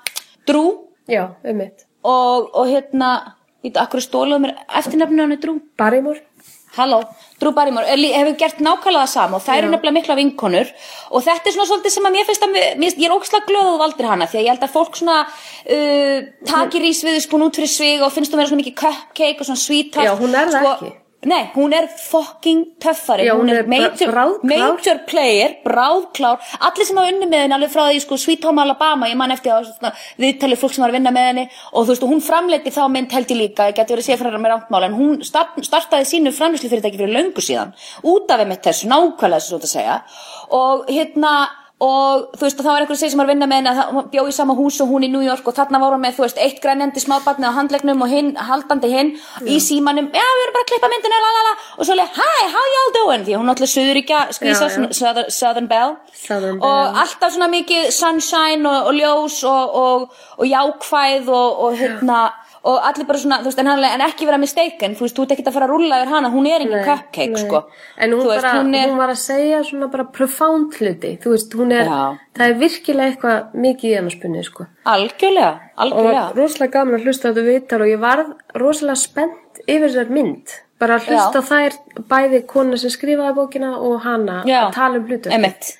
Drú 0.47 0.85
Já, 1.09 1.29
um 1.45 1.57
mitt 1.57 1.85
og, 2.07 2.53
og 2.55 2.71
hérna, 2.71 3.11
veit, 3.65 3.77
akkur 3.81 4.05
stólaðu 4.05 4.47
mér 4.47 4.57
eftirnefninu 4.81 5.27
hann 5.27 5.37
er 5.37 5.43
Drú. 5.43 5.59
Barrymore. 5.79 6.23
Halló, 6.77 6.99
Drú 7.41 7.53
Barrymore. 7.57 7.89
Hefur 7.89 8.37
gert 8.41 8.59
nákvæmlega 8.61 9.07
það 9.07 9.13
sama 9.15 9.39
og 9.39 9.45
það 9.47 9.61
eru 9.63 9.71
nefnilega 9.73 9.97
mikla 9.97 10.17
vinkonur. 10.19 10.73
Og 11.11 11.25
þetta 11.25 11.49
er 11.49 11.57
svona 11.57 11.69
svolítið 11.71 11.95
sem 11.95 12.09
að 12.09 12.17
mér 12.19 12.29
finnst 12.29 12.45
að 12.45 12.53
mér, 12.57 12.99
ég 13.01 13.07
er 13.09 13.17
ógslag 13.17 13.49
glöð 13.49 13.63
að 13.63 13.71
þú 13.71 13.81
valdir 13.85 14.11
hana 14.11 14.29
því 14.29 14.41
að 14.41 14.45
ég 14.45 14.53
held 14.53 14.67
að 14.67 14.75
fólk 14.75 15.01
svona 15.01 15.17
uh, 15.25 16.29
takir 16.53 16.85
í 16.85 16.93
sviðuspún 17.01 17.47
út 17.49 17.61
fyrir 17.61 17.73
svig 17.73 18.05
og 18.05 18.13
finnst 18.13 18.35
þú 18.35 18.43
vera 18.43 18.53
svona 18.53 18.63
mikið 18.63 18.79
cupcake 18.83 19.41
og 19.41 19.49
svona 19.49 19.65
sweetheart 19.65 20.11
Já, 20.11 20.15
hún 20.21 20.37
er 20.37 20.53
það 20.53 20.71
ekki. 20.75 20.93
Nei, 21.27 21.51
hún 21.57 21.75
er 21.75 21.89
fucking 21.91 22.77
töffari, 22.83 23.27
Já, 23.27 23.35
hún 23.35 23.47
hún 23.47 23.51
er, 23.51 23.67
major, 23.67 24.39
major 24.43 25.01
player, 25.07 25.57
bráðklár, 25.65 26.39
allir 26.61 26.87
sem 26.87 26.99
hafa 27.01 27.11
unni 27.11 27.27
með 27.27 27.45
henni 27.45 27.57
alveg 27.57 27.73
frá 27.73 27.83
því 27.89 28.03
sko 28.05 28.19
Sweet 28.21 28.47
Home 28.47 28.63
Alabama, 28.63 29.09
ég 29.11 29.19
man 29.19 29.35
eftir 29.35 29.55
að 29.55 29.73
svona, 29.73 29.93
viðtalið 30.23 30.63
fólk 30.63 30.77
sem 30.77 30.87
var 30.87 30.95
að 30.95 30.99
vinna 31.01 31.15
með 31.17 31.29
henni. 31.31 31.47
Og 31.73 31.87
þú 31.87 31.95
veist 31.95 32.07
hún 32.13 32.25
framleiti 32.29 32.75
þá 32.75 32.83
mynd 32.95 33.19
held 33.19 33.35
ég 33.35 33.41
líka, 33.43 33.69
ég 33.71 33.79
geti 33.79 33.97
verið 33.97 34.05
að 34.05 34.09
segja 34.11 34.21
frá 34.23 34.39
með 34.39 34.53
ráttmál 34.55 34.87
en 34.87 34.99
hún 35.01 35.21
start, 35.27 35.59
startaði 35.67 36.11
sínu 36.13 36.35
framlýslu 36.37 36.71
fyrirtæki 36.71 37.03
fyrir 37.03 37.15
löngu 37.19 37.43
síðan, 37.43 37.75
út 38.07 38.31
af 38.31 38.43
einmitt 38.45 38.63
þessu, 38.67 38.91
nákvæmlega 38.93 39.43
þessu 39.43 39.55
svo 39.57 39.63
að 39.63 39.73
segja. 39.75 40.01
Og 40.55 40.91
hérna 40.93 41.37
og 41.77 42.31
þú 42.39 42.41
veist 42.41 42.61
og 42.61 42.65
það 42.65 42.73
var 42.73 42.83
einhver 42.83 42.97
að 42.97 43.01
segja 43.03 43.13
sem 43.13 43.21
var 43.21 43.27
að 43.27 43.33
vinna 43.35 43.47
með 43.51 43.59
henni 43.61 43.73
að 43.73 43.89
hún 43.93 44.07
bjó 44.13 44.23
í 44.25 44.33
sama 44.33 44.55
hús 44.57 44.79
og 44.81 44.89
hún 44.89 45.05
í 45.05 45.11
New 45.13 45.21
York 45.21 45.45
og 45.51 45.57
þarna 45.59 45.81
var 45.83 45.93
hún 45.93 46.01
með 46.07 46.15
þú 46.17 46.23
veist 46.25 46.39
eitt 46.41 46.63
grænjandi 46.63 47.03
smábarnið 47.05 47.51
á 47.53 47.57
handlegnum 47.59 48.05
og 48.07 48.09
hinn 48.09 48.31
haldandi 48.49 48.89
hinn 48.95 49.11
í 49.45 49.59
símanum. 49.61 50.09
Já 50.09 50.25
við 50.25 50.45
erum 50.47 50.57
bara 50.57 50.65
að 50.65 50.71
klippa 50.71 50.91
myndinu 50.95 51.19
lalala 51.27 51.53
og 51.77 51.85
svo 51.85 51.99
leið 52.01 52.17
hi 52.17 52.49
how 52.55 52.65
y'all 52.77 52.95
doing? 52.97 53.27
Því 53.27 53.37
að 53.37 53.43
hún 53.43 53.51
náttúrulega 53.53 53.75
suðuríkja 53.75 54.23
skvísa 54.39 54.71
Já, 54.71 54.73
já. 54.73 54.97
Southern, 55.03 55.31
Southern 55.37 55.69
Belle. 55.69 55.97
Southern 56.17 56.57
og 56.63 56.65
Belle. 56.65 57.05
alltaf 57.05 57.37
svona 57.37 57.51
mikið 57.53 57.93
sunshine 57.93 58.73
og, 58.73 58.89
og 58.89 58.97
ljós 58.97 59.39
og, 59.45 59.77
og, 59.85 60.19
og 60.41 60.49
jákvæð 60.49 61.29
og, 61.29 61.63
og 61.67 61.77
hérna 61.77 62.23
og 62.67 62.83
allir 62.89 63.07
bara 63.07 63.21
svona, 63.23 63.39
þú 63.45 63.51
veist, 63.51 63.61
en, 63.63 63.69
hann, 63.71 63.85
en 63.87 64.03
ekki 64.07 64.27
vera 64.29 64.39
mistaken, 64.43 64.97
þú 64.99 65.05
veist, 65.07 65.17
þú 65.17 65.25
ert 65.27 65.35
ekki 65.37 65.45
að 65.47 65.55
fara 65.57 65.69
að 65.69 65.73
rúlla 65.75 66.01
yfir 66.03 66.13
hana, 66.17 66.31
hún 66.35 66.49
er 66.51 66.65
engin 66.65 66.83
cupcake, 66.87 67.29
nei. 67.33 67.43
sko 67.45 67.61
En 67.97 68.13
hún, 68.17 68.25
Þú 68.25 68.33
veist, 68.33 68.43
bara, 68.43 68.53
hún 68.61 68.75
er, 68.75 68.89
hún 68.91 69.01
var 69.01 69.13
að 69.15 69.21
segja 69.23 69.63
svona 69.69 69.89
bara 69.93 70.07
profound 70.19 70.75
hluti 70.81 71.13
Þú 71.23 71.35
veist, 71.37 71.57
hún 71.61 71.73
er, 71.77 71.87
Já. 71.87 72.03
það 72.37 72.51
er 72.51 72.59
virkilega 72.65 73.13
eitthvað 73.15 73.57
mikið 73.67 73.91
í 73.91 73.97
hennar 74.01 74.17
spunni, 74.17 74.45
sko 74.51 74.67
algjörlega, 74.97 75.53
og 75.77 75.83
algjörlega 75.87 76.27
var 76.27 76.39
rosalega 76.43 76.75
gaman 76.79 76.99
að 77.01 77.07
hlusta 77.09 77.27
á 77.27 77.31
þetta 77.31 77.47
viðtal 77.53 77.81
og 77.87 77.91
ég 77.95 78.05
varð 78.07 78.31
rosalega 78.63 79.01
spennt 79.07 79.63
yfir 79.67 79.89
þessar 79.89 80.15
mynd 80.19 80.57
bara 80.83 80.99
að 80.99 81.07
hlusta 81.09 81.41
Já. 81.41 81.49
þær 81.49 82.05
bæði 82.11 82.43
kona 82.51 82.77
sem 82.81 82.93
skrifaði 82.93 83.37
bókina 83.39 83.75
og 83.81 84.01
hana 84.05 84.43
Já. 84.45 84.67
að 84.67 84.75
tala 84.77 85.01
um 85.01 85.07
hlutur 85.09 85.33
Einmitt. 85.33 85.71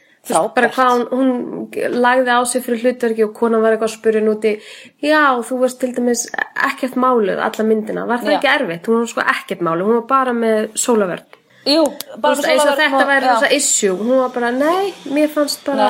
Bara 0.57 0.71
hvað 0.75 0.93
hún, 0.93 1.07
hún 1.13 1.97
lagði 2.03 2.35
á 2.35 2.41
sig 2.49 2.65
fyrir 2.65 2.83
hlutverki 2.85 3.25
og 3.27 3.35
konan 3.37 3.63
var 3.63 3.77
eitthvað 3.77 3.91
að 3.91 3.97
spurja 3.97 4.25
núti 4.27 4.55
já, 5.05 5.23
þú 5.47 5.61
varst 5.63 5.81
til 5.83 5.93
dæmis 5.97 6.27
ekkert 6.69 6.99
máluð 6.99 7.43
alla 7.47 7.67
myndina, 7.69 8.07
var 8.09 8.23
það 8.25 8.35
Já. 8.35 8.39
ekki 8.41 8.53
erfitt? 8.55 8.87
Hún 8.91 9.03
var 9.05 9.11
sko 9.15 9.27
ekkert 9.37 9.67
máluð, 9.67 9.91
hún 9.91 10.01
var 10.03 10.09
bara 10.11 10.37
með 10.37 10.71
sólaverð 10.75 11.43
Jú, 11.67 11.83
Þú 11.83 12.21
bara 12.23 12.43
eins 12.47 12.63
og 12.63 12.77
þetta 12.79 13.07
væri 13.09 13.27
rosa 13.27 13.49
issue. 13.51 13.95
Hún 13.99 14.21
var 14.21 14.29
bara, 14.31 14.53
nei, 14.55 14.93
mér 15.11 15.33
fannst 15.35 15.65
bara 15.67 15.89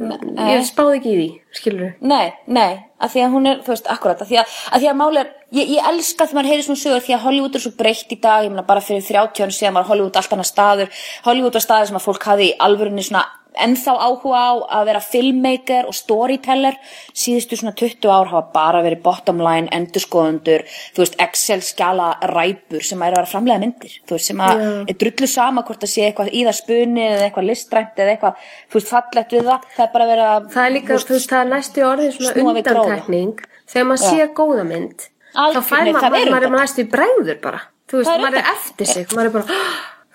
Nei. 0.00 0.54
ég 0.54 0.64
spáði 0.64 1.02
ekki 1.02 1.10
í 1.10 1.16
því, 1.18 1.26
skilur 1.58 1.90
Nei, 2.00 2.32
nei, 2.48 2.78
að 2.96 3.12
því 3.12 3.24
að 3.26 3.34
hún 3.36 3.50
er, 3.50 3.60
þú 3.66 3.74
veist, 3.74 3.90
akkurat, 3.92 4.22
að 4.24 4.30
því 4.30 4.40
að, 4.40 4.56
að, 4.70 4.78
því 4.80 4.88
að 4.88 4.98
máli 5.02 5.20
er, 5.20 5.34
ég, 5.58 5.74
ég 5.74 5.90
elska 5.92 6.24
þegar 6.24 6.38
maður 6.38 6.50
heyri 6.54 6.64
svona 6.64 6.82
sögur 6.86 7.04
því 7.04 7.16
að 7.18 7.22
Hollywood 7.26 7.58
er 7.60 7.64
svo 7.66 7.74
breytt 7.82 8.16
í 8.16 8.20
dag, 8.24 8.46
ég 8.46 8.54
meina 8.54 8.64
bara 8.72 8.84
fyrir 8.88 9.04
30 9.04 9.44
ára 9.44 9.58
síðan 9.58 9.76
var 9.76 9.88
Hollywood 9.90 10.16
allt 10.22 10.32
annað 10.38 10.48
staður, 10.48 11.04
Hollywood 11.28 11.60
var 11.60 11.66
staður 11.66 11.92
sem 11.92 12.00
að 12.00 12.06
fólk 12.08 12.28
hafði 12.32 12.48
í 12.48 12.56
alvörunni 12.70 13.04
svona 13.04 13.26
ennþá 13.60 13.92
áhuga 14.00 14.38
á 14.40 14.52
að 14.78 14.84
vera 14.88 15.00
filmmaker 15.04 15.88
og 15.90 15.94
storyteller, 15.94 16.76
síðustu 17.12 17.58
svona 17.60 17.74
20 17.76 18.08
ár 18.12 18.30
hafa 18.32 18.52
bara 18.54 18.80
verið 18.84 19.02
bottom 19.04 19.42
line, 19.44 19.68
endurskoðundur, 19.72 20.64
þú 20.96 21.02
veist, 21.04 21.16
Excel 21.20 21.60
skjala 21.64 22.12
ræpur 22.32 22.82
sem 22.86 22.98
að 23.02 23.12
eru 23.12 23.16
að 23.16 23.22
vera 23.22 23.32
framlega 23.32 23.62
myndir, 23.64 23.96
þú 24.08 24.16
veist, 24.16 24.30
sem 24.32 24.42
að 24.44 24.62
Já. 24.62 24.70
er 24.88 24.98
drullu 25.04 25.28
sama 25.28 25.62
hvort 25.68 25.84
að 25.86 25.92
sé 25.94 26.06
eitthvað 26.08 26.32
í 26.32 26.44
það 26.48 26.58
spuni 26.62 27.04
eða 27.08 27.26
eitthvað 27.28 27.48
listrænt 27.50 28.02
eða 28.02 28.14
eitthvað, 28.16 28.44
þú 28.72 28.80
veist, 28.80 28.92
fallegt 28.92 29.36
við 29.36 29.48
það, 29.50 29.68
það 29.76 29.86
er 29.86 29.92
bara 29.96 30.10
verið 30.12 30.30
að 30.32 30.50
það 30.56 30.66
er 30.66 30.76
líka, 30.78 31.00
þú 31.02 31.16
veist, 31.18 31.30
það 31.32 31.40
er 31.44 31.50
næstu 31.52 31.86
orðið 31.92 32.12
svona 32.18 32.46
undantekning. 32.52 33.34
Þegar 33.72 33.86
maður 33.88 34.02
Já. 34.02 34.10
sé 34.10 34.28
góða 34.36 34.64
mynd 34.68 35.08
Algjör- 35.32 35.54
þá 35.54 35.68
fær 35.68 35.86
maður, 35.92 36.16
er 36.18 36.30
maður, 36.32 36.44
er 36.48 36.56
næstu 36.58 36.82
í 36.82 36.88
bregður 36.92 37.38
bara. 37.40 37.60
Þú 37.88 38.00
veist, 38.02 38.20
maður 38.20 38.38
er 38.40 38.48
eftir 38.52 38.86
sig. 38.88 39.06
Maður 39.16 39.26
er 39.28 39.34
bara, 39.38 39.62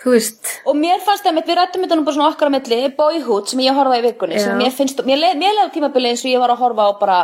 þú 0.03 0.13
veist 0.15 0.53
Og 0.67 0.77
mér 0.77 1.03
fannst 1.05 1.27
það, 1.27 1.41
við 1.43 1.59
rættum 1.59 1.85
þetta 1.85 1.99
nú 1.99 2.07
bara 2.07 2.17
svona 2.17 2.31
okkar 2.31 2.51
á 2.51 2.55
milli, 2.55 2.81
Boyhood 2.97 3.51
sem 3.51 3.65
ég 3.65 3.77
horfði 3.77 3.99
á 3.99 4.01
í 4.01 4.07
vikunni, 4.07 4.39
sem 4.41 4.55
Já. 4.55 4.57
mér 4.63 4.73
finnst, 4.77 5.03
mér 5.07 5.21
leið, 5.23 5.37
mér 5.43 5.55
leið 5.57 5.69
á 5.69 5.75
tímabili 5.75 6.11
eins 6.13 6.25
og 6.25 6.33
ég 6.33 6.43
var 6.43 6.53
að 6.53 6.63
horfa 6.63 6.87
á 6.87 6.91
bara, 7.01 7.19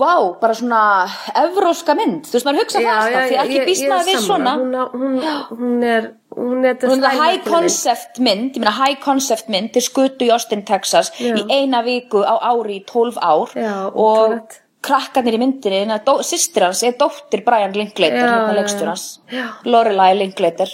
vá, 0.00 0.12
bara 0.40 0.56
svona 0.56 0.80
evróska 1.42 1.96
mynd, 1.98 2.26
þú 2.28 2.38
veist, 2.38 2.48
maður 2.48 2.64
hugsa 2.64 2.80
það 2.80 2.96
alltaf, 2.96 3.28
því 3.28 3.38
ekki 3.44 3.62
býst 3.68 3.88
maður 3.90 4.10
við 4.10 4.26
svona. 4.26 4.56
hún, 4.60 4.74
hún, 4.96 5.22
hún 5.60 5.86
er 5.86 6.10
hún 6.32 6.64
er 6.64 6.78
Hún 6.88 7.04
er 7.04 7.18
high 7.20 7.42
concept 7.44 8.20
mynd, 8.24 8.54
ég 8.56 8.62
meina 8.62 8.72
high 8.72 8.96
concept 9.02 9.50
mynd 9.52 9.72
til 9.74 9.82
skutu 9.84 10.28
í 10.28 10.32
Austin, 10.32 10.64
Texas 10.68 11.12
Já. 11.20 11.34
í 11.36 11.44
eina 11.52 11.82
viku 11.84 12.24
á 12.24 12.40
ári 12.52 12.80
í 12.80 12.84
12 12.88 13.20
ár 13.20 13.52
Já, 13.52 13.74
og 13.92 14.00
ótrúlegt. 14.00 14.61
Krakkarnir 14.82 15.36
í 15.36 15.40
myndinni, 15.40 15.98
sýstir 16.26 16.64
hans 16.66 16.82
er 16.82 16.96
dóttir 16.98 17.44
Brian 17.46 17.72
Linklater, 17.76 18.16
Já, 18.18 18.24
hérna 18.26 18.50
já, 18.50 18.56
leikstur 18.58 18.90
hans, 18.90 19.04
já. 19.30 19.44
Lorelai 19.64 20.16
Linklater 20.18 20.68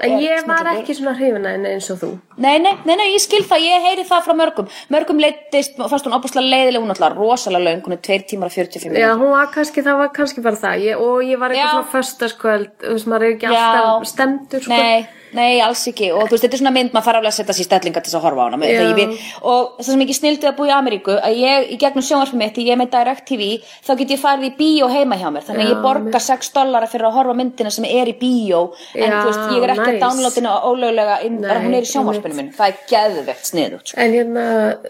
en 0.00 0.16
ég 0.18 0.46
var 0.46 0.62
snillingur. 0.62 0.80
ekki 0.80 0.96
svona 0.96 1.14
hrifina 1.18 1.52
henni 1.54 1.74
eins 1.74 1.90
og 1.92 2.00
þú 2.00 2.10
Nei, 2.40 2.56
nei, 2.58 2.72
nei, 2.88 2.96
nei, 2.96 3.08
ég 3.12 3.20
skil 3.20 3.42
það, 3.44 3.66
ég 3.68 3.84
heyri 3.84 4.06
það 4.08 4.24
frá 4.24 4.34
mörgum 4.38 4.70
Mörgum 4.88 5.20
leittist, 5.20 5.76
fannst 5.76 6.08
hún 6.08 6.16
opaslega 6.16 6.46
leiðileg 6.46 6.80
Hún 6.80 6.94
alltaf 6.94 7.18
rosalega 7.18 7.66
löng, 7.66 7.82
hún 7.84 7.96
er 7.98 8.02
2 8.08 8.18
tímar 8.30 8.48
og 8.48 8.56
45 8.56 8.96
Já, 8.96 9.12
minútur 9.12 9.20
hún 9.20 9.34
var 9.36 9.50
kannski, 9.52 9.84
það 9.84 10.00
var 10.00 10.12
kannski 10.16 10.44
bara 10.46 10.56
það 10.56 10.84
ég, 10.86 11.00
og 11.04 11.20
ég 11.26 11.38
var 11.42 11.52
Já. 11.52 11.60
eitthvað 11.60 11.76
svona 11.76 11.92
föstaskvöld 11.94 12.70
þú 12.80 12.94
veist, 12.96 13.10
maður 13.12 13.26
er 13.28 13.34
ekki 13.36 13.50
Já. 13.52 13.60
alltaf 13.60 14.08
stemdur 14.14 14.64
sko. 14.64 14.78
Nei, 14.80 15.08
nei, 15.36 15.60
alls 15.64 15.82
ekki. 15.90 16.10
Og 16.14 16.26
þú 16.26 16.36
veist, 16.36 16.44
þetta 16.44 16.56
er 16.58 16.62
svona 16.62 16.72
mynd, 16.74 16.92
maður 16.94 17.06
fara 17.08 17.20
alveg 17.20 17.32
að 17.32 17.36
setja 17.38 17.56
sér 17.58 17.68
stellinga 17.68 18.02
til 18.02 18.10
þess 18.10 18.18
að 18.18 18.24
horfa 18.26 18.40
á 18.40 18.46
hana 18.50 18.70
ég 18.70 18.94
við, 18.98 19.14
Og 19.42 19.76
það 19.80 19.88
sem 19.90 20.04
ekki 20.06 20.16
snildið 20.18 20.48
að 20.50 20.56
búa 20.58 20.70
í 20.70 20.74
Ameríku 20.76 21.16
Að 21.20 21.38
ég, 21.40 21.68
í 21.70 21.78
gegnum 21.80 22.06
sjónvarpið 22.06 22.40
mitt, 22.42 22.60
ég 22.64 22.72
er 22.74 22.80
með 22.80 22.90
Direct 22.94 23.26
TV 23.28 23.50
Þá 23.86 23.92
get 24.00 24.14
ég 24.14 24.22
farið 24.22 24.48
í 24.48 24.52
bíó 24.58 24.88
heima 24.90 25.18
hjá 25.20 25.28
mér. 25.32 25.46
Þannig 25.46 25.66
að 25.66 25.72
ég 25.74 25.82
borga 25.84 26.22
6 26.26 26.52
dollara 26.56 26.90
fyrir 26.90 27.08
að 27.08 27.16
horfa 27.18 27.36
myndina 27.38 27.70
sem 27.74 27.86
er 27.88 28.10
í 28.10 28.16
bíó. 28.20 28.62
En 28.94 29.06
Já, 29.06 29.16
þú 29.20 29.30
veist, 29.30 29.44
ég 29.54 29.66
er 29.66 29.74
ekki 29.74 29.86
nice. 29.86 29.96
að 29.96 30.04
downloadina 30.04 30.56
ólöglega 30.66 31.20
inn, 31.26 31.40
bara 31.44 31.60
hún 31.64 31.76
er 31.76 31.86
í 31.86 31.90
sjónvarpinu 31.90 32.34
einmitt. 32.34 32.50
minn 32.50 32.56
Það 32.56 32.72
er 32.72 32.80
geðvegt 32.90 33.50
sniðut 33.50 33.92
sko. 33.92 34.00
en 34.00 34.16
hérna, 34.16 34.44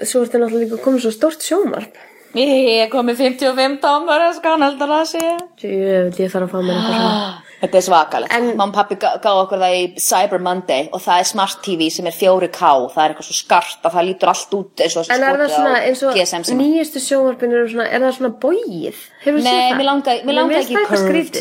svo 0.06 0.22
ertu 0.24 0.40
náttúrulega 0.40 0.64
líka 0.64 0.80
komið 0.84 1.04
svo 1.06 1.12
stórt 1.14 1.44
sjómarp 1.46 2.00
Ég 2.38 2.84
er 2.84 2.90
komið 2.92 3.24
55 3.24 3.80
tómar 3.82 4.22
að 4.28 4.36
skan 4.38 4.62
heldur 4.62 4.92
að 4.94 5.06
sé 5.10 5.22
Jöfn, 5.24 6.12
ég 6.14 6.30
þarf 6.30 6.46
að 6.46 6.52
fá 6.52 6.58
mér 6.62 6.76
eitthvað 6.76 6.98
svona 7.00 7.38
Þetta 7.60 7.76
er 7.76 7.84
svakalegt. 7.84 8.32
Og 8.56 8.72
pappi 8.72 8.96
gá 8.96 9.10
gá 9.20 9.30
okkur 9.42 9.60
það 9.60 9.74
í 9.76 9.82
Cyber 10.00 10.40
Monday 10.40 10.86
og 10.96 11.02
það 11.04 11.18
er 11.20 11.26
Smart 11.28 11.58
TV 11.66 11.90
sem 11.92 12.06
er 12.08 12.14
4K. 12.16 12.70
Það 12.94 13.02
er 13.04 13.12
eitthvað 13.12 13.28
svo 13.28 13.36
skart 13.36 13.84
að 13.84 13.96
það 13.98 14.06
lítur 14.08 14.32
allt 14.32 14.54
út 14.56 14.84
eins 14.86 14.96
og 14.96 15.10
En 15.12 15.20
það 15.20 15.28
svona 15.56 15.82
eins 15.90 16.02
og 16.08 16.16
GSM 16.16 16.46
sem. 16.48 16.58
nýjustu 16.62 17.02
sjónvarpinu 17.04 17.58
eru 17.60 17.68
svona, 17.74 17.88
er 17.92 18.00
það 18.06 18.16
svona 18.16 18.32
bóið? 18.46 19.02
Hefur 19.26 19.44
Nei, 19.44 19.72
mér 19.76 19.88
langar, 19.90 20.22
mér 20.24 20.38
langar 20.40 20.62
ekki 20.62 20.78
curved. 20.78 21.04
curved. 21.10 21.40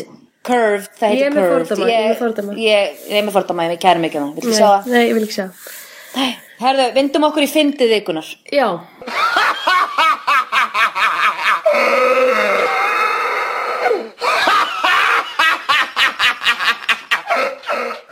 Curved, 0.50 0.92
það 1.00 1.08
heitir 1.08 1.34
curved. 1.40 1.88
ég 1.88 2.04
er 2.04 2.10
með 2.10 2.20
fordóma. 2.20 2.54
Ég, 2.60 3.00
er 3.18 3.24
með 3.26 3.34
fordóma, 3.38 3.64
ég 3.64 3.72
það. 4.24 4.30
Viltu 4.36 4.54
sjá 4.56 4.60
Nei, 4.60 4.76
það? 4.76 4.92
nei, 4.92 5.02
ég 5.08 5.14
vil 5.16 5.24
ekki 5.26 5.36
sjá. 5.40 5.48
Nei. 6.16 6.30
Herðu, 6.60 6.86
vindum 6.92 7.24
okkur 7.24 7.44
í 7.46 7.48
fyndið 7.48 7.92
vikunar. 7.96 8.26
Já, 8.52 8.66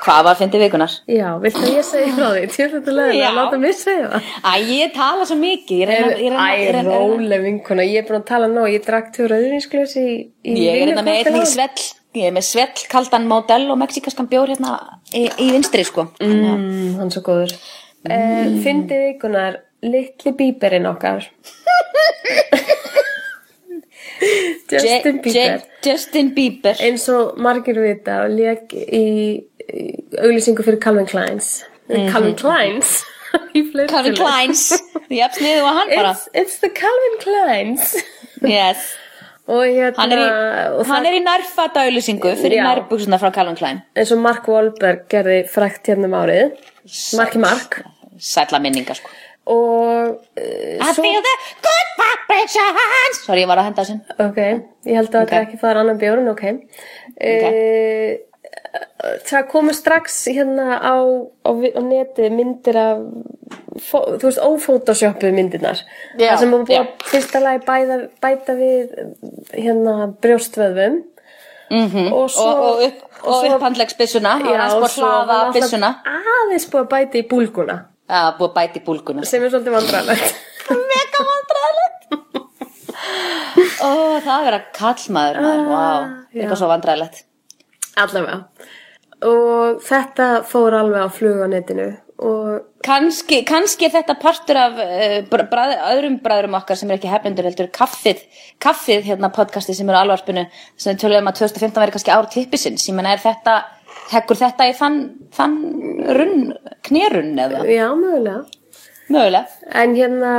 Hvað 0.09 0.23
var 0.25 0.37
fyndið 0.39 0.63
vikunar? 0.65 0.93
já, 1.05 1.27
viltu 1.43 1.61
að 1.61 1.75
ég 1.75 1.85
segja 1.85 2.13
frá 2.17 2.29
því? 2.33 2.45
Tjóð 2.55 2.71
þetta 2.79 2.93
lögum 2.97 3.19
Já. 3.19 3.27
að 3.29 3.35
láta 3.39 3.59
mig 3.61 3.75
segja 3.77 4.07
það. 4.09 4.29
Æ, 4.41 4.53
ég 4.73 4.95
tala 4.95 5.27
svo 5.29 5.37
mikið. 5.37 5.83
Ég 5.83 5.91
reyna, 5.91 6.07
ég 6.09 6.33
reyna, 6.33 6.47
Æ, 6.49 6.71
reyna, 6.79 7.01
róleg 7.03 7.45
vinkona, 7.45 7.85
ég 7.85 8.01
er 8.01 8.07
búin 8.09 8.21
að 8.23 8.25
tala 8.31 8.49
nóg, 8.49 8.71
ég 8.73 8.87
drakk 8.87 9.11
tjóð 9.13 9.29
rauðinsklaus 9.35 9.93
í, 10.01 10.07
í 10.49 10.57
Ég 10.63 10.79
er 10.79 10.81
hérna 10.87 11.05
með 11.05 11.29
einnig 11.29 11.51
svell, 11.53 11.85
ég 12.17 12.31
er 12.31 12.35
með 12.39 12.49
svell 12.49 12.87
kaldan 12.89 13.29
modell 13.29 13.69
og 13.69 13.81
mexikaskan 13.83 14.31
bjór 14.33 14.55
hérna 14.55 14.79
í, 15.13 15.27
í 15.29 15.51
vinstri 15.53 15.85
sko. 15.85 16.09
Mm, 16.25 16.97
hann 17.03 17.13
svo 17.13 17.25
góður. 17.29 17.53
Mm. 18.09 18.17
Uh, 18.17 18.59
Fyndi 18.65 19.05
vikunar, 19.05 19.61
litli 19.85 20.33
bíberinn 20.41 20.89
okkar. 20.89 21.29
Justin 24.69 25.21
Bieber. 25.23 25.63
Justin 25.85 26.33
Bieber. 26.35 26.81
eins 26.83 27.05
og 27.13 27.39
margir 27.41 27.79
vita 27.81 28.23
og 28.25 28.35
í, 28.35 28.49
í 28.75 29.05
auglýsingu 30.23 30.63
fyrir 30.67 30.81
Calvin 30.81 31.07
Kleins 31.07 31.65
Calvin 32.13 32.35
Kleins 32.37 33.05
fleirtölu. 33.33 33.85
Mhm. 33.85 33.91
Calvin 33.91 34.15
Kleins. 34.15 34.63
Hann 35.09 35.91
bara. 35.97 36.11
it's, 36.13 36.29
it's 36.35 36.59
the 36.61 36.69
Calvin 36.71 37.17
Kleins 37.21 37.97
Yes. 38.43 38.95
og 39.49 39.65
hérna 39.65 39.97
Hann 39.97 40.13
er 40.13 40.21
í, 40.21 40.27
það, 40.89 41.07
í 41.17 41.21
nærfata 41.25 41.85
auðlýsingu 41.87 42.35
fyrir 42.41 42.59
Já. 42.61 42.65
nærbuksuna 42.69 43.19
frá 43.21 43.31
Calvin 43.35 43.57
Klein. 43.57 43.83
eins 43.97 44.13
og 44.13 44.21
Mark 44.25 44.49
Wahlberg 44.49 45.07
gerði 45.13 45.39
frækt 45.49 45.89
hérna 45.93 46.09
um 46.11 46.17
árið 46.21 46.57
Marki 47.17 47.41
Mark 47.41 47.81
Sætla 48.21 48.59
minninga 48.61 48.95
sko. 48.99 49.09
og 49.49 50.19
uh, 50.37 50.89
I 50.89 50.93
feel 50.93 51.23
the 51.25 51.35
good 51.65 51.91
vibrations. 52.03 53.21
Sorry, 53.25 53.41
ég 53.45 53.49
var 53.49 53.61
að 53.63 53.69
henda 53.71 53.85
þessum. 53.85 54.01
ok, 54.21 54.41
ég 54.85 54.99
held 54.99 55.09
að 55.15 55.23
Ok. 55.23 55.31
þetta 55.31 55.41
ekki 55.47 55.61
fara 55.63 55.81
annan 55.85 56.01
bjórn 56.03 56.29
ok, 56.35 56.43
okay. 57.17 58.19
Það 59.29 59.45
komu 59.53 59.75
strax 59.77 60.17
hérna 60.35 60.79
á, 60.83 60.97
á, 61.47 61.51
á 61.51 61.81
neti 61.85 62.31
myndir 62.35 62.79
af 62.81 63.05
þú 63.79 64.25
veist, 64.25 64.41
ófótosjóppuð 64.43 65.37
myndirnar 65.37 65.83
Já, 66.19 66.33
það 66.33 66.41
sem 66.43 66.55
búið 66.55 66.73
já. 66.75 66.81
að 66.83 67.07
fyrsta 67.13 67.43
lagi 67.45 67.63
bæta, 67.69 67.99
bæta 68.23 68.57
við 68.59 68.99
hérna 69.55 70.11
brjóstvöðvum 70.23 71.05
Mm 71.69 72.07
og 72.17 72.31
svo 72.33 72.47
og, 72.49 72.79
og, 72.81 72.93
og 73.29 73.43
var 73.61 73.75
aðeins 73.77 74.15
og 74.17 74.23
að 74.25 74.93
svo 74.95 75.09
var 75.29 75.51
aðeins 75.53 76.65
búið 76.73 76.81
að 76.81 76.89
bæta 76.95 77.19
í 77.21 77.27
búlguna 77.29 77.77
Já, 78.09 78.23
búið 78.39 78.49
að 78.49 78.55
bæti 78.57 78.81
búlguna. 78.87 79.25
sem 79.29 79.45
er 79.45 79.53
svolítið 79.53 79.77
vandræðilegt 79.77 80.39
Mega 80.69 81.25
vandræðilegt. 81.29 82.03
Ó, 83.87 83.91
það 84.21 84.33
að 84.35 84.47
vera 84.49 84.61
kallmaður, 84.77 85.41
maður, 85.45 85.65
vá. 85.69 85.81
Ah. 85.81 86.07
Eitthvað 86.35 86.61
svo 86.61 86.71
vandræðilegt. 86.73 87.25
Allavega. 88.05 88.43
Og 89.29 89.81
þetta 89.83 90.29
fór 90.47 90.77
alveg 90.79 91.07
á 91.07 91.09
flug 91.11 91.43
á 91.43 91.49
netinu 91.51 91.89
kannski 92.83 93.87
er 93.87 93.93
þetta 93.95 94.17
partur 94.19 94.59
af 94.59 94.79
uh, 94.83 95.17
bræð, 95.31 95.75
öðrum 95.93 96.19
bræðurum 96.23 96.57
okkar 96.59 96.79
sem 96.79 96.91
er 96.91 96.99
ekki 96.99 97.11
hefnendur 97.13 97.47
heldur 97.47 97.71
kaffið, 97.75 98.25
kaffið 98.63 99.07
hérna 99.07 99.31
podcasti 99.35 99.75
sem 99.75 99.89
er 99.89 99.99
á 99.99 100.03
alvarpinu 100.03 100.47
sem 100.77 100.93
við 100.93 101.03
töluðum 101.05 101.31
að 101.31 101.41
2015 101.45 101.83
veri 101.83 101.95
kannski 101.95 102.15
ár 102.15 102.31
tippisins 102.33 102.89
ég 102.89 102.97
menna 102.99 103.15
er 103.15 103.23
þetta, 103.23 103.57
hekkur 104.13 104.41
þetta 104.41 104.69
í 104.69 104.77
þann, 104.79 105.01
þann 105.37 105.59
runn, 106.19 106.47
knérunn 106.89 107.39
eða? 107.39 107.65
Já, 107.71 107.87
mögulega. 107.95 108.41
Mögulega. 109.09 109.45
En 109.79 109.95
hérna, 109.97 110.33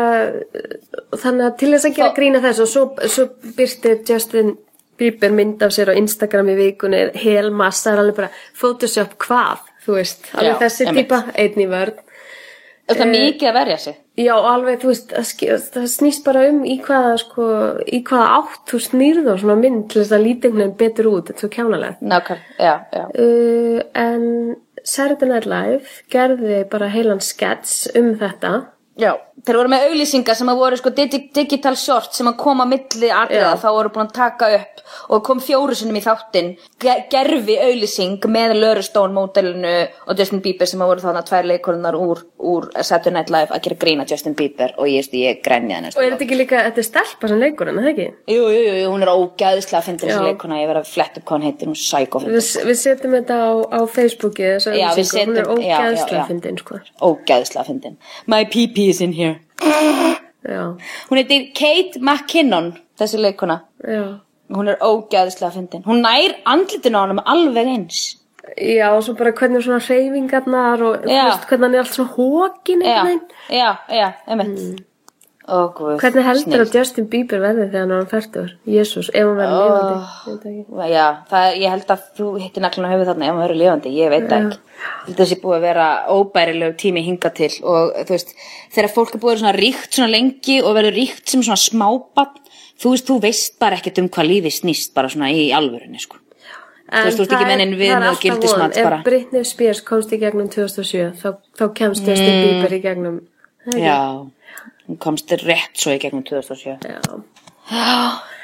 þannig 1.16 1.45
að 1.47 1.60
til 1.62 1.72
þess 1.74 1.89
að 1.89 1.95
gera 2.01 2.18
grína 2.18 2.43
þess 2.43 2.66
og 2.66 2.74
svo, 2.74 2.89
svo 3.07 3.30
byrsti 3.55 3.95
Justin 4.10 4.57
Bieber 5.00 5.34
mynd 5.36 5.64
af 5.66 5.74
sér 5.76 5.93
á 5.93 6.00
Instagram 6.00 6.52
í 6.54 6.58
vikunni, 6.60 7.02
helmassa, 7.24 7.89
það 7.89 7.95
er 7.95 8.04
alveg 8.04 8.20
bara 8.20 8.30
Photoshop 8.60 9.18
hvað, 9.24 9.66
þú 9.86 9.97
veist, 9.97 10.30
alveg 10.36 10.54
Já, 10.54 10.62
þessi 10.66 10.93
típa, 11.00 11.24
einn 11.39 11.66
í 11.66 11.68
vörn. 11.72 12.06
Er 12.89 12.97
það 12.97 13.12
mikið 13.14 13.47
að 13.52 13.58
verja 13.60 13.76
sig? 13.84 13.97
Já, 14.20 14.32
alveg, 14.36 14.80
þú 14.82 14.89
veist, 14.89 15.12
það, 15.76 15.84
snýst 15.93 16.24
bara 16.26 16.47
um 16.50 16.64
í 16.66 16.80
hvaða, 16.84 17.12
sko, 17.22 17.50
í 17.86 18.00
hvaða 18.08 18.39
átt 18.39 18.72
þú 18.72 18.80
snýrð 18.88 19.30
og 19.34 19.43
svona 19.43 19.58
mynd 19.60 19.86
til 19.91 20.02
þess 20.02 20.16
að 20.18 20.26
veginn 20.26 20.74
betur 20.80 21.12
út, 21.12 21.30
þetta 21.30 21.38
er 21.38 21.45
svo 21.45 21.52
kjánalegt. 21.54 22.02
Nákvæm, 22.02 22.41
já, 22.58 22.74
já. 22.95 23.04
Uh, 23.14 23.78
en 23.93 24.26
Saturday 24.84 25.30
Night 25.30 25.47
Live 25.50 26.02
gerði 26.12 26.64
bara 26.72 26.89
heilan 26.91 27.22
skets 27.24 27.86
um 28.00 28.16
þetta. 28.20 28.54
Já, 29.00 29.14
þeir 29.47 29.58
voru 29.62 29.72
með 29.72 29.86
auglýsingar 29.88 30.36
sem 30.36 30.50
að 30.52 30.60
voru 30.60 30.78
sko 30.80 30.91
digi 30.95 31.20
digital 31.36 31.76
short 31.80 32.16
sem 32.18 32.28
að 32.28 32.36
koma 32.41 32.66
milli 32.68 33.10
atriða, 33.14 33.54
Já. 33.54 33.60
þá 33.62 33.68
voru 33.72 33.91
búin 33.95 34.10
að 34.10 34.16
taka 34.18 34.50
upp 34.58 34.82
og 35.14 35.24
kom 35.26 35.39
fjóru 35.43 35.76
sinnum 35.78 35.97
í 36.00 36.02
þáttinn 36.04 36.50
ge 36.82 36.95
gerfi 37.12 37.56
auglýsing 37.64 38.26
með 38.32 38.56
Lörustón 38.60 39.14
módelinu 39.16 39.74
og 40.10 40.20
Justin 40.20 40.41
Bieber 40.43 40.68
sem 40.70 40.82
að 40.84 40.89
voru 40.91 41.04
þarna 41.06 41.24
tvær 41.28 41.45
leikonunar 41.47 41.95
úr, 42.00 42.24
úr 42.38 42.68
Saturday 42.82 43.16
Night 43.16 43.32
Live 43.34 43.56
að 43.56 43.64
gera 43.68 43.80
grína 43.84 44.08
Justin 44.10 44.36
Bieber 44.38 44.72
og 44.78 44.89
ég, 44.91 45.08
ég 45.16 45.39
grænjaði 45.45 45.80
Og 45.80 45.86
næstu 45.88 46.04
er 46.04 46.12
þetta 46.16 46.28
ekki 46.28 46.39
líka, 46.41 46.64
þetta 46.68 46.84
er 46.84 46.88
stelpa 46.89 47.32
sem 47.32 47.39
leikur 47.43 47.66
hann, 47.70 47.80
það 47.80 47.91
ekki? 47.93 48.08
Jú, 48.34 48.43
jú, 48.50 48.62
jú, 48.68 48.88
hún 48.91 49.06
er 49.06 49.14
ógæðislega 49.14 49.80
að 49.80 49.88
finna 49.88 50.02
þessi 50.04 50.24
leikona, 50.28 50.60
ég 50.60 50.70
verið 50.74 50.84
að 50.84 50.91
fletta 50.95 51.16
upp 51.22 51.26
hvað 51.30 51.38
hún 51.38 51.47
heitir, 51.47 51.66
hún 51.70 51.78
er 51.78 51.84
psycho 51.86 52.18
Við, 52.26 52.43
við 52.68 52.78
setjum 52.84 53.14
þetta 53.20 53.36
á, 53.39 53.50
á 53.70 53.80
Facebooki 53.93 54.43
við 54.50 54.82
auglýsingu. 54.89 55.30
hún 55.30 56.43
er 56.50 56.60
sko. 56.60 56.74
ógæðislega 57.00 57.62
að 57.64 57.70
finna 57.70 57.93
is 58.90 59.02
in 59.02 59.14
here. 59.14 59.40
Já, 60.50 60.78
Hún 61.10 61.18
heitir 61.20 61.52
Kate 61.54 62.00
McKinnon, 62.00 62.74
þessi 63.00 63.20
leikona 63.22 63.62
já. 63.84 64.20
Hún 64.50 64.68
er 64.72 64.80
ógæðislega 64.82 65.52
fyndin. 65.54 65.84
Hún 65.86 66.02
nær 66.02 66.34
andlitin 66.50 66.96
á 66.98 67.04
honum 67.04 67.20
alveg 67.26 67.68
eins. 67.70 68.16
já, 68.58 68.88
og 68.96 69.04
svo 69.06 69.14
bara 69.14 69.32
hvernig 69.36 69.62
svona 69.62 69.80
hreyfingarnar 69.84 70.82
og 70.82 71.04
veist, 71.06 71.44
hvernig 71.50 71.68
hann 71.68 71.76
er 71.76 71.84
allt 71.84 71.94
svona 71.94 72.14
hókin 72.16 72.82
Já, 72.82 73.04
já, 73.50 73.76
já, 73.94 74.08
einmitt. 74.28 74.58
Ó, 74.58 74.89
guð. 75.78 75.95
hvernig 76.02 76.26
heldur 76.28 76.64
að 76.64 76.76
Justin 76.78 77.08
Bieber 77.12 77.41
verði 77.43 77.66
þegar 77.72 77.93
hann 77.95 78.10
færtur 78.10 78.52
Jésús, 78.70 79.10
ef 79.14 79.28
hann 79.28 79.39
verður 79.39 79.64
veit 80.26 80.45
ekki. 80.50 80.93
Já, 80.93 81.06
það, 81.32 81.47
ég 81.64 81.74
held 81.76 81.93
að 81.95 82.06
þú 82.20 82.28
hittir 82.43 82.66
naglun 82.66 82.88
á 82.88 82.91
höfuð 82.93 83.12
þarna 83.12 83.28
ef 83.28 83.34
hann 83.34 83.41
verður 83.43 83.62
lifandi, 83.64 83.93
ég 83.97 84.14
veit 84.14 84.28
það 84.30 84.47
ekki. 84.47 84.62
Þessi 85.20 85.39
búið 85.41 85.58
að 85.58 85.66
vera 85.68 85.88
óbærilegu 86.14 86.78
tími 86.80 87.04
hinga 87.04 87.34
til 87.36 87.52
og 87.68 87.97
þú 88.00 88.16
veist, 88.16 88.34
þegar 88.76 88.93
fólk 88.95 89.14
er 89.16 89.24
búið 89.24 89.30
að 89.30 89.36
vera 89.36 89.43
svona 89.43 89.58
ríkt 89.60 90.00
svona 90.00 90.14
lengi 90.14 90.58
og 90.64 90.78
verður 90.78 90.97
ríkt 91.02 91.34
sem 91.34 91.43
svona 91.43 91.60
smábann, 91.60 92.39
þú 92.80 92.95
veist, 92.95 93.10
þú 93.10 93.20
veist 93.28 93.60
bara 93.60 93.80
ekkert 93.80 94.02
um 94.04 94.10
hvað 94.10 94.32
lífið 94.34 94.58
snýst 94.62 94.95
bara 94.95 95.12
svona 95.12 95.34
í 95.36 95.50
alvörunni, 95.56 96.00
sko. 96.00 96.22
En 96.89 97.06
veist, 97.06 97.20
þú 97.20 97.26
ert 97.28 97.36
ekki 97.38 97.54
er 97.54 97.76
viðmið 97.78 98.08
og 98.10 98.24
gildismat 98.24 98.78
bara. 98.80 99.00
ef 99.04 99.06
Britney 99.06 99.45
Spears 99.45 99.82
komst 99.86 100.14
í 100.16 100.18
gegnum 100.22 100.47
2007 100.50 101.12
þá, 101.22 101.28
þá 101.60 101.66
kemst 101.78 102.08
Justin 102.08 102.39
Bieber 102.39 102.74
í 102.74 102.80
gegnum 102.82 103.20
hún 104.90 104.98
komst 105.02 105.30
þér 105.30 105.46
rétt 105.52 105.78
svo 105.78 105.94
í 105.96 106.00
gegnum 106.02 106.26
2007. 106.26 106.80
já. 106.90 107.00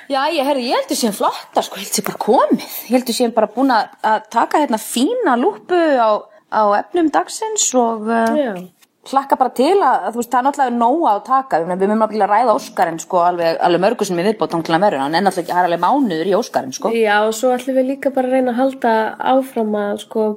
Já, 0.05 0.21
ég, 0.29 0.45
herri, 0.45 0.67
ég 0.69 0.77
heldur 0.83 0.97
sér 0.99 1.13
flotta, 1.17 1.63
sko, 1.65 1.79
ég 1.81 1.87
heldur 1.87 1.97
sér 1.97 2.05
bara 2.05 2.19
komið. 2.21 2.65
Ég 2.85 2.93
heldur 2.99 3.15
sér 3.17 3.31
bara 3.33 3.47
búin 3.49 3.71
að 3.73 4.27
taka 4.29 4.59
hérna 4.61 4.77
fína 4.77 5.33
lúpu 5.41 5.79
á, 5.97 6.21
á 6.53 6.61
efnum 6.77 7.07
dagsins 7.09 7.65
og 7.73 8.05
uh, 8.05 8.35
Já. 8.37 8.51
hlakka 9.09 9.37
bara 9.39 9.49
til 9.57 9.71
að, 9.81 10.11
þú 10.13 10.19
veist, 10.21 10.29
það 10.29 10.37
er 10.43 10.45
náttúrulega 10.45 10.77
nóga 10.77 11.13
að 11.15 11.23
taka. 11.31 11.61
Við 11.65 11.87
mögum 11.89 12.05
að 12.05 12.13
ræða 12.29 12.53
Óskarinn, 12.59 12.99
sko, 13.01 13.23
alveg, 13.31 13.57
alveg 13.65 13.81
mörgu 13.87 14.05
sem 14.05 14.21
við 14.21 14.29
viðbótt 14.29 14.53
án 14.59 14.65
til 14.67 14.75
að 14.77 14.85
verður. 14.85 15.03
Hann 15.07 15.17
er 15.17 15.25
náttúrulega, 15.25 15.55
það 15.55 15.63
er 15.63 15.69
alveg 15.71 15.83
mánuður 15.87 16.29
í 16.29 16.35
Óskarinn, 16.37 16.75
sko. 16.77 16.91
Já, 16.93 17.15
og 17.25 17.33
svo 17.39 17.53
ætlum 17.57 17.79
við 17.79 17.89
líka 17.95 18.13
bara 18.13 18.29
að 18.29 18.35
reyna 18.37 18.53
að 18.53 18.59
halda 18.61 18.93
áfram 19.33 19.73
að 19.81 20.03
sko 20.05 20.27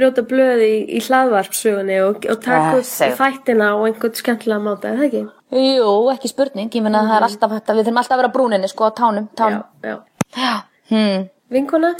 brjóta 0.00 0.24
blöð 0.24 0.64
í, 0.64 0.72
í 0.96 1.04
hlaðvarpsugunni 1.04 2.00
og, 2.06 2.24
og 2.24 2.40
taka 2.40 2.70
Ah, 2.72 2.80
upp 2.80 2.88
segðu. 2.88 3.18
þættina 3.20 3.68
á 3.68 3.76
einhvern 3.84 4.16
skemmtilega 4.16 4.64
máta, 4.64 4.88
er 4.94 4.96
það 5.02 5.08
ekki? 5.10 5.22
Jú, 5.50 5.90
ekki 6.12 6.30
spurning, 6.30 6.70
ég 6.70 6.82
menna 6.84 7.00
að 7.02 7.08
það 7.10 7.16
er 7.16 7.26
alltaf 7.26 7.54
hægt 7.56 7.70
að 7.72 7.78
við 7.80 7.86
þurfum 7.88 8.00
alltaf 8.02 8.14
að 8.14 8.20
vera 8.22 8.32
brúninni, 8.36 8.68
sko, 8.70 8.86
á 8.86 8.90
tánum, 8.94 9.26
tánum. 9.38 9.64
Já, 9.82 9.88
já. 9.90 9.96
Já. 10.36 10.52
Hmm. 10.90 11.24
Vinkona, 11.50 11.90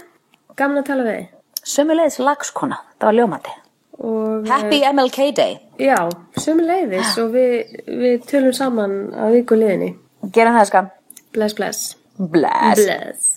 gaman 0.61 0.83
að 0.83 0.87
tala 0.87 1.07
við 1.09 1.17
þig. 1.19 1.33
Sömuleiðis 1.73 2.21
lagskona, 2.23 2.79
það 2.99 3.11
var 3.11 3.19
ljómandi. 3.19 3.57
Og, 4.01 4.47
Happy 4.49 4.79
MLK 4.93 5.27
Day. 5.37 5.59
já, 5.83 5.99
sömuleiðis 6.39 7.19
og 7.21 7.35
við, 7.35 7.75
við 8.05 8.23
tölum 8.31 8.55
saman 8.57 8.97
á 9.19 9.27
viku 9.35 9.59
liðinni. 9.59 9.97
Gerum 10.31 10.55
það, 10.57 10.71
skam. 10.71 10.91
Bless, 11.35 11.59
bless. 11.59 11.97
Bless. 12.17 12.87
Bless. 12.87 13.37